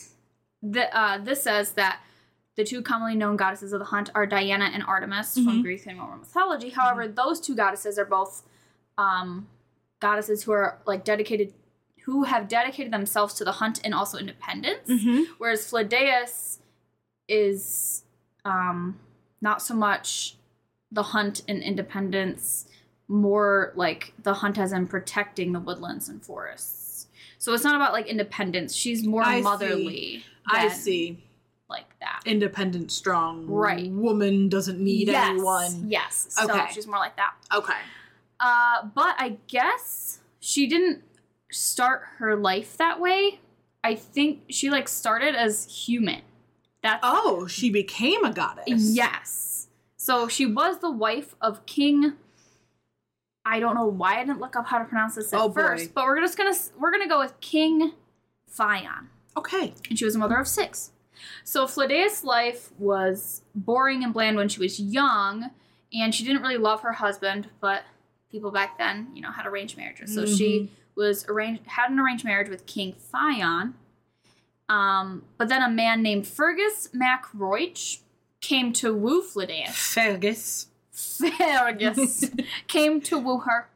the, 0.62 0.96
uh, 0.98 1.18
this 1.20 1.44
says 1.44 1.72
that 1.74 2.02
the 2.56 2.64
two 2.64 2.82
commonly 2.82 3.16
known 3.16 3.36
goddesses 3.38 3.72
of 3.74 3.80
the 3.80 3.86
hunt 3.86 4.10
are 4.16 4.26
Diana 4.26 4.66
and 4.74 4.84
Artemis 4.84 5.36
from 5.36 5.46
Mhm. 5.60 5.62
Greek 5.62 5.86
and 5.86 6.00
Roman 6.00 6.20
mythology. 6.20 6.70
However, 6.72 7.08
those 7.08 7.40
two 7.40 7.56
goddesses 7.56 8.00
are 8.00 8.06
both 8.06 8.44
um, 8.98 9.48
goddesses 10.00 10.44
who 10.44 10.52
are 10.54 10.80
like 10.88 11.04
dedicated, 11.06 11.54
who 12.06 12.24
have 12.24 12.48
dedicated 12.48 12.92
themselves 12.92 13.36
to 13.36 13.46
the 13.46 13.52
hunt 13.54 13.80
and 13.84 13.94
also 13.94 14.18
independence. 14.18 14.90
Mm-hmm. 14.90 15.34
Whereas 15.38 15.70
Flidais 15.70 16.58
is 17.28 18.04
um, 18.44 19.00
not 19.40 19.62
so 19.62 19.76
much 19.76 20.36
the 20.92 21.04
hunt 21.04 21.44
and 21.48 21.62
independence, 21.62 22.66
more 23.08 23.72
like 23.76 24.14
the 24.24 24.34
hunt 24.36 24.58
as 24.58 24.72
in 24.72 24.88
protecting 24.88 25.52
the 25.52 25.60
woodlands 25.60 26.10
and 26.10 26.24
forests. 26.24 27.08
So 27.38 27.54
it's 27.54 27.64
not 27.64 27.76
about 27.76 27.94
like 27.94 28.08
independence. 28.08 28.74
She's 28.74 29.04
more 29.06 29.22
I 29.24 29.42
see. 29.60 30.24
I 30.48 30.68
see. 30.70 31.24
Like 31.70 31.98
that. 32.00 32.22
Independent, 32.26 32.92
strong. 32.92 33.46
Right. 33.48 33.92
Woman 33.92 34.48
doesn't 34.50 34.80
need 34.80 35.08
yes. 35.08 35.30
anyone. 35.30 35.90
Yes. 35.90 36.28
So 36.30 36.46
Okay. 36.50 36.68
she's 36.74 36.88
more 36.88 37.00
like 37.00 37.18
that. 37.18 37.34
Okay. 37.54 37.74
Uh, 38.40 38.86
but 38.96 39.16
I 39.20 39.38
guess 39.48 40.20
she 40.40 40.68
didn't 40.68 41.02
start 41.52 42.04
her 42.20 42.36
life 42.38 42.78
that 42.78 43.00
way. 43.00 43.40
I 43.84 43.96
think 43.96 44.44
she 44.50 44.70
like 44.70 44.88
started 44.88 45.36
as 45.36 45.66
human. 45.86 46.22
That's 46.84 47.00
Oh, 47.04 47.48
she 47.48 47.70
became 47.70 48.24
a 48.24 48.32
goddess. 48.32 48.66
Yes. 48.68 49.68
So 49.98 50.28
she 50.30 50.46
was 50.46 50.78
the 50.80 50.92
wife 50.92 51.36
of 51.42 51.66
King. 51.66 52.14
I 53.46 53.60
don't 53.60 53.76
know 53.76 53.88
why 53.88 54.20
I 54.20 54.26
didn't 54.26 54.40
look 54.40 54.56
up 54.56 54.68
how 54.68 54.78
to 54.80 54.86
pronounce 54.86 55.16
this 55.16 55.34
at 55.34 55.40
Oh, 55.40 55.48
boy. 55.50 55.56
first, 55.56 55.94
but 55.94 56.06
we're 56.06 56.20
just 56.22 56.38
gonna 56.38 56.56
we're 56.80 56.92
gonna 56.92 57.08
go 57.10 57.20
with 57.20 57.40
King 57.42 57.94
Phaon, 58.58 59.08
Okay. 59.38 59.74
and 59.90 59.98
she 59.98 60.04
was 60.06 60.16
a 60.16 60.20
mother 60.20 60.38
of 60.38 60.48
six. 60.48 60.92
So 61.44 61.66
Flidais' 61.66 62.24
life 62.24 62.72
was 62.78 63.42
boring 63.56 64.04
and 64.04 64.14
bland 64.14 64.36
when 64.38 64.50
she 64.50 64.60
was 64.60 64.80
young, 64.80 65.52
and 65.94 66.14
she 66.14 66.24
didn't 66.26 66.42
really 66.42 66.58
love 66.58 66.82
her 66.82 66.94
husband. 66.94 67.50
But 67.62 67.84
people 68.32 68.52
back 68.52 68.78
then, 68.78 69.08
you 69.16 69.22
know, 69.22 69.32
had 69.32 69.46
arranged 69.46 69.78
marriages, 69.78 70.14
so 70.14 70.26
she 70.26 70.72
was 70.96 71.26
arranged 71.28 71.62
had 71.68 71.90
an 71.92 72.00
arranged 72.00 72.26
marriage 72.26 72.50
with 72.50 72.66
King 72.66 72.96
Phaon. 73.14 73.74
Um, 74.70 75.24
but 75.38 75.48
then 75.48 75.62
a 75.64 75.70
man 75.70 76.02
named 76.02 76.28
Fergus 76.28 76.90
Mac 76.94 77.26
Roich 77.32 78.00
came 78.42 78.74
to 78.74 78.94
woo 78.94 79.22
Flidais. 79.24 79.70
Fergus. 79.70 80.68
Fergus 80.92 82.26
came 82.68 83.00
to 83.02 83.18
woo 83.18 83.40
her, 83.40 83.70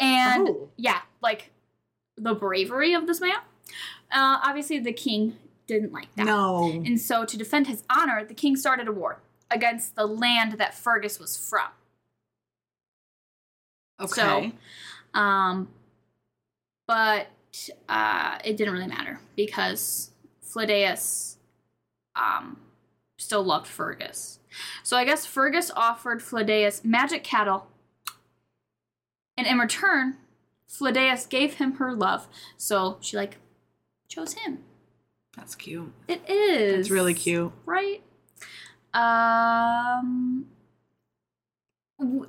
and 0.00 0.48
Oh. 0.48 0.68
yeah, 0.76 1.00
like 1.20 1.50
the 2.16 2.34
bravery 2.34 2.94
of 2.94 3.06
this 3.06 3.20
man. 3.20 3.34
Uh, 4.12 4.38
obviously, 4.44 4.78
the 4.78 4.92
king 4.92 5.36
didn't 5.66 5.92
like 5.92 6.14
that, 6.16 6.26
No. 6.26 6.70
and 6.70 7.00
so 7.00 7.24
to 7.24 7.36
defend 7.38 7.66
his 7.66 7.82
honor, 7.88 8.24
the 8.24 8.34
king 8.34 8.56
started 8.56 8.88
a 8.88 8.92
war 8.92 9.20
against 9.50 9.94
the 9.96 10.06
land 10.06 10.52
that 10.52 10.74
Fergus 10.74 11.18
was 11.18 11.36
from. 11.36 11.68
Okay. 14.00 14.52
Um, 15.14 15.68
but 16.86 17.28
uh, 17.88 18.38
it 18.44 18.56
didn't 18.56 18.72
really 18.74 18.86
matter 18.88 19.20
because 19.36 20.10
Flidais 20.44 21.36
um, 22.16 22.58
still 23.18 23.42
loved 23.44 23.66
Fergus. 23.66 24.40
So 24.82 24.96
I 24.96 25.04
guess 25.04 25.24
Fergus 25.24 25.70
offered 25.76 26.20
Flidais 26.20 26.84
magic 26.84 27.22
cattle, 27.24 27.68
and 29.36 29.46
in 29.46 29.58
return, 29.58 30.16
Flidais 30.68 31.28
gave 31.28 31.54
him 31.54 31.74
her 31.74 31.94
love. 31.94 32.26
So 32.56 32.98
she 33.00 33.16
like 33.16 33.36
chose 34.12 34.34
him. 34.34 34.58
That's 35.36 35.54
cute. 35.54 35.92
It 36.08 36.28
is. 36.28 36.80
It's 36.80 36.90
really 36.90 37.14
cute. 37.14 37.52
right? 37.64 38.02
Um, 38.94 40.46
w- 41.98 42.28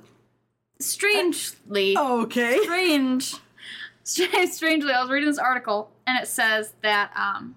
strangely, 0.80 1.96
Okay. 1.98 2.58
strange, 2.62 3.34
strange, 4.02 4.50
strangely, 4.52 4.92
I 4.92 5.02
was 5.02 5.10
reading 5.10 5.28
this 5.28 5.38
article 5.38 5.90
and 6.06 6.18
it 6.22 6.26
says 6.26 6.72
that 6.82 7.12
um, 7.14 7.56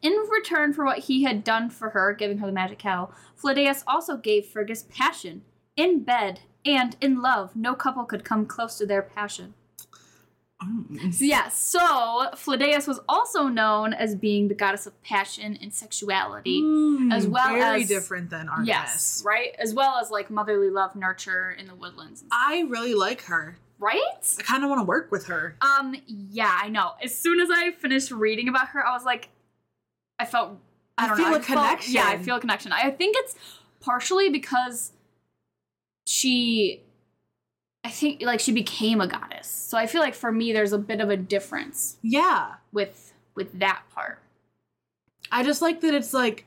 in 0.00 0.12
return 0.30 0.72
for 0.72 0.84
what 0.84 0.98
he 1.00 1.24
had 1.24 1.42
done 1.42 1.70
for 1.70 1.90
her, 1.90 2.12
giving 2.14 2.38
her 2.38 2.46
the 2.46 2.52
magic 2.52 2.78
cow, 2.78 3.10
Flidais 3.40 3.82
also 3.86 4.16
gave 4.16 4.46
Fergus 4.46 4.84
passion 4.88 5.42
in 5.76 6.04
bed 6.04 6.40
and 6.64 6.96
in 7.00 7.20
love. 7.20 7.56
No 7.56 7.74
couple 7.74 8.04
could 8.04 8.24
come 8.24 8.46
close 8.46 8.78
to 8.78 8.86
their 8.86 9.02
passion. 9.02 9.54
So, 11.12 11.24
yeah, 11.24 11.48
so 11.48 11.78
Flidais 12.34 12.86
was 12.86 13.00
also 13.08 13.44
known 13.48 13.94
as 13.94 14.14
being 14.14 14.48
the 14.48 14.54
goddess 14.54 14.86
of 14.86 15.00
passion 15.02 15.56
and 15.62 15.72
sexuality. 15.72 16.60
Mm, 16.60 17.12
as 17.14 17.26
well 17.26 17.54
very 17.54 17.82
as- 17.82 17.88
different 17.88 18.28
than 18.28 18.48
Artemis. 18.48 18.68
Yes, 18.68 19.22
right? 19.24 19.54
As 19.58 19.72
well 19.72 19.96
as 19.96 20.10
like 20.10 20.30
motherly 20.30 20.68
love, 20.68 20.94
nurture 20.94 21.50
in 21.52 21.66
the 21.66 21.74
woodlands. 21.74 22.20
And 22.20 22.28
stuff. 22.30 22.40
I 22.46 22.66
really 22.68 22.92
like 22.94 23.22
her. 23.22 23.56
Right? 23.78 24.36
I 24.38 24.42
kind 24.42 24.62
of 24.62 24.68
want 24.68 24.80
to 24.80 24.84
work 24.84 25.10
with 25.10 25.28
her. 25.28 25.56
Um, 25.62 25.96
yeah, 26.06 26.58
I 26.62 26.68
know. 26.68 26.92
As 27.02 27.16
soon 27.16 27.40
as 27.40 27.48
I 27.50 27.70
finished 27.72 28.10
reading 28.10 28.46
about 28.46 28.68
her, 28.68 28.86
I 28.86 28.92
was 28.92 29.04
like, 29.06 29.30
I 30.18 30.26
felt, 30.26 30.58
I 30.98 31.06
don't 31.08 31.16
feel 31.16 31.30
know. 31.30 31.36
a 31.36 31.38
I 31.38 31.40
felt- 31.40 31.46
connection. 31.64 31.94
yeah, 31.94 32.06
I 32.08 32.18
feel 32.18 32.36
a 32.36 32.40
connection. 32.40 32.72
I 32.72 32.90
think 32.90 33.16
it's 33.18 33.34
partially 33.80 34.28
because 34.28 34.92
she, 36.06 36.82
I 37.84 37.90
think 37.90 38.22
like 38.22 38.40
she 38.40 38.52
became 38.52 39.00
a 39.00 39.06
goddess. 39.06 39.46
So 39.48 39.78
I 39.78 39.86
feel 39.86 40.00
like 40.00 40.14
for 40.14 40.30
me, 40.30 40.52
there's 40.52 40.72
a 40.72 40.78
bit 40.78 41.00
of 41.00 41.10
a 41.10 41.16
difference 41.16 41.96
Yeah. 42.02 42.54
with 42.72 43.12
with 43.34 43.58
that 43.60 43.82
part. 43.94 44.18
I 45.32 45.42
just 45.42 45.62
like 45.62 45.80
that 45.82 45.94
it's 45.94 46.12
like 46.12 46.44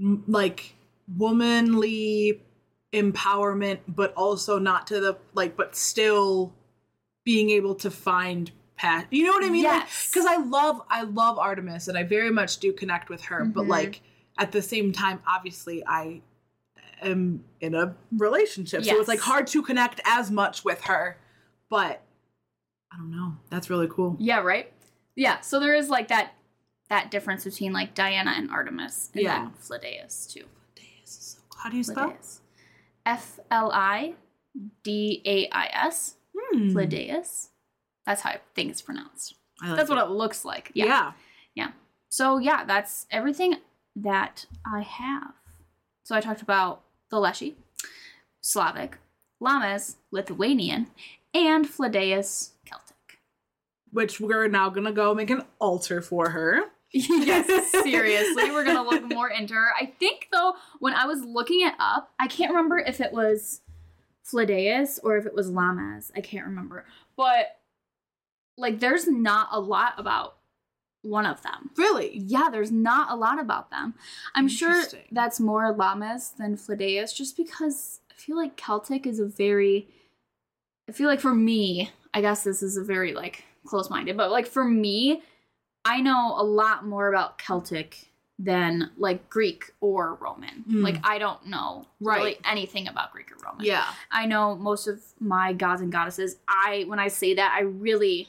m- 0.00 0.24
like 0.26 0.74
womanly 1.16 2.40
empowerment 2.92 3.78
but 3.88 4.12
also 4.14 4.58
not 4.58 4.86
to 4.88 5.00
the 5.00 5.16
like 5.34 5.56
but 5.56 5.74
still 5.74 6.52
being 7.24 7.48
able 7.50 7.74
to 7.74 7.90
find 7.90 8.50
pat 8.76 9.06
you 9.10 9.24
know 9.24 9.32
what 9.32 9.44
I 9.44 9.48
mean 9.48 9.62
Yes. 9.62 10.10
cuz 10.12 10.26
I 10.26 10.36
love 10.36 10.82
I 10.90 11.02
love 11.02 11.38
Artemis 11.38 11.88
and 11.88 11.96
I 11.96 12.02
very 12.02 12.30
much 12.30 12.58
do 12.58 12.72
connect 12.72 13.08
with 13.08 13.22
her 13.24 13.44
but 13.46 13.64
Mhm. 13.64 13.68
like 13.68 14.02
at 14.38 14.52
the 14.52 14.60
same 14.60 14.92
time 14.92 15.22
obviously 15.26 15.82
I 15.86 16.20
am 17.02 17.44
in 17.60 17.74
a 17.74 17.94
relationship 18.16 18.84
so 18.84 18.98
it's 18.98 19.08
like 19.08 19.20
hard 19.20 19.46
to 19.48 19.62
connect 19.62 20.00
as 20.06 20.30
much 20.30 20.64
with 20.64 20.82
her 20.82 21.18
but 21.68 22.02
I 22.92 22.98
don't 22.98 23.10
know. 23.10 23.36
That's 23.48 23.70
really 23.70 23.88
cool. 23.88 24.16
Yeah, 24.20 24.40
right? 24.40 24.70
Yeah, 25.16 25.40
so 25.40 25.58
there 25.58 25.74
is 25.74 25.88
like 25.88 26.08
that 26.08 26.34
that 26.90 27.10
difference 27.10 27.44
between 27.44 27.72
like 27.72 27.94
Diana 27.94 28.34
and 28.36 28.50
Artemis 28.50 29.08
and 29.14 29.22
Yeah. 29.22 29.38
then 29.44 29.52
Flidais 29.58 30.30
too. 30.30 30.44
How 31.56 31.70
do 31.70 31.78
you 31.78 31.84
spell? 31.84 32.14
F 33.06 33.40
L 33.50 33.70
I 33.72 34.14
D 34.84 35.22
A 35.24 35.48
I 35.50 35.70
S. 35.86 36.16
Hmm. 36.38 36.76
Flidais. 36.76 37.48
That's 38.04 38.20
how 38.20 38.30
I 38.30 38.40
think 38.54 38.70
it's 38.70 38.82
pronounced. 38.82 39.36
Like 39.62 39.76
That's 39.76 39.88
what 39.88 39.98
it. 39.98 40.04
it 40.04 40.10
looks 40.10 40.44
like. 40.44 40.70
Yeah. 40.74 41.12
Yeah. 41.54 41.70
So 42.10 42.36
yeah, 42.38 42.64
that's 42.66 43.06
everything 43.10 43.54
that 43.96 44.44
I 44.70 44.82
have. 44.82 45.32
So 46.02 46.14
I 46.14 46.20
talked 46.20 46.42
about 46.42 46.82
the 47.12 47.20
Leshy, 47.20 47.56
Slavic, 48.40 48.98
Lames, 49.38 49.98
Lithuanian, 50.10 50.88
and 51.34 51.66
Flidais, 51.66 52.52
Celtic. 52.64 53.20
Which 53.92 54.18
we're 54.18 54.48
now 54.48 54.70
gonna 54.70 54.92
go 54.92 55.14
make 55.14 55.28
an 55.28 55.42
altar 55.60 56.00
for 56.00 56.30
her. 56.30 56.62
yes, 56.90 57.70
seriously, 57.82 58.50
we're 58.50 58.64
gonna 58.64 58.82
look 58.82 59.04
more 59.04 59.28
into 59.28 59.52
her. 59.52 59.68
I 59.78 59.92
think 60.00 60.28
though, 60.32 60.54
when 60.80 60.94
I 60.94 61.04
was 61.04 61.22
looking 61.22 61.60
it 61.60 61.74
up, 61.78 62.10
I 62.18 62.26
can't 62.28 62.50
remember 62.50 62.78
if 62.78 63.00
it 63.00 63.12
was 63.12 63.60
Flidais 64.26 64.98
or 65.04 65.18
if 65.18 65.26
it 65.26 65.34
was 65.34 65.50
Lames. 65.50 66.10
I 66.16 66.22
can't 66.22 66.46
remember, 66.46 66.86
but 67.14 67.58
like, 68.56 68.80
there's 68.80 69.06
not 69.06 69.48
a 69.52 69.60
lot 69.60 69.94
about 69.98 70.36
one 71.02 71.26
of 71.26 71.42
them. 71.42 71.70
Really? 71.76 72.16
Yeah, 72.18 72.48
there's 72.50 72.70
not 72.72 73.10
a 73.10 73.16
lot 73.16 73.40
about 73.40 73.70
them. 73.70 73.94
I'm 74.34 74.48
sure 74.48 74.84
that's 75.10 75.40
more 75.40 75.72
Lames 75.72 76.30
than 76.38 76.56
Flidais, 76.56 77.14
just 77.14 77.36
because 77.36 78.00
I 78.10 78.14
feel 78.14 78.36
like 78.36 78.56
Celtic 78.56 79.06
is 79.06 79.18
a 79.20 79.26
very. 79.26 79.88
I 80.88 80.92
feel 80.92 81.08
like 81.08 81.20
for 81.20 81.34
me, 81.34 81.90
I 82.14 82.20
guess 82.20 82.44
this 82.44 82.62
is 82.62 82.76
a 82.76 82.84
very 82.84 83.12
like 83.14 83.44
close 83.66 83.90
minded, 83.90 84.16
but 84.16 84.30
like 84.30 84.46
for 84.46 84.64
me, 84.64 85.22
I 85.84 86.00
know 86.00 86.34
a 86.36 86.42
lot 86.44 86.84
more 86.84 87.08
about 87.08 87.38
Celtic 87.38 88.08
than 88.38 88.90
like 88.96 89.28
Greek 89.30 89.72
or 89.80 90.14
Roman. 90.16 90.64
Mm. 90.68 90.82
Like 90.82 90.96
I 91.04 91.18
don't 91.18 91.46
know 91.46 91.86
Right. 92.00 92.16
really 92.18 92.38
anything 92.44 92.88
about 92.88 93.12
Greek 93.12 93.30
or 93.30 93.36
Roman. 93.44 93.64
Yeah. 93.64 93.86
I 94.10 94.26
know 94.26 94.56
most 94.56 94.88
of 94.88 95.00
my 95.20 95.52
gods 95.52 95.80
and 95.80 95.92
goddesses. 95.92 96.36
I 96.48 96.84
when 96.88 96.98
I 96.98 97.08
say 97.08 97.34
that, 97.34 97.54
I 97.56 97.62
really 97.62 98.28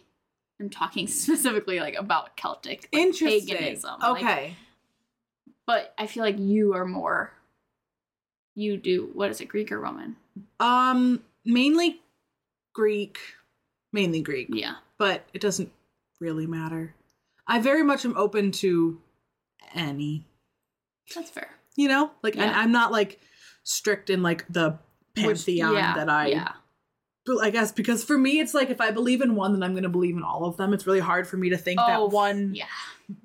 am 0.59 0.69
talking 0.69 1.07
specifically 1.07 1.79
like 1.79 1.95
about 1.95 2.35
Celtic 2.37 2.89
like, 2.93 3.01
Interesting. 3.03 3.55
paganism. 3.57 3.99
Like, 3.99 4.11
Okay. 4.23 4.55
but 5.65 5.93
I 5.97 6.07
feel 6.07 6.23
like 6.23 6.39
you 6.39 6.73
are 6.75 6.85
more. 6.85 7.31
You 8.55 8.77
do 8.77 9.09
what 9.13 9.31
is 9.31 9.41
it, 9.41 9.45
Greek 9.47 9.71
or 9.71 9.79
Roman? 9.79 10.15
um, 10.59 11.23
mainly 11.45 12.01
Greek, 12.73 13.17
mainly 13.91 14.21
Greek, 14.21 14.47
Yeah, 14.51 14.75
but 14.97 15.23
it 15.33 15.41
doesn't 15.41 15.71
really 16.19 16.45
matter. 16.47 16.93
I 17.47 17.59
very 17.59 17.83
much 17.83 18.05
am 18.05 18.15
open 18.15 18.51
to 18.53 18.99
any. 19.73 20.25
that's 21.15 21.29
fair. 21.31 21.49
You 21.75 21.87
know, 21.87 22.11
like 22.21 22.35
and 22.37 22.51
I'm 22.51 22.71
not 22.71 22.91
like 22.91 23.19
strict 23.63 24.09
in 24.11 24.21
like 24.21 24.45
the 24.49 24.77
Which- 25.15 25.25
pantheon 25.25 25.73
yeah, 25.73 25.95
that 25.95 26.09
I. 26.09 26.27
yeah 26.27 26.51
I 27.41 27.49
guess 27.49 27.71
because 27.71 28.03
for 28.03 28.17
me, 28.17 28.39
it's 28.39 28.53
like 28.53 28.69
if 28.69 28.81
I 28.81 28.91
believe 28.91 29.21
in 29.21 29.35
one, 29.35 29.53
then 29.53 29.63
I'm 29.63 29.71
going 29.71 29.83
to 29.83 29.89
believe 29.89 30.17
in 30.17 30.23
all 30.23 30.45
of 30.45 30.57
them. 30.57 30.73
It's 30.73 30.85
really 30.85 30.99
hard 30.99 31.27
for 31.27 31.37
me 31.37 31.49
to 31.51 31.57
think 31.57 31.79
Oh, 31.81 31.87
that 31.87 32.13
one, 32.15 32.53
yeah 32.55 32.65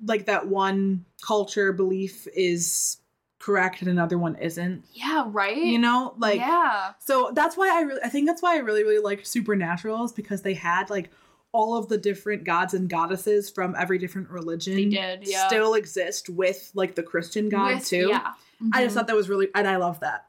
like 0.05 0.25
that 0.25 0.47
one 0.47 1.05
culture 1.21 1.71
belief 1.71 2.27
is 2.35 2.97
correct 3.39 3.81
and 3.81 3.89
another 3.89 4.17
one 4.17 4.35
isn't. 4.35 4.83
yeah 4.93 5.23
right. 5.27 5.55
You 5.57 5.79
know, 5.79 6.13
like 6.17 6.39
yeah 6.39 6.91
so 6.99 7.31
that's 7.33 7.55
why 7.57 7.69
I 7.77 7.81
really, 7.81 8.01
I 8.03 8.09
think 8.09 8.27
that's 8.27 8.41
why 8.41 8.55
I 8.55 8.59
really, 8.59 8.83
really 8.83 9.01
like 9.03 9.25
Supernatural 9.25 10.03
is 10.05 10.11
because 10.11 10.41
they 10.41 10.53
had 10.53 10.89
like 10.89 11.09
all 11.53 11.75
of 11.77 11.87
the 11.89 11.97
different 11.97 12.43
gods 12.43 12.73
and 12.73 12.89
goddesses 12.89 13.49
from 13.49 13.73
every 13.79 13.97
different 13.97 14.29
religion. 14.29 14.75
They 14.75 14.85
did, 14.85 15.27
yeah. 15.27 15.47
Still 15.47 15.73
exist 15.73 16.29
with 16.29 16.69
like 16.75 16.95
the 16.95 17.03
Christian 17.03 17.49
God 17.49 17.75
With- 17.75 17.87
too. 17.87 18.07
Yeah, 18.09 18.33
I 18.73 18.83
just 18.83 18.93
Mhm. 18.93 18.99
thought 18.99 19.07
that 19.07 19.15
was 19.15 19.29
really, 19.29 19.47
and 19.55 19.67
I 19.67 19.77
love 19.77 20.01
that. 20.01 20.25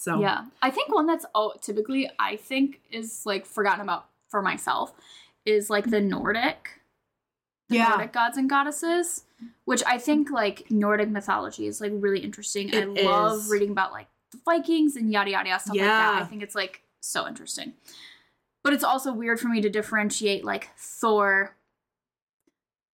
So 0.00 0.18
Yeah, 0.18 0.46
I 0.62 0.70
think 0.70 0.94
one 0.94 1.04
that's 1.06 1.26
oh 1.34 1.52
typically 1.60 2.10
I 2.18 2.36
think 2.36 2.80
is 2.90 3.26
like 3.26 3.44
forgotten 3.44 3.82
about 3.82 4.06
for 4.28 4.40
myself 4.40 4.94
is 5.44 5.68
like 5.68 5.90
the 5.90 6.00
Nordic, 6.00 6.80
the 7.68 7.76
Yeah. 7.76 7.90
Nordic 7.90 8.10
gods 8.14 8.38
and 8.38 8.48
goddesses, 8.48 9.24
which 9.66 9.82
I 9.86 9.98
think 9.98 10.30
like 10.30 10.70
Nordic 10.70 11.10
mythology 11.10 11.66
is 11.66 11.82
like 11.82 11.92
really 11.94 12.20
interesting. 12.20 12.74
I 12.74 12.78
It 12.78 12.88
love 13.04 13.50
reading 13.50 13.72
about 13.72 13.92
like 13.92 14.06
the 14.32 14.38
Vikings 14.42 14.96
and 14.96 15.12
yada 15.12 15.32
yada 15.32 15.50
yada 15.50 15.60
stuff 15.62 15.76
like 15.76 15.84
that. 15.84 16.22
I 16.22 16.24
think 16.24 16.42
it's 16.42 16.54
like 16.54 16.80
so 17.00 17.28
interesting, 17.28 17.74
but 18.64 18.72
it's 18.72 18.84
also 18.84 19.12
weird 19.12 19.38
for 19.38 19.48
me 19.48 19.60
to 19.60 19.68
differentiate 19.68 20.46
like 20.46 20.70
Thor, 20.78 21.56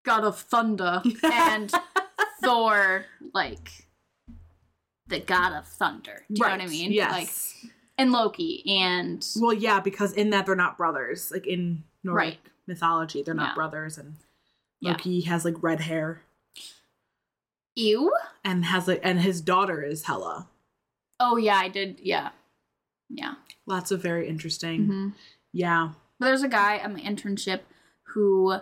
god 0.04 0.24
of 0.24 0.36
thunder, 0.40 1.02
and 1.22 1.72
Thor 2.42 3.04
like 3.32 3.85
the 5.08 5.20
god 5.20 5.52
of 5.52 5.66
thunder. 5.66 6.24
Do 6.28 6.34
you 6.40 6.44
know 6.44 6.50
what 6.50 6.60
I 6.60 6.66
mean? 6.66 6.92
Yes. 6.92 7.12
Like 7.62 7.72
and 7.98 8.12
Loki 8.12 8.62
and 8.80 9.26
Well, 9.40 9.52
yeah, 9.54 9.80
because 9.80 10.12
in 10.12 10.30
that 10.30 10.46
they're 10.46 10.54
not 10.56 10.76
brothers. 10.76 11.30
Like 11.32 11.46
in 11.46 11.84
Nordic 12.04 12.16
Right. 12.24 12.38
mythology, 12.66 13.22
they're 13.22 13.34
not 13.34 13.50
Yeah. 13.50 13.54
brothers, 13.54 13.96
and 13.98 14.16
Yeah. 14.80 14.92
Loki 14.92 15.22
has 15.22 15.44
like 15.44 15.62
red 15.62 15.80
hair 15.80 16.22
ew. 17.74 18.12
and 18.44 18.64
has 18.66 18.88
like, 18.88 19.00
and 19.02 19.20
his 19.20 19.40
daughter 19.40 19.82
is 19.82 20.04
Hella. 20.04 20.48
Oh 21.20 21.36
yeah, 21.36 21.56
I 21.56 21.68
did. 21.68 22.00
Yeah, 22.00 22.30
yeah. 23.08 23.34
Lots 23.66 23.90
of 23.90 24.02
very 24.02 24.28
interesting. 24.28 24.86
hmm 24.86 25.08
Yeah, 25.52 25.92
But 26.18 26.26
there's 26.26 26.42
a 26.42 26.48
guy 26.48 26.76
at 26.76 26.92
my 26.92 27.00
internship 27.00 27.60
who 28.14 28.56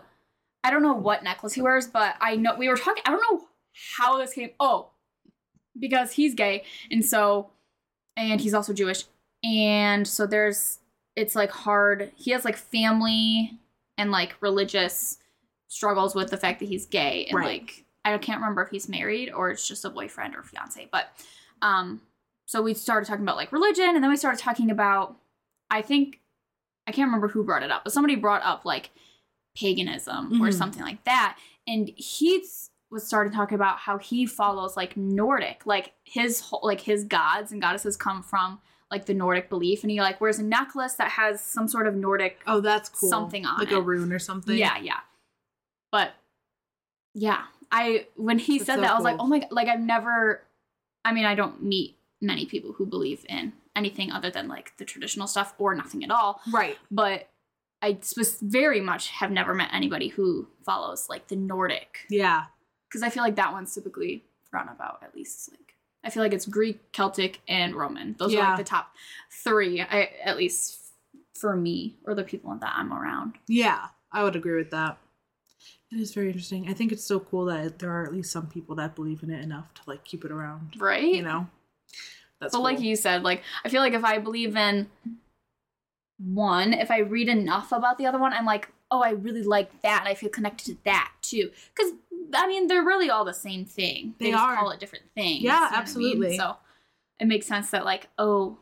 I 0.63 0.71
don't 0.71 0.83
know 0.83 0.95
what 0.95 1.23
necklace 1.25 1.55
he 1.55 1.63
wears, 1.63 1.87
but 1.87 2.17
I 2.21 2.37
know 2.37 2.55
we 2.57 2.69
were 2.69 2.77
talking. 2.77 3.03
I 3.05 3.11
don't 3.11 3.21
know 3.31 3.49
how 3.97 4.17
this 4.19 4.33
came. 4.33 4.51
Oh, 4.61 4.91
because 5.79 6.13
he's 6.13 6.35
gay, 6.35 6.65
and 6.91 7.05
so 7.05 7.51
and 8.17 8.41
he's 8.41 8.55
also 8.55 8.73
Jewish, 8.73 9.05
and 9.43 10.07
so 10.07 10.27
there's 10.27 10.79
it's 11.17 11.35
like 11.35 11.51
hard. 11.51 12.11
He 12.17 12.31
has 12.33 12.45
like 12.45 12.57
family 12.57 13.59
and 13.99 14.11
like 14.11 14.35
religious 14.41 15.19
struggles 15.69 16.15
with 16.15 16.31
the 16.31 16.37
fact 16.37 16.61
that 16.61 16.69
he's 16.69 16.87
gay, 16.87 17.27
and 17.27 17.39
Right. 17.39 17.61
like 17.63 17.85
I 18.05 18.17
can't 18.19 18.41
remember 18.41 18.63
if 18.63 18.71
he's 18.71 18.89
married 18.89 19.31
or 19.33 19.51
it's 19.51 19.67
just 19.67 19.85
a 19.85 19.91
boyfriend 19.91 20.35
or 20.37 20.43
fiance, 20.43 20.89
but 20.93 21.09
um. 21.63 22.01
So 22.47 22.61
we 22.61 22.75
started 22.75 23.07
talking 23.07 23.23
about 23.23 23.37
like 23.37 23.53
religion, 23.53 23.95
and 23.95 24.03
then 24.05 24.11
we 24.11 24.17
started 24.19 24.39
talking 24.39 24.71
about. 24.71 25.17
I 25.71 25.81
think 25.81 26.21
I 26.87 26.93
can't 26.93 27.07
remember 27.09 27.29
who 27.29 27.43
brought 27.43 27.63
it 27.63 27.71
up, 27.71 27.85
but 27.85 27.93
somebody 27.95 28.17
brought 28.17 28.43
up 28.43 28.67
like 28.67 28.91
paganism 29.57 30.43
or 30.43 30.49
Mhm. 30.49 30.55
something 30.55 30.83
like 30.83 31.03
that. 31.05 31.39
And 31.67 31.89
he 31.97 32.41
s- 32.43 32.71
was 32.95 33.07
started 33.07 33.33
talking 33.35 33.57
about 33.57 33.79
how 33.79 33.99
he 33.99 34.25
follows 34.25 34.77
like 34.77 34.97
Nordic, 34.97 35.67
like 35.67 35.93
his 36.05 36.41
whole, 36.41 36.61
like 36.63 36.81
his 36.81 37.05
gods 37.05 37.53
and 37.53 37.61
goddesses 37.61 37.97
come 37.97 38.23
from 38.23 38.61
like 38.91 39.05
the 39.07 39.15
Nordic 39.15 39.51
belief, 39.51 39.83
and 39.83 39.91
he 39.91 40.01
like 40.01 40.21
wears 40.21 40.39
a 40.39 40.43
necklace 40.43 40.95
that 40.95 41.11
has 41.11 41.43
some 41.43 41.69
sort 41.69 41.87
of 41.87 41.95
Nordic. 41.95 42.39
Oh, 42.47 42.61
that's 42.61 42.89
cool. 42.89 43.11
Something 43.11 43.45
on 43.45 43.59
like 43.59 43.73
it. 43.73 43.77
a 43.77 43.81
rune 43.81 44.13
or 44.13 44.19
something. 44.19 44.57
Yeah, 44.57 44.79
yeah. 44.79 45.01
But 45.93 46.13
yeah, 47.15 47.43
I 47.71 48.07
when 48.17 48.39
he 48.39 48.59
That's 48.59 48.67
said 48.67 48.75
so 48.77 48.81
that, 48.83 48.91
I 48.91 48.95
was 48.95 49.05
like, 49.05 49.17
oh 49.19 49.27
my 49.27 49.41
god, 49.41 49.53
like 49.53 49.69
I've 49.69 49.81
never. 49.81 50.43
I 51.05 51.13
mean, 51.13 51.27
I 51.27 51.35
don't 51.35 51.63
meet 51.63 51.99
many 52.23 52.47
people 52.47 52.73
who 52.73 52.87
believe 52.87 53.27
in 53.29 53.53
anything 53.77 54.11
other 54.11 54.31
than 54.31 54.49
like 54.49 54.73
the 54.79 54.85
traditional 54.85 55.27
stuff 55.27 55.53
or 55.59 55.75
nothing 55.75 56.03
at 56.05 56.11
all 56.11 56.41
Right. 56.51 56.79
but 56.91 57.29
I 57.83 57.99
very 58.41 58.81
much 58.81 59.11
have 59.11 59.31
never 59.31 59.53
met 59.53 59.69
anybody 59.75 60.09
who 60.09 60.49
follows 60.65 61.09
like 61.11 61.27
the 61.29 61.37
Nordic 61.37 62.07
Yeah. 62.09 62.45
Because 62.95 63.03
I 63.03 63.11
feel 63.11 63.25
like 63.25 63.35
that 63.35 63.53
one's 63.53 63.75
typically 63.75 64.23
forgotten 64.45 64.73
about 64.73 65.03
at 65.03 65.17
least 65.17 65.51
like 65.51 65.75
I 66.05 66.11
feel 66.11 66.23
like 66.23 66.33
it's 66.33 66.47
Greek, 66.47 66.93
Celtic, 66.93 67.41
and 67.49 67.75
Roman. 67.75 68.15
Those 68.19 68.35
are 68.35 68.39
like 68.39 68.59
the 68.59 68.65
top 68.65 68.95
three, 69.43 69.81
I, 69.81 70.11
at 70.23 70.37
least 70.37 70.79
for 71.35 71.57
me 71.57 71.97
or 72.05 72.15
the 72.15 72.23
people 72.23 72.55
that 72.61 72.75
I'm 72.77 72.93
around. 72.93 73.35
Yeah. 73.49 73.87
I 74.13 74.23
would 74.23 74.37
agree 74.37 74.57
with 74.57 74.71
that. 74.71 74.99
It 75.91 75.99
is 75.99 76.13
very 76.13 76.27
interesting. 76.27 76.69
I 76.69 76.75
think 76.75 76.93
it's 76.93 77.03
so 77.03 77.19
cool 77.19 77.47
that 77.47 77.79
there 77.79 77.91
are 77.91 78.05
at 78.05 78.13
least 78.13 78.31
some 78.31 78.49
people 78.49 78.77
that 78.77 78.95
believe 78.95 79.23
in 79.23 79.31
it 79.31 79.43
enough 79.43 79.73
to 79.75 79.81
like 79.87 80.05
keep 80.05 80.25
it 80.25 80.31
around. 80.31 80.75
Right? 80.79 81.03
You 81.03 81.23
know. 81.23 81.49
That's 82.39 82.53
but 82.53 82.61
like 82.61 82.81
you 82.81 82.97
said, 82.97 83.23
like 83.23 83.43
I 83.65 83.71
feel 83.71 83.81
like 83.81 83.95
if 83.95 84.05
I 84.05 84.19
believe 84.19 84.57
in 84.57 84.89
one, 86.19 86.75
if 86.75 86.91
I 86.91 86.99
read 86.99 87.29
enough 87.29 87.73
about 87.73 87.97
the 87.97 88.07
other 88.07 88.19
one, 88.19 88.35
I'm 88.35 88.45
like, 88.45 88.69
oh, 88.91 89.03
I 89.03 89.11
really 89.11 89.43
like 89.43 89.83
that, 89.83 90.01
and 90.01 90.09
I 90.09 90.15
feel 90.15 90.29
connected 90.29 90.67
to 90.67 90.77
that 90.85 91.13
too. 91.23 91.51
Because 91.75 91.93
I 92.35 92.47
mean, 92.49 92.67
they're 92.67 92.85
really 92.85 93.11
all 93.11 93.25
the 93.25 93.35
same 93.35 93.65
thing. 93.65 94.15
They, 94.19 94.27
They 94.27 94.31
just 94.33 94.43
are. 94.43 94.57
call 94.57 94.71
it 94.71 94.81
different 94.81 95.05
things. 95.15 95.43
Yeah, 95.43 95.53
you 95.53 95.59
know 95.59 95.61
what 95.61 95.69
I 95.69 95.71
mean? 95.73 95.81
absolutely. 95.81 96.37
So 96.37 96.57
it 97.21 97.27
makes 97.27 97.47
sense 97.47 97.71
that 97.71 97.85
like, 97.85 98.09
oh, 98.19 98.59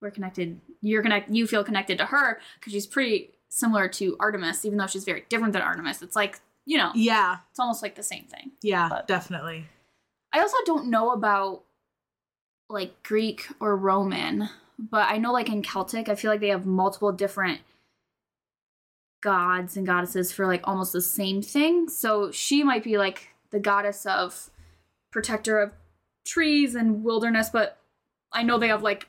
we're 0.00 0.10
connected. 0.10 0.60
You're 0.80 1.02
connect. 1.02 1.30
You 1.30 1.46
feel 1.46 1.64
connected 1.64 1.98
to 1.98 2.06
her 2.06 2.40
because 2.58 2.72
she's 2.72 2.86
pretty 2.86 3.30
similar 3.48 3.88
to 3.88 4.16
Artemis, 4.20 4.64
even 4.64 4.78
though 4.78 4.86
she's 4.86 5.04
very 5.04 5.24
different 5.28 5.52
than 5.52 5.62
Artemis. 5.62 6.02
It's 6.02 6.16
like 6.16 6.40
you 6.66 6.76
know, 6.76 6.90
Yeah. 6.94 7.38
it's 7.50 7.58
almost 7.58 7.82
like 7.82 7.94
the 7.94 8.02
same 8.02 8.24
thing. 8.24 8.50
Yeah. 8.62 8.88
But- 8.90 9.06
definitely. 9.08 9.66
I 10.34 10.40
also 10.40 10.58
don't 10.66 10.88
know 10.90 11.12
about 11.12 11.62
like 12.68 13.02
Greek 13.02 13.48
or 13.60 13.74
Roman, 13.74 14.50
but 14.78 15.08
I 15.08 15.16
know 15.16 15.32
like 15.32 15.48
in 15.48 15.62
Celtic, 15.62 16.10
I 16.10 16.14
feel 16.14 16.30
like 16.30 16.40
they 16.40 16.48
have 16.50 16.66
multiple 16.66 17.10
different 17.12 17.60
gods 19.20 19.76
and 19.76 19.86
goddesses 19.86 20.32
for 20.32 20.46
like 20.46 20.60
almost 20.64 20.92
the 20.92 21.00
same 21.00 21.42
thing. 21.42 21.88
So 21.88 22.30
she 22.30 22.62
might 22.62 22.84
be 22.84 22.98
like 22.98 23.28
the 23.50 23.60
goddess 23.60 24.06
of 24.06 24.50
protector 25.10 25.58
of 25.58 25.72
trees 26.24 26.74
and 26.74 27.02
wilderness, 27.02 27.50
but 27.50 27.78
I 28.32 28.42
know 28.42 28.58
they 28.58 28.68
have 28.68 28.82
like 28.82 29.08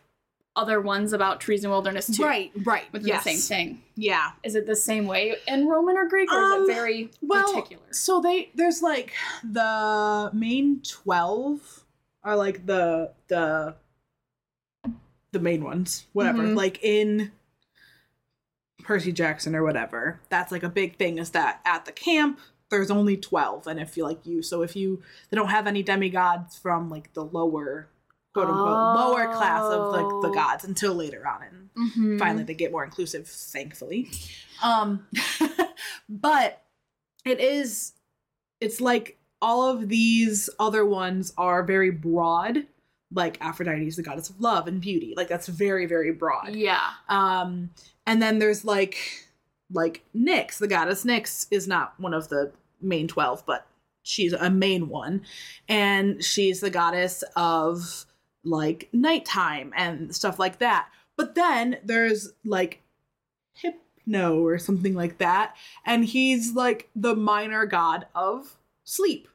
other 0.56 0.82
ones 0.82 1.14
about 1.14 1.40
trees 1.40 1.64
and 1.64 1.72
wilderness 1.72 2.08
too. 2.16 2.24
Right, 2.24 2.52
right. 2.64 2.92
Within 2.92 3.08
yes. 3.08 3.24
the 3.24 3.36
same 3.36 3.40
thing. 3.40 3.82
Yeah. 3.96 4.32
Is 4.44 4.56
it 4.56 4.66
the 4.66 4.76
same 4.76 5.08
way 5.08 5.36
in 5.48 5.68
Roman 5.68 5.96
or 5.98 6.08
Greek, 6.08 6.32
or 6.32 6.38
Um, 6.38 6.64
is 6.64 6.70
it 6.70 6.74
very 6.74 7.12
well, 7.22 7.54
particular? 7.54 7.84
So 7.92 8.20
they 8.20 8.50
there's 8.56 8.82
like 8.82 9.14
the 9.44 10.32
main 10.34 10.82
12 10.82 11.86
are 12.24 12.36
like 12.36 12.66
the 12.66 13.14
the 13.28 13.76
the 15.32 15.40
main 15.40 15.64
ones, 15.64 16.08
whatever. 16.14 16.44
Mhm. 16.44 16.56
Like 16.56 16.84
in 16.84 17.32
Percy 18.90 19.12
Jackson 19.12 19.56
or 19.56 19.64
whatever. 19.64 20.20
That's 20.30 20.52
like 20.52 20.64
a 20.64 20.70
big 20.70 20.98
thing 20.98 21.20
is 21.20 21.30
that 21.30 21.62
at 21.64 21.86
the 21.86 21.92
camp 21.92 22.40
there's 22.72 22.90
only 22.90 23.16
12 23.16 23.68
and 23.68 23.80
if 23.80 23.96
you 23.96 24.04
like 24.04 24.26
you 24.26 24.42
so 24.42 24.64
if 24.64 24.76
you 24.76 25.02
they 25.30 25.36
don't 25.38 25.50
have 25.50 25.68
any 25.68 25.84
demigods 25.84 26.58
from 26.58 26.90
like 26.90 27.14
the 27.14 27.24
lower 27.24 27.88
quote 28.34 28.48
unquote 28.48 28.96
lower 28.96 29.32
class 29.34 29.62
of 29.64 29.92
like 29.92 30.08
the 30.24 30.30
Oh. 30.30 30.34
gods 30.34 30.64
until 30.64 30.94
later 30.96 31.28
on 31.28 31.42
in 31.44 31.70
Mhm. 31.90 32.20
finally 32.20 32.44
they 32.44 32.54
get 32.56 32.72
more 32.72 32.84
inclusive 32.84 33.28
thankfully 33.28 34.10
um 34.64 35.06
but 36.10 36.62
it 37.26 37.40
is 37.40 37.94
it's 38.60 38.82
like 38.82 39.18
all 39.42 39.70
of 39.70 39.88
these 39.90 40.50
other 40.60 40.86
ones 40.86 41.32
are 41.38 41.64
very 41.64 41.92
broad 41.92 42.66
like 43.12 43.38
aphrodite 43.42 43.88
is 43.88 43.96
the 43.96 44.04
goddess 44.04 44.30
of 44.30 44.40
love 44.40 44.68
and 44.68 44.82
beauty 44.82 45.14
like 45.18 45.28
that's 45.28 45.48
very 45.48 45.86
very 45.88 46.12
broad 46.12 46.54
Yeah. 46.56 46.88
um 47.08 47.72
and 48.10 48.24
then 48.24 48.40
there's 48.40 48.66
like 48.66 49.28
like 49.72 50.04
nyx 50.16 50.58
the 50.58 50.68
goddess. 50.68 51.06
Nyx 51.06 51.46
is 51.52 51.68
not 51.68 51.94
one 52.00 52.16
of 52.16 52.28
the 52.30 52.52
main 52.82 53.08
12 53.08 53.46
but 53.46 53.68
she's 54.02 54.34
a 54.34 54.50
main 54.50 54.90
one. 54.90 55.22
And 55.68 56.24
she's 56.24 56.60
the 56.60 56.72
goddess 56.72 57.24
of 57.36 58.06
like 58.44 58.90
nighttime 58.92 59.72
and 59.76 60.16
stuff 60.16 60.40
like 60.40 60.58
that. 60.58 60.90
But 61.18 61.36
then 61.36 61.78
there's 61.84 62.34
like 62.44 62.82
hypno 63.54 64.44
or 64.44 64.58
something 64.58 64.96
like 64.96 65.20
that. 65.20 65.56
And 65.86 66.04
he's 66.04 66.56
like 66.56 66.90
the 66.96 67.16
minor 67.16 67.68
god 67.68 68.08
of 68.16 68.58
sleep. 68.86 69.28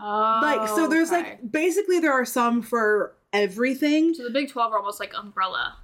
Oh, 0.00 0.40
like 0.42 0.66
so 0.68 0.84
oh, 0.84 0.88
there's 0.88 1.12
okay. 1.12 1.22
like 1.22 1.52
basically 1.52 2.00
there 2.00 2.12
are 2.12 2.24
some 2.24 2.62
for 2.62 3.14
everything. 3.34 4.14
So 4.14 4.24
the 4.24 4.30
big 4.30 4.48
twelve 4.48 4.72
are 4.72 4.78
almost 4.78 4.98
like 4.98 5.12
umbrella. 5.14 5.76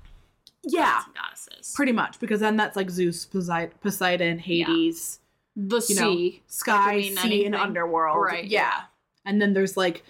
Yeah 0.66 1.02
goddesses. 1.14 1.72
pretty 1.74 1.92
much 1.92 2.18
because 2.20 2.40
then 2.40 2.56
that's 2.56 2.76
like 2.76 2.90
zeus 2.90 3.26
poseidon 3.26 4.38
hades 4.38 5.18
the 5.56 5.84
you 5.88 5.94
know, 5.96 6.12
sea. 6.14 6.42
sky 6.46 7.02
sea 7.02 7.44
and 7.46 7.54
underworld 7.54 8.20
Right, 8.22 8.44
yeah. 8.44 8.60
yeah. 8.60 8.80
and 9.24 9.40
then 9.40 9.52
there's 9.52 9.76
like 9.76 10.02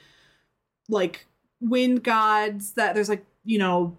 like 0.89 1.27
wind 1.61 2.03
gods 2.03 2.73
that 2.73 2.95
there's 2.95 3.09
like 3.09 3.25
you 3.45 3.59
know 3.59 3.97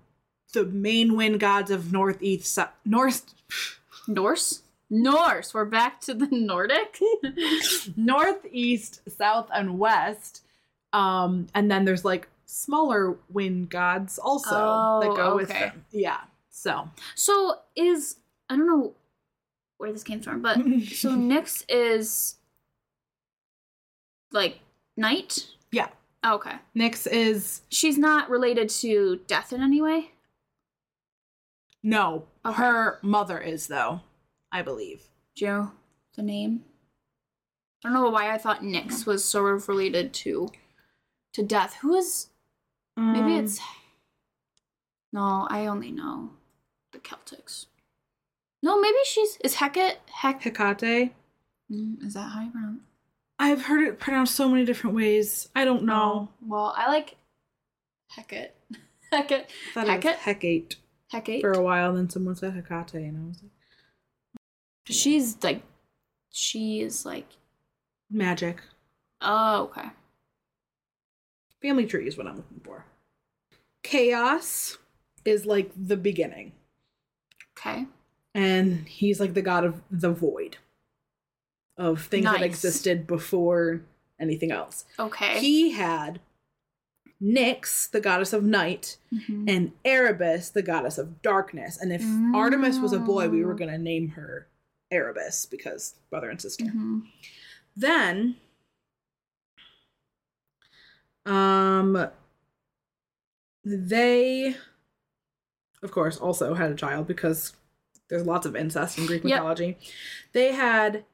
the 0.53 0.66
main 0.66 1.16
wind 1.16 1.39
gods 1.39 1.70
of 1.72 1.91
northeast 1.91 2.53
so- 2.53 2.70
north 2.86 3.34
Norse. 4.08 4.62
Norse. 4.89 5.51
We're 5.51 5.66
back 5.66 5.99
to 6.01 6.14
the 6.14 6.28
Nordic. 6.28 6.99
northeast 7.95 9.01
south 9.18 9.49
and 9.53 9.80
west 9.80 10.43
um 10.93 11.47
and 11.53 11.70
then 11.70 11.86
there's 11.86 12.06
like 12.06 12.28
smaller 12.45 13.18
wind 13.30 13.70
gods 13.70 14.20
also 14.20 14.99
that 15.01 15.10
Oh, 15.10 15.16
go 15.16 15.36
with 15.36 15.49
okay. 15.51 15.60
them 15.60 15.86
yeah 15.91 16.20
so 16.58 16.89
so 17.16 17.60
is 17.76 18.16
I 18.49 18.56
don't 18.56 18.66
know 18.68 18.93
where 19.78 19.91
this 19.91 20.03
came 20.03 20.22
from, 20.22 20.41
but 20.41 20.56
so 20.93 21.10
Nyx 21.12 21.66
is 21.68 22.36
like 24.32 24.60
night. 24.95 25.47
Yeah. 25.72 25.89
Oh, 26.24 26.36
okay. 26.36 26.56
nyx 26.76 27.06
is 27.12 27.62
She's 27.70 27.97
not 27.99 28.30
related 28.32 28.70
to 28.70 29.20
death 29.28 29.53
in 29.53 29.62
any 29.62 29.82
way. 29.82 30.12
no 31.84 32.26
Okay. 32.45 32.56
her 32.56 32.99
mother 33.03 33.39
is 33.39 33.68
though 33.68 34.01
i 34.51 34.62
believe 34.62 35.03
Do 35.36 35.45
you 35.45 35.51
know 35.51 35.72
the 36.16 36.24
name? 36.24 36.64
I 37.84 37.89
don't 37.89 37.93
know 38.01 38.10
why 38.10 38.34
I 38.34 38.38
thought 38.39 38.62
Nyx 38.62 39.06
was 39.06 39.24
sort 39.24 39.53
of 39.56 39.68
related 39.70 40.14
to 40.24 40.49
to 41.34 41.43
death. 41.43 41.76
Who 41.82 41.93
is 41.95 42.30
maybe 42.97 43.34
Um, 43.34 43.43
it's 43.45 43.60
No, 45.14 45.45
I 45.51 45.68
only 45.68 45.91
know 45.91 46.32
Celtics. 47.06 47.68
No, 48.64 48.80
maybe 48.82 48.97
she's 49.06 49.38
is 49.43 49.56
Hecate 49.56 49.97
Hec 50.12 50.41
hecate 50.41 51.12
Mm, 51.72 52.03
is 52.06 52.14
that 52.14 52.22
how 52.30 52.41
you 52.41 52.51
pronounce 52.51 52.82
I've 53.39 53.64
heard 53.64 53.84
it 53.88 53.99
pronounced 53.99 54.36
so 54.36 54.47
many 54.49 54.66
different 54.66 54.95
ways. 54.95 55.49
I 55.56 55.66
don't 55.66 55.84
know. 55.84 56.30
Well, 56.45 56.74
I 56.78 56.88
like 56.88 57.16
Hecate. 58.16 58.51
Hecate. 59.12 59.45
I 59.76 59.86
Hecate? 59.86 60.16
Hecate 60.18 60.76
Hecate. 61.12 61.41
for 61.41 61.51
a 61.51 61.62
while, 61.62 61.93
then 61.93 62.10
someone 62.10 62.36
said 62.36 62.53
Hecate, 62.53 62.93
and 62.95 63.18
I 63.18 63.28
was 63.28 63.41
like, 63.41 63.51
She's 64.88 65.38
like 65.43 65.64
she 66.32 66.82
is 66.82 67.06
like 67.06 67.28
magic. 68.12 68.62
oh 69.22 69.64
okay. 69.64 69.89
Family 71.62 71.86
tree 71.88 72.08
is 72.08 72.18
what 72.18 72.28
I'm 72.28 72.36
looking 72.36 72.62
for. 72.64 72.86
Chaos 73.84 74.78
is 75.24 75.45
like 75.45 75.72
the 75.76 75.97
beginning, 75.97 76.51
Okay. 77.66 77.86
and 78.34 78.88
he's 78.88 79.20
like 79.20 79.34
the 79.34 79.41
god 79.41 79.63
of 79.63 79.82
the 79.89 80.11
void, 80.11 80.57
of 81.78 82.03
things 82.05 82.26
that 82.26 82.41
existed 82.41 83.07
before 83.07 83.82
anything 84.20 84.51
else. 84.51 84.86
Okay. 84.99 85.39
He 85.39 85.72
had 85.72 86.20
Nyx, 87.22 87.89
the 87.89 88.01
goddess 88.01 88.34
of 88.34 88.43
night, 88.43 88.97
Mhm. 89.13 89.49
and 89.49 89.72
Erebus, 89.86 90.49
the 90.49 90.61
goddess 90.61 90.97
of 90.97 91.22
darkness. 91.22 91.78
And 91.78 91.91
if 91.93 92.03
Artemis 92.36 92.78
was 92.80 92.91
a 92.93 92.99
boy, 92.99 93.30
we 93.30 93.43
were 93.43 93.55
Mm. 93.55 93.57
going 93.59 93.72
to 93.72 93.78
name 93.78 94.09
her 94.09 94.47
Erebus 94.91 95.45
because 95.45 95.95
brother 96.09 96.30
and 96.30 96.41
sister. 96.41 96.66
Mhm. 96.66 97.07
Then, 97.76 98.36
um, 101.26 102.09
they, 103.63 104.55
of 105.84 105.92
course, 105.92 106.18
also 106.18 106.54
had 106.54 106.72
a 106.72 106.76
child 106.76 107.08
because 107.08 107.54
there's 108.10 108.26
lots 108.26 108.46
of 108.46 108.56
incest 108.56 108.98
in 108.98 109.06
Greek 109.06 109.24
Yep. 109.24 109.32
mythology. 109.40 109.78
They 110.34 110.52
had, 110.54 111.06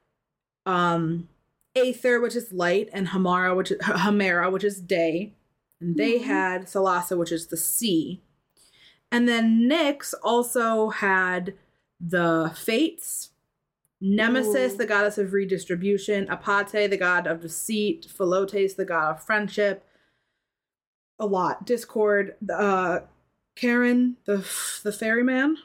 um, 0.66 1.28
Aether, 1.74 2.20
which 2.20 2.36
is 2.36 2.52
light, 2.52 2.88
and 2.92 3.08
Hamara, 3.08 3.56
which 3.56 3.70
is 3.70 3.78
Hamera, 3.80 4.52
which 4.52 4.64
is 4.64 4.80
day, 4.80 5.34
and 5.80 5.96
they 5.96 6.18
Mhm. 6.18 6.24
had 6.24 6.62
Thalassa, 6.66 7.16
which 7.16 7.32
is 7.32 7.46
the 7.46 7.56
sea. 7.56 8.22
And 9.10 9.28
then 9.28 9.68
Nyx 9.68 10.14
also 10.22 10.88
had 10.90 11.54
the 12.00 12.52
Fates, 12.54 13.30
Nemesis, 14.00 14.74
Ooh. 14.74 14.76
the 14.78 14.86
goddess 14.86 15.16
of 15.16 15.32
redistribution, 15.32 16.26
Apate, 16.26 16.90
the 16.90 16.96
god 16.96 17.26
of 17.26 17.40
deceit, 17.40 18.04
Philotes, 18.06 18.74
the 18.74 18.84
god 18.84 19.10
of 19.16 19.22
friendship. 19.24 19.86
A 21.18 21.26
lot. 21.26 21.64
Discord, 21.64 22.34
uh, 22.52 23.00
Charon, 23.56 24.16
the 24.24 24.38
the 24.82 24.92
ferryman. 24.92 25.56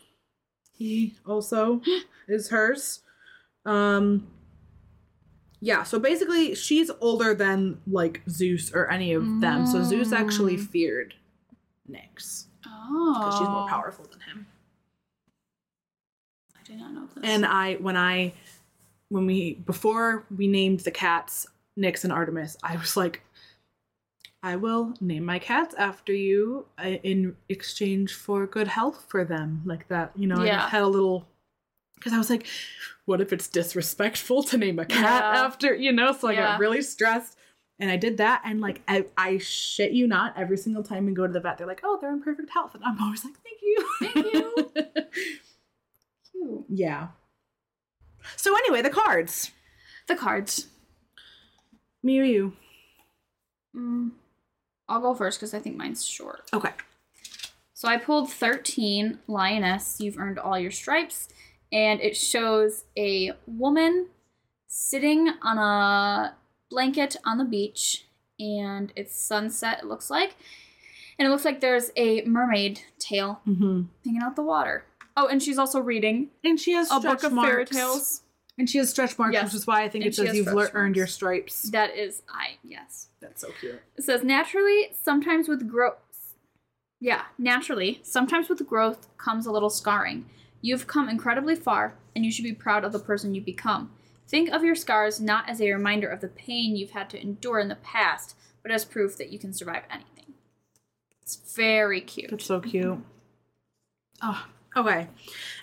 He 0.73 1.15
also 1.25 1.81
is 2.27 2.49
hers. 2.49 3.01
Um 3.65 4.27
yeah, 5.59 5.83
so 5.83 5.97
basically 5.99 6.53
she's 6.53 6.91
older 7.01 7.33
than 7.33 7.79
like 7.87 8.21
Zeus 8.29 8.71
or 8.73 8.89
any 8.91 9.13
of 9.13 9.41
them. 9.41 9.65
So 9.65 9.81
Zeus 9.83 10.11
actually 10.11 10.57
Mm. 10.57 10.67
feared 10.67 11.13
Nyx 11.89 12.45
Oh. 12.65 13.13
because 13.17 13.39
she's 13.39 13.47
more 13.49 13.67
powerful 13.67 14.05
than 14.11 14.19
him. 14.21 14.45
I 16.55 16.63
did 16.63 16.77
not 16.77 16.93
know 16.93 17.07
this. 17.15 17.23
And 17.23 17.45
I, 17.45 17.75
when 17.75 17.97
I, 17.97 18.33
when 19.09 19.25
we, 19.25 19.55
before 19.55 20.25
we 20.35 20.47
named 20.47 20.81
the 20.81 20.91
cats 20.91 21.47
Nyx 21.77 22.03
and 22.03 22.13
Artemis, 22.13 22.55
I 22.61 22.75
was 22.77 22.95
like, 22.97 23.21
I 24.43 24.55
will 24.55 24.93
name 25.01 25.25
my 25.25 25.39
cats 25.39 25.73
after 25.77 26.13
you 26.13 26.67
uh, 26.79 26.87
in 27.03 27.35
exchange 27.49 28.13
for 28.13 28.45
good 28.47 28.67
health 28.67 29.05
for 29.09 29.25
them. 29.25 29.61
Like 29.65 29.87
that, 29.89 30.11
you 30.15 30.27
know, 30.27 30.37
I 30.41 30.45
Yeah. 30.45 30.57
just 30.59 30.69
had 30.69 30.83
a 30.83 30.87
little, 30.87 31.27
because 31.95 32.13
I 32.13 32.17
was 32.17 32.29
like, 32.29 32.47
what 33.05 33.19
if 33.19 33.33
it's 33.33 33.47
disrespectful 33.47 34.43
to 34.43 34.57
name 34.57 34.79
a 34.79 34.85
cat 34.85 35.23
Yeah. 35.23 35.45
after, 35.45 35.73
you 35.75 35.91
know? 35.91 36.11
So 36.13 36.27
I 36.29 36.33
Yeah. 36.33 36.51
got 36.51 36.59
really 36.59 36.81
stressed. 36.81 37.37
And 37.79 37.91
I 37.91 37.95
did 37.95 38.17
that, 38.17 38.41
and 38.43 38.59
like 38.59 38.81
I, 38.87 39.05
I 39.15 39.37
shit 39.37 39.91
you 39.91 40.07
not, 40.07 40.35
every 40.35 40.57
single 40.57 40.81
time 40.81 41.05
we 41.05 41.11
go 41.11 41.27
to 41.27 41.31
the 41.33 41.39
vet, 41.39 41.59
they're 41.59 41.67
like, 41.67 41.81
"Oh, 41.83 41.99
they're 42.01 42.11
in 42.11 42.23
perfect 42.23 42.49
health," 42.49 42.73
and 42.73 42.83
I'm 42.83 42.99
always 42.99 43.23
like, 43.23 43.35
"Thank 43.43 43.61
you, 43.61 43.85
Thank 44.01 44.15
you. 44.15 44.71
Cute. 46.31 46.65
yeah. 46.69 47.09
So 48.35 48.55
anyway, 48.57 48.81
the 48.81 48.89
cards. 48.89 49.51
The 50.07 50.15
cards. 50.15 50.69
Me 52.01 52.19
or 52.19 52.23
you? 52.23 52.53
Mm, 53.75 54.09
I'll 54.89 55.01
go 55.01 55.13
first 55.13 55.39
because 55.39 55.53
I 55.53 55.59
think 55.59 55.75
mine's 55.75 56.05
short. 56.05 56.49
Okay. 56.53 56.71
So 57.73 57.87
I 57.87 57.97
pulled 57.97 58.31
13 58.31 59.19
Lioness. 59.27 59.97
You've 59.99 60.17
earned 60.17 60.39
all 60.39 60.57
your 60.57 60.71
stripes. 60.71 61.27
and 61.71 61.99
it 61.99 62.15
shows 62.15 62.85
a 62.97 63.31
woman 63.45 64.07
sitting 64.67 65.29
on 65.41 65.57
a 65.57 66.33
blanket 66.69 67.17
on 67.25 67.37
the 67.37 67.43
beach, 67.43 68.05
and 68.39 68.93
it's 68.95 69.15
sunset. 69.19 69.79
It 69.79 69.85
looks 69.85 70.09
like, 70.09 70.35
and 71.19 71.27
it 71.27 71.31
looks 71.31 71.43
like 71.45 71.59
there's 71.59 71.91
a 71.97 72.21
mermaid 72.23 72.81
tail 72.99 73.41
Mm-hmm. 73.47 73.81
hanging 74.05 74.21
out 74.21 74.35
the 74.37 74.43
water. 74.43 74.85
Oh, 75.17 75.27
and 75.27 75.41
she's 75.43 75.57
also 75.57 75.79
reading 75.79 76.29
And 76.43 76.59
she 76.59 76.71
has 76.73 76.89
a 76.91 76.99
book 76.99 77.23
of 77.23 77.33
marks. 77.33 77.49
fairy 77.49 77.65
tales. 77.65 78.21
And 78.57 78.69
she 78.69 78.79
has 78.79 78.89
stretch 78.89 79.17
marks, 79.19 79.33
Yes. 79.33 79.43
which 79.45 79.53
is 79.53 79.67
why 79.67 79.83
I 79.83 79.89
think 79.89 80.03
And 80.05 80.11
it 80.11 80.15
says 80.15 80.35
you've 80.35 80.45
stretch 80.47 80.55
lear- 80.55 80.71
earned 80.73 80.95
your 80.95 81.05
stripes. 81.07 81.63
That 81.63 81.95
is, 81.95 82.23
I 82.27 82.57
yes. 82.63 83.07
That's 83.19 83.41
so 83.41 83.49
cute. 83.59 83.79
It 83.95 84.03
says 84.03 84.23
naturally, 84.23 84.89
sometimes 84.99 85.47
with 85.47 85.67
growth. 85.69 85.97
Yeah, 86.99 87.25
naturally, 87.37 87.99
sometimes 88.03 88.49
with 88.49 88.65
growth 88.67 89.07
comes 89.17 89.45
a 89.45 89.51
little 89.51 89.69
scarring. 89.69 90.25
You've 90.61 90.87
come 90.87 91.07
incredibly 91.07 91.55
far, 91.55 91.93
and 92.15 92.25
you 92.25 92.31
should 92.31 92.43
be 92.43 92.53
proud 92.53 92.83
of 92.83 92.91
the 92.91 92.97
person 92.99 93.35
you've 93.35 93.45
become. 93.45 93.91
Think 94.27 94.49
of 94.49 94.63
your 94.63 94.73
scars 94.75 95.21
not 95.21 95.47
as 95.47 95.61
a 95.61 95.71
reminder 95.71 96.09
of 96.09 96.21
the 96.21 96.27
pain 96.27 96.75
you've 96.75 96.91
had 96.91 97.09
to 97.11 97.21
endure 97.21 97.59
in 97.59 97.67
the 97.67 97.75
past, 97.75 98.35
but 98.63 98.71
as 98.71 98.83
proof 98.83 99.15
that 99.17 99.29
you 99.31 99.37
can 99.37 99.53
survive 99.53 99.83
anything. 99.91 100.33
It's 101.21 101.35
very 101.55 102.01
cute. 102.01 102.31
That's 102.31 102.45
so 102.45 102.59
cute. 102.59 102.97
Oh, 104.23 104.47
okay. 104.77 105.07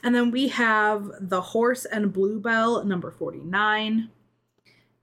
And 0.03 0.15
then 0.15 0.31
we 0.31 0.49
have 0.49 1.11
the 1.21 1.41
horse 1.41 1.85
and 1.85 2.13
bluebell, 2.13 2.85
number 2.85 3.11
49. 3.11 4.11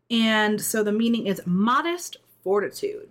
And 0.10 0.62
so 0.62 0.84
the 0.84 0.92
meaning 0.92 1.28
is 1.28 1.42
modest 1.46 2.18
fortitude. 2.44 3.10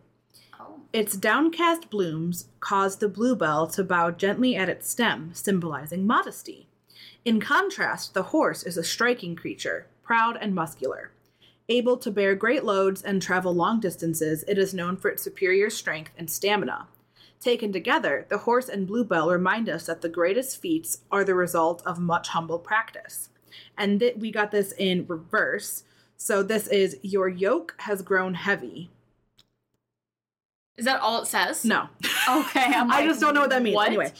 Oh. 0.59 0.81
Its 0.93 1.17
downcast 1.17 1.91
blooms 1.91 2.49
cause 2.61 2.97
the 2.97 3.09
bluebell 3.09 3.67
to 3.69 3.83
bow 3.83 4.11
gently 4.11 4.55
at 4.55 4.69
its 4.69 4.89
stem, 4.89 5.31
symbolizing 5.33 6.07
modesty. 6.07 6.69
In 7.25 7.41
contrast, 7.41 8.15
the 8.15 8.25
horse 8.25 8.63
is 8.63 8.77
a 8.77 8.85
striking 8.85 9.37
creature, 9.37 9.87
proud 10.03 10.39
and 10.41 10.55
muscular. 10.55 11.11
Able 11.69 11.97
to 11.99 12.11
bear 12.11 12.35
great 12.35 12.65
loads 12.65 13.01
and 13.03 13.23
travel 13.23 13.55
long 13.55 13.79
distances, 13.79 14.45
it 14.49 14.59
is 14.59 14.75
known 14.75 14.97
for 14.97 15.09
its 15.09 15.23
superior 15.23 15.71
strength 15.71 16.11
and 16.19 16.29
stamina. 16.29 16.89
Taken 17.41 17.73
together, 17.73 18.27
the 18.29 18.39
horse 18.39 18.69
and 18.69 18.87
bluebell 18.87 19.31
remind 19.31 19.69
us 19.69 19.87
that 19.87 20.03
the 20.03 20.11
greatest 20.11 20.61
feats 20.61 20.99
are 21.11 21.25
the 21.25 21.35
result 21.35 21.83
of 21.87 21.99
much 21.99 22.29
humble 22.29 22.59
practice. 22.59 23.31
And 23.79 23.99
th- 23.99 24.17
we 24.17 24.31
got 24.31 24.51
this 24.51 24.73
in 24.73 25.07
reverse. 25.09 25.85
So 26.19 26.43
this 26.43 26.67
is 26.67 26.99
your 27.03 27.29
yoke 27.29 27.75
has 27.79 28.03
grown 28.03 28.35
heavy. 28.35 28.91
Is 30.77 30.85
that 30.85 31.01
all 31.01 31.23
it 31.23 31.27
says? 31.27 31.65
No. 31.65 31.89
Okay, 32.29 32.63
I'm 32.63 32.93
I 32.93 33.05
just 33.07 33.21
don't 33.21 33.35
know 33.35 33.41
what 33.41 33.51
that 33.51 33.63
means. 33.63 33.75
what? 33.75 33.89
Anyway, 33.89 34.13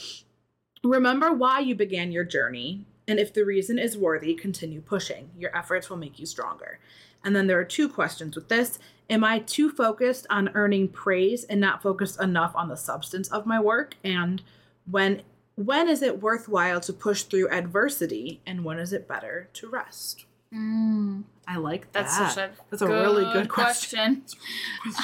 remember 0.83 1.31
why 1.31 1.59
you 1.59 1.75
began 1.75 2.11
your 2.11 2.23
journey, 2.25 2.83
and 3.07 3.19
if 3.19 3.31
the 3.31 3.45
reason 3.45 3.77
is 3.77 3.95
worthy, 3.95 4.33
continue 4.33 4.81
pushing. 4.81 5.29
Your 5.37 5.55
efforts 5.55 5.89
will 5.89 5.97
make 5.97 6.19
you 6.19 6.25
stronger. 6.25 6.79
And 7.23 7.35
then 7.35 7.47
there 7.47 7.59
are 7.59 7.65
two 7.65 7.87
questions 7.87 8.35
with 8.35 8.49
this. 8.49 8.79
Am 9.09 9.23
I 9.23 9.39
too 9.39 9.69
focused 9.69 10.25
on 10.29 10.49
earning 10.53 10.87
praise 10.87 11.43
and 11.43 11.59
not 11.59 11.81
focused 11.83 12.21
enough 12.21 12.53
on 12.55 12.69
the 12.69 12.77
substance 12.77 13.27
of 13.29 13.45
my 13.45 13.59
work? 13.59 13.95
And 14.03 14.41
when 14.89 15.21
when 15.55 15.89
is 15.89 16.01
it 16.01 16.21
worthwhile 16.21 16.79
to 16.81 16.93
push 16.93 17.23
through 17.23 17.49
adversity 17.49 18.41
and 18.47 18.63
when 18.63 18.79
is 18.79 18.93
it 18.93 19.07
better 19.07 19.49
to 19.53 19.69
rest? 19.69 20.25
Mm, 20.53 21.23
I 21.47 21.57
like 21.57 21.91
that's 21.91 22.17
that. 22.17 22.31
such 22.31 22.51
a 22.51 22.53
That's 22.69 22.81
a 22.81 22.87
really 22.87 23.25
good 23.33 23.49
question. 23.49 24.23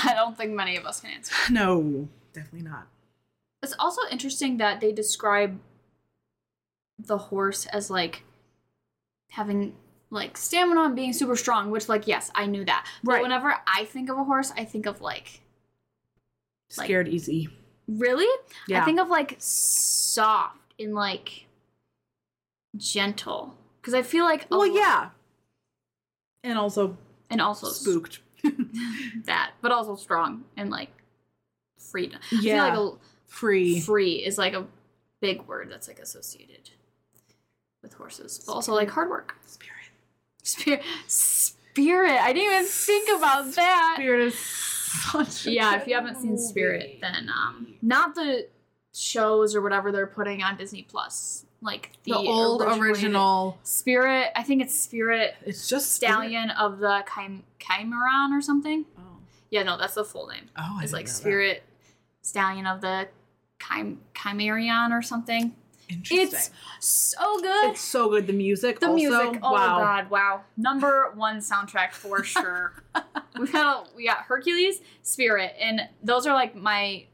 I 0.04 0.14
don't 0.14 0.38
think 0.38 0.54
many 0.54 0.78
of 0.78 0.86
us 0.86 1.02
can 1.02 1.12
answer. 1.12 1.34
No, 1.52 2.08
definitely 2.34 2.68
not. 2.70 2.88
It's 3.62 3.76
also 3.80 4.02
interesting 4.12 4.58
that 4.58 4.82
they 4.82 4.92
describe 4.92 5.60
the 7.00 7.18
horse 7.18 7.66
as 7.68 7.90
like 7.90 8.24
having 9.32 9.76
like 10.10 10.38
stamina 10.38 10.84
and 10.84 10.96
being 10.96 11.14
super 11.14 11.36
strong, 11.36 11.70
which 11.72 11.90
like 11.90 12.08
yes, 12.08 12.32
I 12.36 12.46
knew 12.46 12.64
that. 12.66 12.86
But 13.04 13.22
whenever 13.22 13.56
I 13.68 13.86
think 13.86 14.10
of 14.10 14.18
a 14.18 14.24
horse, 14.24 14.52
I 14.58 14.64
think 14.66 14.86
of 14.86 15.02
like 15.02 15.42
Like- 16.78 16.86
Scared 16.88 17.08
easy. 17.08 17.50
really? 17.88 18.28
Yeah. 18.68 18.82
I 18.82 18.86
think 18.86 19.00
of 19.00 19.10
like 19.10 19.36
soft 19.40 20.58
and 20.80 20.94
like 20.96 21.46
gentle. 22.76 23.56
Because 23.82 23.94
I 23.94 24.02
feel 24.02 24.26
like 24.26 24.48
well, 24.50 24.66
yeah. 24.68 25.10
And 26.44 26.58
also 26.58 26.98
and 27.30 27.42
also 27.42 27.68
spooked. 27.68 28.20
that, 29.26 29.52
but 29.62 29.72
also 29.72 29.96
strong 29.96 30.46
and 30.56 30.70
like 30.70 30.90
freedom. 31.78 32.20
I 32.32 32.40
Yeah. 32.42 32.72
feel 32.74 32.84
like 32.86 32.94
a, 32.96 32.98
Free. 33.28 33.80
free 33.82 34.14
is 34.26 34.38
like 34.38 34.54
a 34.54 34.66
big 35.20 35.42
word 35.48 35.70
that's 35.70 35.88
like 35.90 36.00
associated 36.00 36.70
with 37.84 37.94
horses, 37.94 38.42
but 38.46 38.54
also 38.54 38.74
like 38.74 38.90
hard 38.90 39.10
work. 39.10 39.36
Spirit. 39.46 39.74
Spirit, 40.48 40.82
spirit. 41.08 42.12
I 42.22 42.32
didn't 42.34 42.54
even 42.54 42.66
think 42.66 43.10
about 43.18 43.54
that. 43.56 43.94
Spirit 43.98 44.28
is 44.28 44.40
such 44.40 45.46
a 45.48 45.52
Yeah, 45.52 45.76
if 45.76 45.88
you 45.88 45.96
haven't 45.96 46.16
seen. 46.18 46.38
Spirit, 46.38 47.00
then 47.02 47.30
um, 47.30 47.76
not 47.82 48.16
the 48.16 48.48
shows 48.94 49.56
or 49.56 49.62
whatever 49.62 49.92
they're 49.92 50.08
putting 50.08 50.42
on 50.44 50.56
Disney 50.58 50.84
Plus, 50.84 51.46
like 51.62 51.92
the, 52.04 52.12
the, 52.14 52.18
old 52.18 52.62
original. 52.62 53.58
Spirit. 53.64 54.30
I 54.36 54.44
think 54.44 54.62
it's 54.62 54.74
Spirit 54.74 55.36
It's 55.46 55.68
just 55.68 55.94
Spirit. 55.94 56.14
Stallion 56.14 56.50
of 56.52 56.80
the 56.80 57.04
Chim- 57.14 57.44
Chimeron 57.60 58.32
or 58.32 58.42
something. 58.42 58.86
Oh, 58.98 59.02
Yeah, 59.50 59.64
no, 59.64 59.78
that's 59.78 59.96
the 59.96 60.06
full 60.06 60.28
name. 60.28 60.50
oh 60.58 60.78
I 60.80 60.84
It's 60.84 60.94
like 60.94 61.06
know 61.06 61.12
that. 61.12 61.16
Spirit 61.18 61.64
Stallion 62.22 62.66
of 62.66 62.80
the 62.82 63.10
Chim- 63.62 64.00
Chimerion 64.16 64.92
or 64.98 65.02
something. 65.02 65.54
It's 65.90 66.52
so 66.80 67.40
good. 67.40 67.72
it's 67.72 67.82
so 67.82 68.10
good. 68.10 68.28
The 68.28 68.34
music. 68.34 68.80
the 68.80 68.88
also, 68.88 68.96
music. 68.96 69.40
Oh 69.42 69.54
wow. 69.54 69.80
god, 69.80 70.10
wow. 70.10 70.42
Number 70.58 71.12
one 71.16 71.38
soundtrack 71.38 71.92
for 71.92 72.24
sure. 72.26 72.74
we've 73.40 73.52
got 73.52 73.96
we 73.96 74.06
got 74.06 74.20
Hercules, 74.20 74.82
Spirit, 75.02 75.54
and 75.60 75.82
those 76.04 76.28
are 76.28 76.34
like 76.34 76.56
my 76.56 77.06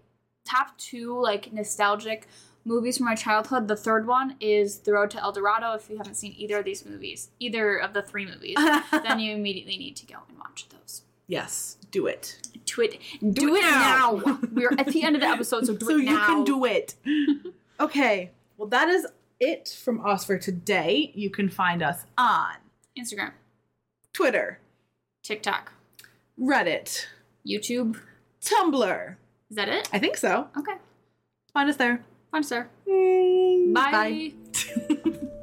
top 0.45 0.77
two 0.77 1.19
like 1.21 1.53
nostalgic 1.53 2.27
movies 2.65 2.97
from 2.97 3.05
my 3.05 3.15
childhood. 3.15 3.67
The 3.67 3.75
third 3.75 4.07
one 4.07 4.35
is 4.39 4.79
The 4.79 4.93
Road 4.93 5.11
to 5.11 5.21
El 5.21 5.31
Dorado. 5.31 5.73
If 5.73 5.89
you 5.89 5.97
haven't 5.97 6.15
seen 6.15 6.33
either 6.37 6.59
of 6.59 6.65
these 6.65 6.85
movies, 6.85 7.29
either 7.39 7.77
of 7.77 7.93
the 7.93 8.01
three 8.01 8.25
movies, 8.25 8.55
then 8.91 9.19
you 9.19 9.33
immediately 9.35 9.77
need 9.77 9.95
to 9.97 10.05
go 10.05 10.15
and 10.27 10.37
watch 10.37 10.67
those. 10.69 11.03
yes, 11.27 11.77
do 11.91 12.07
it. 12.07 12.39
Do 12.65 12.81
it, 12.81 12.97
do, 13.33 13.55
it, 13.55 13.61
now. 13.61 14.39
We're 14.53 14.71
at 14.77 14.87
the 14.87 15.03
end 15.03 15.15
of 15.15 15.21
the 15.21 15.27
episode, 15.27 15.65
so 15.67 15.75
do 15.75 15.85
so 15.85 15.97
it 15.97 16.05
now. 16.05 16.11
you 16.11 16.17
can 16.19 16.43
do 16.45 16.63
it. 16.65 16.95
okay. 17.79 18.31
Well, 18.63 18.69
that 18.69 18.87
is 18.87 19.05
it 19.41 19.67
from 19.83 20.05
us 20.05 20.23
for 20.23 20.37
today. 20.37 21.11
You 21.13 21.29
can 21.29 21.49
find 21.49 21.83
us 21.83 22.05
on 22.17 22.53
Instagram, 22.97 23.31
Twitter, 24.13 24.59
TikTok, 25.21 25.73
Reddit, 26.39 27.07
YouTube. 27.45 27.99
Tumblr. 28.41 29.15
Is 29.49 29.55
that 29.57 29.67
it? 29.67 29.89
I 29.91 29.99
think 29.99 30.15
so. 30.15 30.47
Okay, 30.57 30.75
Find 31.51 31.69
us 31.69 31.75
there. 31.75 32.05
fun, 32.31 32.41
sir. 32.43 32.69
Mm, 32.87 33.73
Bye. 33.73 33.91
bye. 33.91 35.29